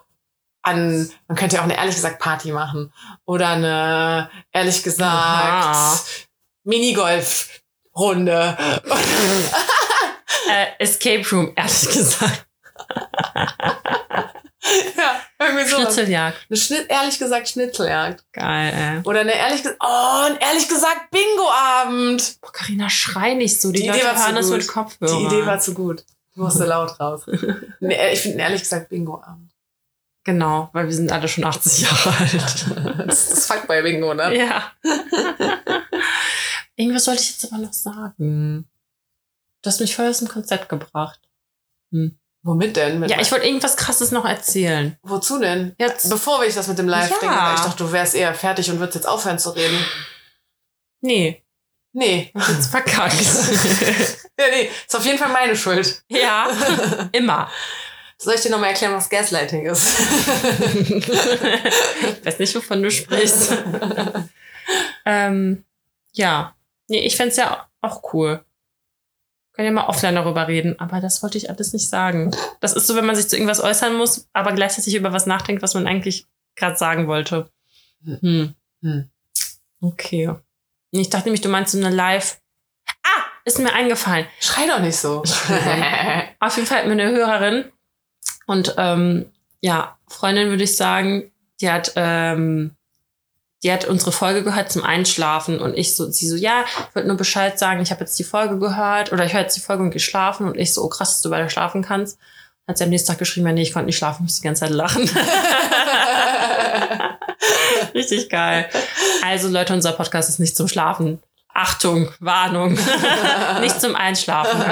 an, 0.63 1.11
man 1.27 1.37
könnte 1.37 1.57
ja 1.57 1.63
auch 1.63 1.67
eine 1.67 1.77
ehrlich 1.77 1.95
gesagt 1.95 2.19
Party 2.19 2.53
machen. 2.53 2.93
Oder 3.25 3.49
eine, 3.51 4.31
ehrlich 4.53 4.83
gesagt. 4.83 6.29
Minigolf-Runde. 6.65 8.59
äh, 10.51 10.67
Escape 10.79 11.25
Room, 11.31 11.53
ehrlich 11.57 11.89
gesagt. 11.89 12.47
ja, 14.97 15.21
irgendwie 15.39 15.65
so. 15.65 15.77
Schnitzeljagd. 15.77 16.47
Eine 16.51 16.59
Schnitt, 16.59 16.87
ehrlich 16.89 17.19
gesagt 17.19 17.49
Schnitzeljagd. 17.49 18.25
Geil, 18.33 18.73
ey. 18.75 19.01
Oder 19.05 19.21
eine 19.21 19.33
ehrlich 19.35 19.63
gesagt, 19.63 19.81
oh, 19.83 20.25
ein 20.27 20.37
ehrlich 20.39 20.69
gesagt 20.69 21.11
Bingo-Abend. 21.11 22.41
Boah, 22.41 22.53
Carina, 22.53 22.91
schrei 22.91 23.35
nicht 23.35 23.61
so. 23.61 23.73
Die, 23.73 23.83
Die 23.83 23.89
Leute 23.89 24.01
Idee 24.01 24.09
war 24.09 24.17
zu 24.17 24.23
hören 24.25 24.35
das 24.37 24.47
gut. 24.49 24.57
mit 24.59 24.69
Kopfhörer. 24.69 25.19
Die 25.19 25.25
Idee 25.25 25.47
war 25.47 25.61
zu 25.61 25.75
gut. 25.75 26.05
Ich 26.41 26.45
musste 26.45 26.67
laut 26.67 27.01
raus. 27.01 27.23
Nee, 27.81 28.13
ich 28.13 28.21
finde 28.21 28.39
ehrlich 28.39 28.61
gesagt 28.63 28.89
Bingo-Abend. 28.91 29.51
Genau, 30.23 30.69
weil 30.73 30.87
wir 30.87 30.95
sind 30.95 31.11
alle 31.11 31.27
schon 31.27 31.43
80 31.45 31.81
Jahre 31.83 32.17
alt. 32.17 32.67
Das 33.09 33.23
ist 33.25 33.33
das 33.33 33.47
Fuckboy-Bingo, 33.47 34.15
ne? 34.15 34.39
ja. 34.39 34.71
Irgendwas 36.77 37.07
wollte 37.09 37.23
ich 37.23 37.31
jetzt 37.31 37.53
aber 37.53 37.61
noch 37.63 37.73
sagen. 37.73 38.69
Du 39.63 39.67
hast 39.67 39.81
mich 39.81 39.97
voll 39.97 40.07
aus 40.09 40.19
dem 40.19 40.29
Konzept 40.29 40.69
gebracht. 40.69 41.19
Womit 42.43 42.77
denn? 42.77 43.01
Mit 43.01 43.11
Ja, 43.11 43.21
ich 43.21 43.33
wollte 43.33 43.47
irgendwas 43.47 43.77
Krasses 43.77 44.13
noch 44.13 44.25
erzählen. 44.25 44.97
Wozu 45.03 45.41
denn? 45.41 45.75
Jetzt. 45.79 46.09
Bevor 46.09 46.45
ich 46.45 46.55
das 46.55 46.69
mit 46.69 46.79
dem 46.79 46.87
Live-Ding 46.87 47.29
Ja. 47.29 47.49
weil 47.49 47.55
ich 47.57 47.61
dachte, 47.63 47.83
du 47.85 47.91
wärst 47.91 48.15
eher 48.15 48.33
fertig 48.35 48.71
und 48.71 48.79
würdest 48.79 48.95
jetzt 48.95 49.09
aufhören 49.09 49.41
zu 49.41 49.51
reden. 49.51 49.77
Nee, 51.01 51.43
Nee. 51.93 52.31
jetzt 52.35 52.69
verkackt. 52.69 53.15
Ja, 54.41 54.45
nee. 54.53 54.71
Ist 54.87 54.95
auf 54.95 55.05
jeden 55.05 55.19
Fall 55.19 55.31
meine 55.33 55.57
Schuld. 55.57 56.05
ja, 56.09 56.49
immer. 57.11 57.51
Soll 58.19 58.35
ich 58.35 58.41
dir 58.43 58.51
nochmal 58.51 58.71
erklären, 58.71 58.95
was 58.95 59.09
Gaslighting 59.11 59.67
ist? 59.67 59.99
ich 60.91 61.09
weiß 62.25 62.39
nicht, 62.39 62.55
wovon 62.55 62.83
du 62.85 62.91
sprichst. 62.91 63.53
ähm, 65.05 65.65
ja. 66.13 66.55
Nee, 66.87 67.01
ich 67.01 67.17
fänd's 67.17 67.37
ja 67.37 67.67
auch 67.81 68.13
cool. 68.13 68.45
Können 69.55 69.67
ja 69.67 69.73
mal 69.73 69.89
offline 69.89 70.15
darüber 70.15 70.47
reden, 70.47 70.79
aber 70.79 71.01
das 71.01 71.21
wollte 71.25 71.37
ich 71.39 71.51
alles 71.51 71.73
nicht 71.73 71.89
sagen. 71.89 72.31
Das 72.61 72.75
ist 72.75 72.87
so, 72.87 72.95
wenn 72.95 73.07
man 73.07 73.17
sich 73.17 73.29
zu 73.29 73.35
irgendwas 73.37 73.61
äußern 73.61 73.97
muss, 73.97 74.29
aber 74.33 74.53
gleichzeitig 74.53 74.95
über 74.95 75.13
was 75.13 75.27
nachdenkt, 75.27 75.63
was 75.63 75.75
man 75.75 75.89
eigentlich 75.89 76.27
gerade 76.55 76.77
sagen 76.77 77.09
wollte. 77.09 77.51
Hm. 78.05 78.55
Hm. 78.83 79.11
Okay. 79.81 80.33
Ich 80.91 81.11
dachte 81.11 81.27
nämlich, 81.27 81.41
du 81.41 81.49
meinst 81.49 81.73
so 81.73 81.79
eine 81.79 81.95
Live. 81.95 82.41
Ah, 83.03 83.23
ist 83.45 83.59
mir 83.59 83.73
eingefallen. 83.73 84.27
Schrei 84.41 84.67
doch 84.67 84.81
nicht 84.81 84.97
so. 84.97 85.23
Auf 86.41 86.57
jeden 86.57 86.67
Fall 86.67 86.79
hat 86.79 86.87
mir 86.87 86.93
eine 86.93 87.11
Hörerin 87.11 87.71
und 88.47 88.75
ähm, 88.79 89.31
ja, 89.61 89.99
Freundin 90.09 90.49
würde 90.49 90.65
ich 90.65 90.77
sagen, 90.77 91.31
die 91.61 91.71
hat, 91.71 91.93
ähm, 91.97 92.77
die 93.63 93.73
hat 93.73 93.85
unsere 93.85 94.13
Folge 94.13 94.43
gehört 94.43 94.71
zum 94.71 94.85
Einschlafen 94.85 95.61
und 95.61 95.77
ich 95.77 95.95
so, 95.95 96.11
sie 96.11 96.29
so, 96.29 96.37
ja, 96.37 96.65
ich 96.65 96.95
wollte 96.95 97.09
nur 97.09 97.17
Bescheid 97.17 97.59
sagen, 97.59 97.83
ich 97.83 97.91
habe 97.91 98.01
jetzt 98.01 98.19
die 98.19 98.25
Folge 98.25 98.59
gehört 98.59 99.13
oder 99.13 99.25
ich 99.25 99.35
höre 99.35 99.43
jetzt 99.43 99.57
die 99.57 99.61
Folge 99.61 99.83
und 99.83 99.91
geschlafen 99.91 100.47
und 100.47 100.57
ich 100.57 100.73
so, 100.73 100.85
oh 100.85 100.89
krass, 100.89 101.15
dass 101.15 101.23
du 101.23 101.31
beide 101.31 101.51
schlafen 101.51 101.83
kannst. 101.83 102.19
Hat 102.69 102.79
sie 102.79 102.85
am 102.85 102.91
nächsten 102.91 103.09
Tag 103.09 103.19
geschrieben, 103.19 103.47
ja, 103.47 103.53
nee, 103.55 103.63
ich 103.63 103.73
konnte 103.73 103.87
nicht 103.87 103.97
schlafen, 103.97 104.25
musste 104.25 104.43
die 104.43 104.47
ganze 104.47 104.61
Zeit 104.61 104.71
lachen. 104.71 105.11
Richtig 107.95 108.29
geil. 108.29 108.69
Also 109.25 109.49
Leute, 109.49 109.73
unser 109.73 109.93
Podcast 109.93 110.29
ist 110.29 110.39
nicht 110.39 110.55
zum 110.55 110.69
Schlafen. 110.69 111.23
Achtung, 111.55 112.11
Warnung. 112.21 112.79
nicht 113.61 113.81
zum 113.81 113.97
Einschlafen. 113.97 114.63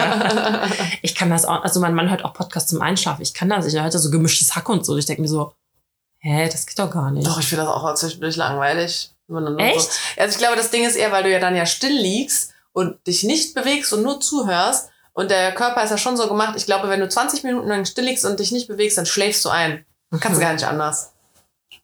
Ich 1.02 1.14
kann 1.14 1.30
das 1.30 1.46
auch, 1.46 1.64
also 1.64 1.80
mein 1.80 1.94
Mann 1.94 2.10
hört 2.10 2.24
auch 2.24 2.34
Podcast 2.34 2.68
zum 2.68 2.82
Einschlafen. 2.82 3.22
Ich 3.22 3.32
kann 3.32 3.48
das 3.48 3.64
hört 3.64 3.74
ja 3.74 3.98
so 3.98 4.10
gemischtes 4.10 4.54
Hack 4.54 4.68
und 4.68 4.84
so. 4.84 4.96
Ich 4.96 5.06
denke 5.06 5.22
mir 5.22 5.28
so, 5.28 5.54
hä, 6.18 6.48
das 6.50 6.66
geht 6.66 6.78
doch 6.78 6.90
gar 6.90 7.10
nicht. 7.10 7.26
Doch, 7.26 7.40
ich 7.40 7.46
finde 7.46 7.64
das 7.64 7.72
auch 7.72 7.94
zwischendurch 7.94 8.36
langweilig. 8.36 9.10
Echt? 9.58 9.92
So. 9.92 10.20
Also 10.20 10.32
ich 10.32 10.38
glaube, 10.38 10.56
das 10.56 10.70
Ding 10.70 10.84
ist 10.84 10.96
eher, 10.96 11.10
weil 11.12 11.22
du 11.22 11.32
ja 11.32 11.40
dann 11.40 11.56
ja 11.56 11.66
still 11.66 11.96
liegst 11.96 12.52
und 12.72 13.04
dich 13.06 13.24
nicht 13.24 13.54
bewegst 13.54 13.92
und 13.92 14.02
nur 14.02 14.20
zuhörst. 14.20 14.90
Und 15.16 15.30
der 15.30 15.52
Körper 15.52 15.82
ist 15.82 15.90
ja 15.90 15.96
schon 15.96 16.16
so 16.18 16.28
gemacht. 16.28 16.54
Ich 16.56 16.66
glaube, 16.66 16.90
wenn 16.90 17.00
du 17.00 17.08
20 17.08 17.42
Minuten 17.42 17.68
lang 17.68 17.86
still 17.86 18.04
liegst 18.04 18.26
und 18.26 18.38
dich 18.38 18.52
nicht 18.52 18.68
bewegst, 18.68 18.98
dann 18.98 19.06
schläfst 19.06 19.42
du 19.46 19.48
ein. 19.48 19.86
Kannst 20.20 20.36
du 20.38 20.40
gar 20.44 20.52
nicht 20.52 20.66
anders. 20.66 21.14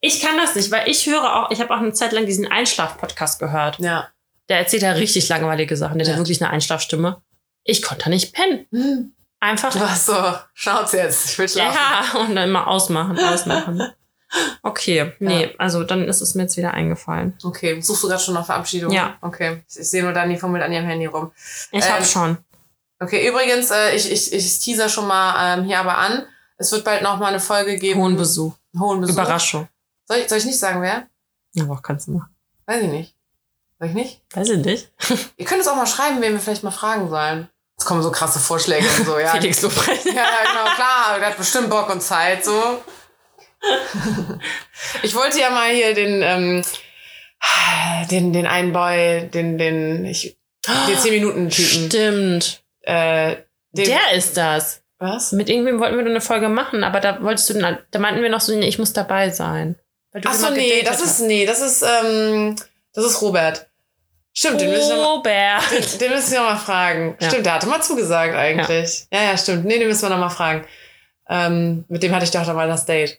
Ich 0.00 0.20
kann 0.20 0.36
das 0.36 0.54
nicht, 0.54 0.70
weil 0.70 0.86
ich 0.88 1.06
höre 1.06 1.24
auch, 1.36 1.50
ich 1.50 1.60
habe 1.60 1.72
auch 1.72 1.78
eine 1.78 1.94
Zeit 1.94 2.12
lang 2.12 2.26
diesen 2.26 2.46
Einschlaf-Podcast 2.50 3.38
gehört. 3.38 3.78
Ja. 3.78 4.08
Der 4.50 4.58
erzählt 4.58 4.82
ja 4.82 4.92
richtig 4.92 5.28
langweilige 5.30 5.76
Sachen. 5.78 5.98
Der 5.98 6.04
hat 6.06 6.08
Ja. 6.08 6.14
ja 6.14 6.18
wirklich 6.18 6.42
eine 6.42 6.50
Einschlafstimme. 6.50 7.22
Ich 7.64 7.80
konnte 7.80 8.04
da 8.04 8.10
nicht 8.10 8.34
pennen. 8.34 8.66
Hm. 8.70 9.12
Einfach. 9.40 9.72
Du 9.72 9.80
warst 9.80 10.06
so, 10.06 10.14
schaut's 10.52 10.92
jetzt, 10.92 11.30
ich 11.30 11.38
will 11.38 11.48
schlafen. 11.48 11.76
Ja, 12.14 12.20
und 12.20 12.36
dann 12.36 12.50
mal 12.50 12.64
ausmachen, 12.64 13.18
ausmachen. 13.18 13.82
Okay, 14.62 15.12
nee, 15.18 15.54
also 15.58 15.84
dann 15.84 16.08
ist 16.08 16.22
es 16.22 16.34
mir 16.34 16.44
jetzt 16.44 16.56
wieder 16.56 16.72
eingefallen. 16.72 17.36
Okay, 17.44 17.78
suchst 17.82 18.02
du 18.02 18.08
gerade 18.08 18.22
schon 18.22 18.32
nach 18.32 18.46
Verabschiedung? 18.46 18.90
Ja. 18.90 19.18
Okay, 19.20 19.62
ich, 19.68 19.78
ich 19.80 19.90
sehe 19.90 20.02
nur 20.02 20.14
Dani 20.14 20.38
fummelt 20.38 20.64
an 20.64 20.72
ihrem 20.72 20.86
Handy 20.86 21.04
rum. 21.04 21.32
Ich 21.70 21.84
Ähm, 21.84 21.92
hab 21.92 22.06
schon. 22.06 22.38
Okay, 23.02 23.26
übrigens, 23.28 23.70
äh, 23.72 23.96
ich, 23.96 24.10
ich, 24.12 24.32
ich 24.32 24.58
teaser 24.60 24.88
schon 24.88 25.08
mal 25.08 25.58
ähm, 25.58 25.64
hier 25.64 25.80
aber 25.80 25.98
an. 25.98 26.24
Es 26.56 26.70
wird 26.70 26.84
bald 26.84 27.02
noch 27.02 27.18
mal 27.18 27.26
eine 27.26 27.40
Folge 27.40 27.76
geben. 27.76 28.00
Hohen 28.00 28.16
Besuch. 28.16 28.54
Hohen 28.78 29.00
Besuch. 29.00 29.14
Überraschung. 29.14 29.68
Soll 30.06 30.18
ich, 30.18 30.28
soll 30.28 30.38
ich 30.38 30.44
nicht 30.44 30.58
sagen, 30.58 30.80
wer? 30.82 31.08
Ja, 31.52 31.64
aber 31.64 31.82
kannst 31.82 32.06
du 32.06 32.12
machen. 32.12 32.32
Weiß 32.66 32.80
ich 32.82 32.88
nicht. 32.88 33.16
Soll 33.80 33.88
ich 33.88 33.94
nicht? 33.94 34.20
Weiß 34.32 34.48
ich 34.48 34.64
nicht. 34.64 34.92
Ihr 35.36 35.44
könnt 35.44 35.62
es 35.62 35.68
auch 35.68 35.74
mal 35.74 35.86
schreiben, 35.86 36.20
wen 36.20 36.32
wir 36.32 36.38
vielleicht 36.38 36.62
mal 36.62 36.70
fragen 36.70 37.08
sollen. 37.08 37.48
Es 37.76 37.84
kommen 37.84 38.02
so 38.02 38.12
krasse 38.12 38.38
Vorschläge 38.38 38.86
und 38.86 39.06
so, 39.06 39.18
ja. 39.18 39.28
Felix 39.32 39.60
Lobrecht. 39.62 40.04
Ja, 40.04 40.12
genau, 40.12 40.74
klar, 40.76 41.18
der 41.18 41.30
hat 41.30 41.36
bestimmt 41.36 41.70
Bock 41.70 41.90
und 41.90 42.00
Zeit, 42.02 42.44
so. 42.44 42.82
Ich 45.02 45.14
wollte 45.14 45.40
ja 45.40 45.50
mal 45.50 45.70
hier 45.70 45.94
den, 45.94 46.22
ähm, 46.22 46.62
den, 48.10 48.32
den 48.32 48.46
einen 48.46 48.72
Boy, 48.72 49.28
den, 49.28 49.58
den, 49.58 50.04
ich, 50.04 50.36
den 50.66 50.96
10-Minuten-Typen, 50.96 51.90
Stimmt. 51.90 52.61
Äh, 52.82 53.36
Der 53.72 54.12
ist 54.14 54.36
das. 54.36 54.82
was? 54.98 55.32
Mit 55.32 55.48
irgendwem 55.48 55.80
wollten 55.80 55.96
wir 55.98 56.04
eine 56.06 56.20
Folge 56.20 56.48
machen, 56.48 56.84
aber 56.84 57.00
da 57.00 57.22
wolltest 57.22 57.50
du, 57.50 57.54
dann- 57.54 57.78
da 57.90 57.98
meinten 57.98 58.22
wir 58.22 58.30
noch 58.30 58.40
so, 58.40 58.54
nee, 58.54 58.68
ich 58.68 58.78
muss 58.78 58.92
dabei 58.92 59.30
sein. 59.30 59.76
Ach 60.24 60.34
so, 60.34 60.50
nee, 60.50 60.82
das 60.84 61.00
ist, 61.02 61.20
nee, 61.20 61.46
das 61.46 61.60
ist, 61.62 61.82
ähm, 61.82 62.54
das 62.92 63.04
ist 63.06 63.22
Robert. 63.22 63.66
Stimmt, 64.34 64.60
den 64.60 64.70
müssen 64.70 64.90
wir 64.96 65.22
den, 65.22 65.98
den 66.00 66.10
müssen 66.10 66.32
wir 66.32 66.40
noch 66.40 66.50
mal 66.50 66.56
fragen. 66.56 67.16
Ja. 67.20 67.28
Stimmt, 67.28 67.46
der 67.46 67.54
hatte 67.54 67.66
mal 67.66 67.82
zugesagt 67.82 68.34
eigentlich. 68.34 69.06
Ja, 69.12 69.22
ja, 69.22 69.36
stimmt. 69.36 69.64
Nee, 69.64 69.78
den 69.78 69.88
müssen 69.88 70.02
wir 70.02 70.08
noch 70.10 70.18
mal 70.18 70.30
fragen. 70.30 70.66
Ähm, 71.28 71.84
mit 71.88 72.02
dem 72.02 72.14
hatte 72.14 72.24
ich 72.24 72.30
doch 72.30 72.44
da 72.46 72.52
mal 72.54 72.68
das 72.68 72.86
Date. 72.86 73.18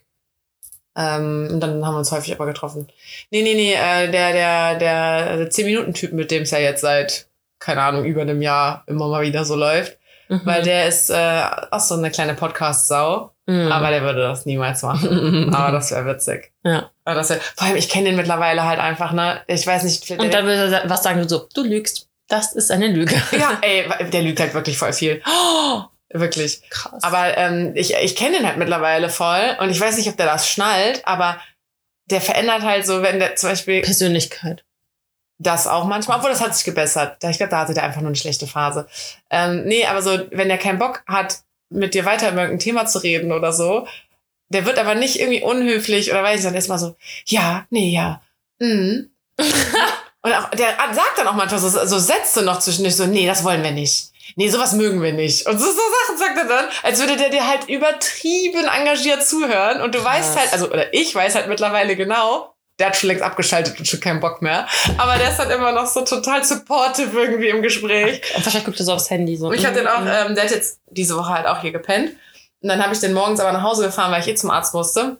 Ähm, 0.96 1.48
und 1.52 1.60
dann 1.60 1.84
haben 1.84 1.94
wir 1.94 1.98
uns 1.98 2.12
häufig 2.12 2.32
aber 2.32 2.46
getroffen. 2.46 2.86
Nee, 3.30 3.42
nee, 3.42 3.54
nee, 3.54 3.74
äh, 3.74 4.08
der, 4.10 4.32
der, 4.32 4.74
der 4.78 5.50
10-Minuten-Typ, 5.50 6.12
mit 6.12 6.30
dem 6.30 6.42
es 6.42 6.50
ja 6.52 6.58
jetzt 6.58 6.82
seit, 6.82 7.26
keine 7.64 7.82
Ahnung, 7.82 8.04
über 8.04 8.20
einem 8.20 8.42
Jahr 8.42 8.84
immer 8.86 9.08
mal 9.08 9.22
wieder 9.22 9.44
so 9.44 9.56
läuft. 9.56 9.98
Mhm. 10.28 10.42
Weil 10.44 10.62
der 10.62 10.86
ist 10.86 11.10
äh, 11.10 11.42
auch 11.70 11.80
so 11.80 11.94
eine 11.94 12.10
kleine 12.10 12.34
Podcast-Sau. 12.34 13.32
Mhm. 13.46 13.72
Aber 13.72 13.90
der 13.90 14.02
würde 14.02 14.20
das 14.20 14.44
niemals 14.46 14.82
machen. 14.82 15.54
aber 15.54 15.72
das 15.72 15.90
wäre 15.90 16.06
witzig. 16.06 16.52
Ja. 16.62 16.90
Aber 17.04 17.16
das 17.16 17.30
wär, 17.30 17.40
vor 17.56 17.66
allem, 17.66 17.76
ich 17.76 17.88
kenne 17.88 18.06
den 18.06 18.16
mittlerweile 18.16 18.64
halt 18.64 18.80
einfach, 18.80 19.12
ne? 19.12 19.40
Ich 19.46 19.66
weiß 19.66 19.84
nicht. 19.84 20.10
Und 20.10 20.32
dann 20.32 20.46
will 20.46 20.72
er 20.72 20.88
was 20.88 21.02
sagen, 21.02 21.26
so, 21.28 21.48
du 21.54 21.62
lügst. 21.62 22.08
Das 22.28 22.54
ist 22.54 22.70
eine 22.70 22.88
Lüge. 22.88 23.14
ja, 23.32 23.58
ey, 23.60 23.86
der 24.10 24.22
lügt 24.22 24.40
halt 24.40 24.54
wirklich 24.54 24.78
voll 24.78 24.92
viel. 24.92 25.22
Wirklich. 26.16 26.62
Krass. 26.70 27.02
Aber 27.02 27.36
ähm, 27.36 27.72
ich, 27.74 27.92
ich 27.92 28.14
kenne 28.14 28.36
den 28.36 28.46
halt 28.46 28.56
mittlerweile 28.56 29.08
voll 29.08 29.56
und 29.58 29.70
ich 29.70 29.80
weiß 29.80 29.96
nicht, 29.96 30.08
ob 30.08 30.16
der 30.16 30.26
das 30.26 30.48
schnallt, 30.48 31.02
aber 31.06 31.40
der 32.08 32.20
verändert 32.20 32.62
halt 32.62 32.86
so, 32.86 33.02
wenn 33.02 33.18
der 33.18 33.34
zum 33.34 33.50
Beispiel 33.50 33.82
Persönlichkeit. 33.82 34.64
Das 35.38 35.66
auch 35.66 35.84
manchmal, 35.84 36.18
obwohl 36.18 36.30
das 36.30 36.40
hat 36.40 36.54
sich 36.54 36.64
gebessert. 36.64 37.16
Da- 37.20 37.30
Ich 37.30 37.38
glaube, 37.38 37.50
da 37.50 37.58
hatte 37.60 37.74
der 37.74 37.82
einfach 37.84 38.00
nur 38.00 38.08
eine 38.08 38.16
schlechte 38.16 38.46
Phase. 38.46 38.86
Ähm, 39.30 39.64
nee, 39.64 39.84
aber 39.86 40.00
so, 40.02 40.18
wenn 40.30 40.48
der 40.48 40.58
keinen 40.58 40.78
Bock 40.78 41.02
hat, 41.06 41.38
mit 41.70 41.94
dir 41.94 42.04
weiter 42.04 42.30
über 42.30 42.42
irgendein 42.42 42.60
Thema 42.64 42.86
zu 42.86 42.98
reden 43.02 43.32
oder 43.32 43.52
so, 43.52 43.86
der 44.48 44.64
wird 44.66 44.78
aber 44.78 44.94
nicht 44.94 45.18
irgendwie 45.18 45.42
unhöflich 45.42 46.10
oder 46.12 46.22
weiß 46.22 46.38
ich 46.40 46.44
dann 46.46 46.54
erstmal 46.54 46.78
so, 46.78 46.94
ja, 47.26 47.66
nee, 47.70 47.90
ja, 47.90 48.20
mm. 48.60 49.06
Und 50.22 50.32
auch, 50.32 50.48
der 50.50 50.68
sagt 50.92 51.18
dann 51.18 51.26
auch 51.28 51.34
manchmal 51.34 51.60
so, 51.60 51.68
so 51.68 51.98
Sätze 51.98 52.42
noch 52.42 52.58
zwischendurch 52.58 52.96
so, 52.96 53.04
nee, 53.04 53.26
das 53.26 53.44
wollen 53.44 53.62
wir 53.62 53.72
nicht. 53.72 54.10
Nee, 54.36 54.48
sowas 54.48 54.72
mögen 54.72 55.02
wir 55.02 55.12
nicht. 55.12 55.46
Und 55.46 55.58
so, 55.58 55.66
so 55.66 55.72
Sachen 56.06 56.18
sagt 56.18 56.38
er 56.38 56.44
dann, 56.46 56.64
als 56.82 56.98
würde 56.98 57.16
der 57.18 57.28
dir 57.28 57.46
halt 57.46 57.68
übertrieben 57.68 58.64
engagiert 58.66 59.22
zuhören. 59.26 59.82
Und 59.82 59.94
du 59.94 60.02
weißt 60.02 60.32
Krass. 60.32 60.40
halt, 60.44 60.52
also, 60.54 60.70
oder 60.70 60.94
ich 60.94 61.14
weiß 61.14 61.34
halt 61.34 61.48
mittlerweile 61.48 61.94
genau, 61.94 62.53
der 62.78 62.88
hat 62.88 62.96
schon 62.96 63.08
längst 63.08 63.22
abgeschaltet 63.22 63.78
und 63.78 63.86
schon 63.86 64.00
keinen 64.00 64.20
Bock 64.20 64.42
mehr. 64.42 64.66
Aber 64.98 65.16
der 65.16 65.30
ist 65.30 65.38
dann 65.38 65.50
immer 65.50 65.72
noch 65.72 65.86
so 65.86 66.02
total 66.04 66.42
supportive 66.44 67.18
irgendwie 67.20 67.48
im 67.48 67.62
Gespräch. 67.62 68.20
Und 68.36 68.44
wahrscheinlich 68.44 68.64
guckt 68.64 68.80
er 68.80 68.84
so 68.86 68.92
aufs 68.94 69.10
Handy. 69.10 69.36
So. 69.36 69.48
Und 69.48 69.54
ich 69.54 69.64
habe 69.64 69.76
den 69.76 69.86
auch, 69.86 70.00
Mhm. 70.00 70.08
ähm, 70.08 70.34
der 70.34 70.44
hat 70.44 70.50
jetzt 70.50 70.80
diese 70.90 71.16
Woche 71.16 71.30
halt 71.32 71.46
auch 71.46 71.60
hier 71.60 71.72
gepennt. 71.72 72.10
Und 72.60 72.68
dann 72.68 72.82
habe 72.82 72.92
ich 72.94 73.00
den 73.00 73.12
morgens 73.12 73.40
aber 73.40 73.52
nach 73.52 73.62
Hause 73.62 73.84
gefahren, 73.84 74.10
weil 74.10 74.20
ich 74.22 74.28
eh 74.28 74.34
zum 74.34 74.50
Arzt 74.50 74.74
musste. 74.74 75.18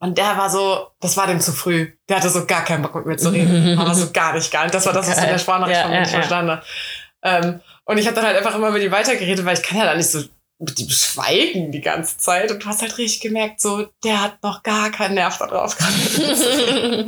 Und 0.00 0.18
der 0.18 0.36
war 0.36 0.50
so, 0.50 0.88
das 1.00 1.16
war 1.16 1.26
dem 1.26 1.40
zu 1.40 1.52
früh. 1.52 1.92
Der 2.08 2.16
hatte 2.18 2.28
so 2.28 2.44
gar 2.46 2.64
keinen 2.64 2.82
Bock 2.82 2.94
mit 2.94 3.06
mir 3.06 3.16
zu 3.16 3.30
reden. 3.30 3.78
aber 3.80 3.94
so 3.94 4.10
gar 4.12 4.34
nicht, 4.34 4.50
gar 4.52 4.64
nicht. 4.64 4.74
Das 4.74 4.84
war 4.86 4.92
das, 4.92 5.08
was 5.08 5.16
ich 5.18 5.24
in 5.24 5.30
der 5.30 5.38
Sprachnachricht 5.38 5.76
Ja, 5.78 5.82
von 5.82 5.90
mir 5.90 5.96
ja, 5.96 6.02
nicht 6.02 6.12
ja. 6.12 6.18
verstanden 6.18 6.50
habe. 6.52 6.62
Ähm, 7.22 7.60
und 7.86 7.98
ich 7.98 8.06
habe 8.06 8.14
dann 8.16 8.26
halt 8.26 8.36
einfach 8.36 8.54
immer 8.54 8.70
mit 8.70 8.82
ihm 8.82 8.92
weitergeredet, 8.92 9.44
weil 9.44 9.56
ich 9.56 9.62
kann 9.62 9.78
ja 9.78 9.84
da 9.84 9.94
nicht 9.94 10.10
so 10.10 10.22
mit 10.58 10.78
ihm 10.78 10.88
schweigen 10.88 11.72
die 11.72 11.80
ganze 11.80 12.16
Zeit. 12.18 12.50
Und 12.50 12.62
du 12.62 12.66
hast 12.66 12.82
halt 12.82 12.96
richtig 12.98 13.20
gemerkt, 13.20 13.60
so, 13.60 13.86
der 14.04 14.22
hat 14.22 14.42
noch 14.42 14.62
gar 14.62 14.90
keinen 14.90 15.14
Nerv 15.14 15.36
da 15.38 15.46
drauf 15.46 15.76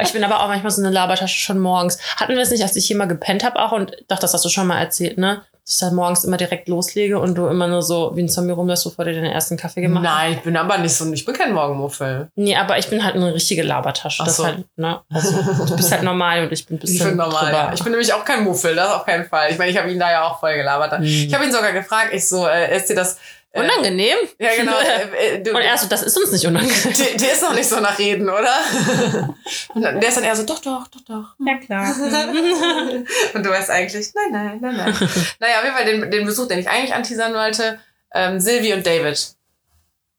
ich 0.00 0.12
bin 0.12 0.24
aber 0.24 0.40
auch 0.42 0.48
manchmal 0.48 0.70
so 0.70 0.82
eine 0.82 0.90
Labertasche 0.90 1.38
schon 1.38 1.58
morgens. 1.58 1.98
Hatten 2.16 2.34
wir 2.34 2.42
es 2.42 2.50
nicht, 2.50 2.62
als 2.62 2.76
ich 2.76 2.86
hier 2.86 2.96
mal 2.96 3.06
gepennt 3.06 3.44
habe 3.44 3.60
auch 3.60 3.72
und 3.72 3.96
doch, 4.08 4.18
das 4.18 4.34
hast 4.34 4.44
du 4.44 4.48
schon 4.48 4.66
mal 4.66 4.78
erzählt, 4.78 5.18
ne? 5.18 5.42
Dass 5.64 5.76
ich 5.76 5.82
halt 5.82 5.92
morgens 5.92 6.24
immer 6.24 6.36
direkt 6.36 6.68
loslege 6.68 7.20
und 7.20 7.36
du 7.36 7.46
immer 7.46 7.68
nur 7.68 7.82
so 7.82 8.10
wie 8.16 8.22
ein 8.22 8.28
Zombie 8.28 8.52
rumläufst, 8.52 8.82
bevor 8.84 9.04
du 9.04 9.14
deinen 9.14 9.30
ersten 9.30 9.56
Kaffee 9.56 9.80
gemacht 9.80 10.04
hast. 10.04 10.16
Nein, 10.16 10.32
ich 10.32 10.40
bin 10.40 10.56
aber 10.56 10.78
nicht 10.78 10.92
so, 10.92 11.10
ich 11.12 11.24
bin 11.24 11.34
kein 11.34 11.52
Morgenmuffel. 11.52 12.28
Nee, 12.34 12.56
aber 12.56 12.78
ich 12.78 12.88
bin 12.88 13.04
halt 13.04 13.14
eine 13.14 13.32
richtige 13.32 13.62
Labertasche. 13.62 14.22
Ach 14.22 14.26
Das 14.26 14.38
so. 14.38 14.44
halt, 14.46 14.64
ne? 14.76 15.00
Also, 15.12 15.30
du 15.66 15.76
bist 15.76 15.92
halt 15.92 16.02
normal 16.02 16.42
und 16.44 16.52
ich 16.52 16.66
bin 16.66 16.76
ein 16.76 16.80
bisschen 16.80 16.96
Ich 16.96 17.04
bin 17.04 17.16
normal, 17.16 17.52
ja. 17.52 17.72
Ich 17.72 17.82
bin 17.82 17.92
nämlich 17.92 18.12
auch 18.12 18.24
kein 18.24 18.42
Muffel, 18.42 18.74
das 18.74 18.90
auf 18.90 19.06
keinen 19.06 19.24
Fall. 19.24 19.52
Ich 19.52 19.58
meine, 19.58 19.70
ich 19.70 19.78
habe 19.78 19.88
ihn 19.90 20.00
da 20.00 20.10
ja 20.10 20.24
auch 20.26 20.40
voll 20.40 20.54
gelabert. 20.56 20.98
Mhm. 20.98 21.04
Ich 21.06 21.32
habe 21.32 21.44
ihn 21.44 21.52
sogar 21.52 21.72
gefragt, 21.72 22.08
ich 22.12 22.26
so, 22.28 22.46
äh, 22.46 22.76
ist 22.76 22.88
dir 22.90 22.96
das... 22.96 23.18
Äh, 23.54 23.60
Unangenehm? 23.60 24.16
Ja, 24.38 24.50
genau. 24.56 24.72
Äh, 24.80 25.36
äh, 25.36 25.42
du, 25.42 25.50
Und 25.50 25.60
er 25.60 25.76
so, 25.76 25.86
das 25.86 26.02
ist 26.02 26.16
uns 26.16 26.32
nicht 26.32 26.46
unangenehm. 26.46 26.92
dir, 26.94 27.16
dir 27.16 27.32
ist 27.32 27.42
noch 27.42 27.54
nicht 27.54 27.68
so 27.68 27.80
nach 27.80 27.98
Reden, 27.98 28.28
oder? 28.28 28.54
Und 29.74 29.82
dann, 29.82 30.00
der 30.00 30.08
ist 30.08 30.16
dann 30.16 30.24
eher 30.24 30.34
so, 30.34 30.44
doch, 30.44 30.60
doch, 30.60 30.88
doch, 30.88 31.00
doch. 31.02 31.34
Ja, 31.46 31.58
klar. 31.58 31.94
Und 33.34 33.44
du 33.44 33.50
weißt 33.50 33.70
eigentlich, 33.70 34.08
nein, 34.14 34.32
nein, 34.32 34.58
nein, 34.60 34.76
nein. 34.76 35.08
naja, 35.38 35.58
auf 35.58 35.64
jeden 35.64 35.76
Fall 35.76 35.84
den, 35.84 36.10
den 36.10 36.24
Besuch, 36.26 36.48
den 36.48 36.60
ich 36.60 36.68
eigentlich 36.68 36.94
anteasern 36.94 37.34
wollte, 37.34 37.78
ähm, 38.14 38.40
Silvi 38.40 38.72
und 38.72 38.86
David 38.86 39.18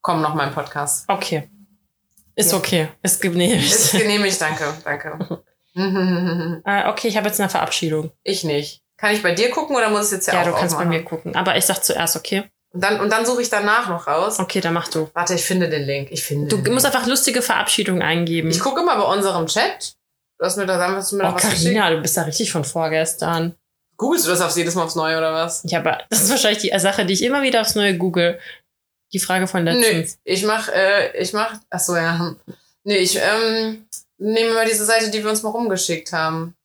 kommen 0.01 0.21
noch 0.21 0.35
mal 0.35 0.47
im 0.47 0.53
Podcast. 0.53 1.05
Okay. 1.07 1.49
Ist 2.35 2.51
Ja. 2.51 2.57
okay. 2.57 2.87
Ist 3.01 3.21
genehmigt. 3.21 3.63
Ist 3.65 3.91
genehmigt, 3.93 4.39
danke, 4.41 4.73
danke. 4.83 5.43
Äh, 5.75 6.87
okay, 6.87 7.07
ich 7.07 7.17
habe 7.17 7.27
jetzt 7.27 7.39
eine 7.39 7.49
Verabschiedung. 7.49 8.11
ich 8.23 8.43
nicht. 8.43 8.81
Kann 8.97 9.13
ich 9.13 9.23
bei 9.23 9.33
dir 9.33 9.49
gucken 9.49 9.75
oder 9.75 9.89
muss 9.89 10.05
es 10.05 10.11
jetzt 10.11 10.27
ja, 10.27 10.35
Ja, 10.35 10.41
auch 10.41 10.45
du 10.45 10.53
kannst 10.53 10.77
bei 10.77 10.85
mir 10.85 11.03
gucken. 11.03 11.35
Aber 11.35 11.57
ich 11.57 11.65
sag 11.65 11.83
zuerst, 11.83 12.15
okay? 12.15 12.43
Und 12.73 12.83
dann, 12.83 12.99
und 12.99 13.11
dann 13.11 13.25
suche 13.25 13.41
ich 13.43 13.49
danach 13.49 13.87
noch 13.87 14.07
raus. 14.07 14.39
Okay, 14.39 14.59
dann 14.59 14.73
mach 14.73 14.87
du. 14.87 15.09
Warte, 15.13 15.35
ich 15.35 15.45
finde 15.45 15.69
den 15.69 15.83
Link. 15.83 16.11
Ich 16.11 16.23
finde 16.23 16.47
Du 16.47 16.57
musst 16.57 16.85
Link. 16.85 16.95
einfach 16.95 17.07
lustige 17.07 17.41
Verabschiedungen 17.41 18.01
eingeben. 18.01 18.49
Ich 18.49 18.59
gucke 18.59 18.81
immer 18.81 18.97
bei 18.97 19.13
unserem 19.13 19.45
Chat. 19.45 19.95
Du 20.39 20.45
hast 20.45 20.57
mir 20.57 20.65
da, 20.65 20.79
hast 20.79 21.11
du 21.11 21.17
mir 21.17 21.23
oh, 21.23 21.27
da 21.27 21.35
was. 21.35 21.41
Carina, 21.43 21.91
du 21.91 22.01
bist 22.01 22.17
da 22.17 22.23
richtig 22.23 22.51
von 22.51 22.63
vorgestern. 22.63 23.55
Googlest 23.97 24.25
du 24.25 24.31
das 24.31 24.41
aufs 24.41 24.55
jedes 24.55 24.73
Mal 24.73 24.85
aufs 24.85 24.95
Neue 24.95 25.17
oder 25.17 25.33
was? 25.33 25.61
Ja, 25.65 25.79
aber 25.79 26.01
das 26.09 26.23
ist 26.23 26.31
wahrscheinlich 26.31 26.63
die 26.63 26.79
Sache, 26.79 27.05
die 27.05 27.13
ich 27.13 27.23
immer 27.23 27.43
wieder 27.43 27.61
aufs 27.61 27.75
Neue 27.75 27.95
google. 27.95 28.39
Die 29.13 29.19
Frage 29.19 29.45
von 29.45 29.63
Nö, 29.63 29.71
letztens. 29.71 30.17
ich 30.23 30.43
mach, 30.43 30.69
äh, 30.69 31.15
ich 31.15 31.31
mach, 31.33 31.53
ach 31.69 31.79
so, 31.79 31.95
ja. 31.95 32.35
Nee, 32.83 32.97
ich, 32.97 33.19
ähm, 33.21 33.85
nehme 34.17 34.53
mal 34.53 34.65
diese 34.65 34.85
Seite, 34.85 35.11
die 35.11 35.23
wir 35.23 35.29
uns 35.29 35.43
mal 35.43 35.49
rumgeschickt 35.51 36.11
haben. 36.11 36.55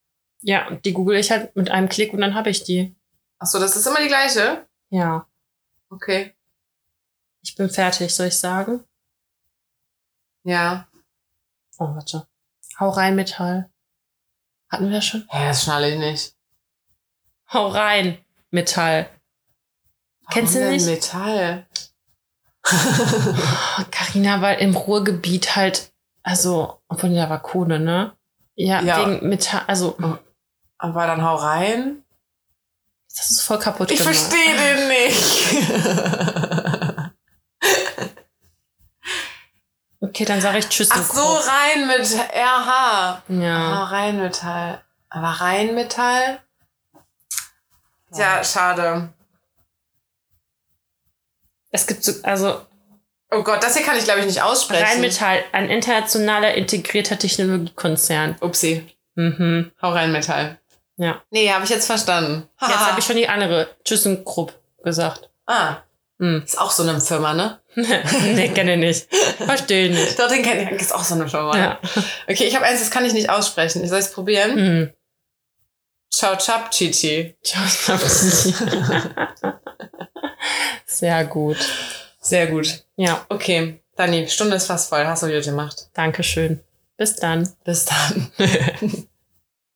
Ja, 0.43 0.71
die 0.85 0.93
google 0.93 1.19
ich 1.19 1.31
halt 1.31 1.55
mit 1.57 1.71
einem 1.71 1.89
Klick 1.89 2.13
und 2.15 2.21
dann 2.21 2.35
habe 2.35 2.51
ich 2.51 2.65
die. 2.65 2.95
Ach 3.39 3.47
so, 3.47 3.59
das 3.59 3.77
ist 3.77 3.87
immer 3.87 4.01
die 4.01 4.09
gleiche? 4.09 4.65
Ja, 4.91 5.27
Okay. 5.91 6.35
ich 7.43 7.55
bin 7.57 7.71
fertig, 7.71 8.15
soll 8.15 8.27
ich 8.29 8.39
sagen? 8.39 8.85
Ja. 10.45 10.87
Oh, 11.79 11.95
warte. 11.95 12.27
Hau 12.79 12.91
rein, 12.91 13.17
Metall. 13.17 13.71
Hatten 14.71 14.87
wir 14.87 14.97
das 14.97 15.07
schon? 15.07 15.27
Ja, 15.33 15.49
das 15.49 15.63
schnalle 15.65 15.91
ich 15.93 15.99
nicht. 15.99 16.37
Hau 17.53 17.69
rein, 17.69 18.19
Metall. 18.51 19.09
Kennst 20.31 20.55
du 20.55 20.59
Warum 20.61 20.73
denn 20.79 20.85
nicht? 20.85 20.87
Metall. 20.87 21.67
Carina, 23.91 24.43
weil 24.43 24.59
im 24.61 24.77
Ruhrgebiet 24.77 25.57
halt, 25.57 25.93
also, 26.23 26.83
obwohl 26.89 27.15
da 27.15 27.31
war 27.31 27.41
Kohle, 27.41 27.81
ne? 27.81 28.15
Ja, 28.55 28.83
Ja. 28.83 29.07
wegen 29.09 29.29
Metall, 29.29 29.63
also, 29.67 29.97
Aber 30.77 31.07
dann 31.07 31.23
hau 31.23 31.37
rein. 31.37 32.05
Das 33.19 33.31
ist 33.31 33.41
voll 33.43 33.59
kaputt 33.59 33.91
Ich 33.91 34.01
verstehe 34.03 34.57
den 34.57 34.89
nicht. 34.89 35.57
Okay, 40.01 40.25
dann 40.25 40.41
sage 40.41 40.59
ich 40.59 40.69
Tschüss. 40.69 40.89
Ach 40.93 41.03
so, 41.03 41.21
Kross. 41.21 41.49
rein 41.49 41.87
mit 41.89 42.09
RH. 42.15 43.23
Ja. 43.29 43.57
Ah, 43.57 43.85
Rheinmetall. 43.85 44.81
Aber 45.11 45.29
Rheinmetall? 45.29 46.41
Ja, 48.15 48.43
schade. 48.45 49.13
Es 51.71 51.87
gibt 51.87 52.05
so, 52.05 52.13
also 52.23 52.65
Oh 53.31 53.43
Gott, 53.43 53.63
das 53.63 53.77
hier 53.77 53.85
kann 53.85 53.99
ich 53.99 54.05
glaube 54.05 54.21
ich 54.21 54.27
nicht 54.27 54.41
aussprechen. 54.41 54.85
Rheinmetall, 54.85 55.45
ein 55.53 55.69
internationaler 55.69 56.55
integrierter 56.55 57.19
Technologiekonzern. 57.19 58.37
Upsi. 58.41 58.87
Mhm. 59.17 59.73
Hau 59.83 59.91
Rheinmetall. 59.91 60.58
Ja. 60.99 61.23
Nee, 61.31 61.51
habe 61.51 61.65
ich 61.65 61.71
jetzt 61.71 61.87
verstanden. 61.87 62.49
Jetzt 62.61 62.71
habe 62.87 62.99
ich 63.01 63.07
schon 63.07 63.17
die 63.17 63.29
andere 63.29 63.69
ThyssenKrupp 63.85 64.53
gesagt. 64.85 65.31
Ah, 65.47 65.79
Hm. 66.21 66.43
ist 66.45 66.59
auch 66.61 66.73
so 66.73 66.83
eine 66.83 67.01
Firma, 67.01 67.33
ne? 67.33 67.61
nee, 67.77 68.49
kenne 68.49 68.73
ich 68.75 68.79
nicht. 68.81 69.15
Verstehe 69.39 69.89
nicht. 69.89 70.19
Doch, 70.19 70.27
den 70.29 70.43
kenne 70.43 70.75
ich. 70.75 70.81
Ist 70.83 70.93
auch 70.93 71.05
so 71.05 71.15
eine 71.15 71.29
Firma. 71.29 71.57
Ja. 71.57 71.79
Okay, 72.29 72.45
ich 72.45 72.57
habe 72.57 72.65
eins, 72.65 72.81
das 72.81 72.91
kann 72.91 73.05
ich 73.05 73.13
nicht 73.13 73.31
aussprechen. 73.31 73.85
Ich 73.85 73.91
soll 73.91 74.01
es 74.01 74.11
probieren. 74.11 74.55
Mhm. 74.57 74.93
Ciao, 76.13 76.35
Chap, 76.37 76.73
Chichi. 76.73 77.37
Sehr 80.87 81.25
gut. 81.27 81.59
Sehr 82.21 82.47
gut. 82.49 82.83
Ja, 82.97 83.25
Okay, 83.29 83.81
Dani, 83.97 84.29
Stunde 84.29 84.57
ist 84.57 84.67
fast 84.67 84.89
voll. 84.89 85.07
Hast 85.07 85.23
du 85.23 85.29
gut 85.29 85.45
gemacht. 85.45 85.89
danke 85.95 86.23
schön. 86.25 86.61
Bis 86.97 87.15
dann. 87.15 87.49
Bis 87.65 87.85
dann. 87.85 88.33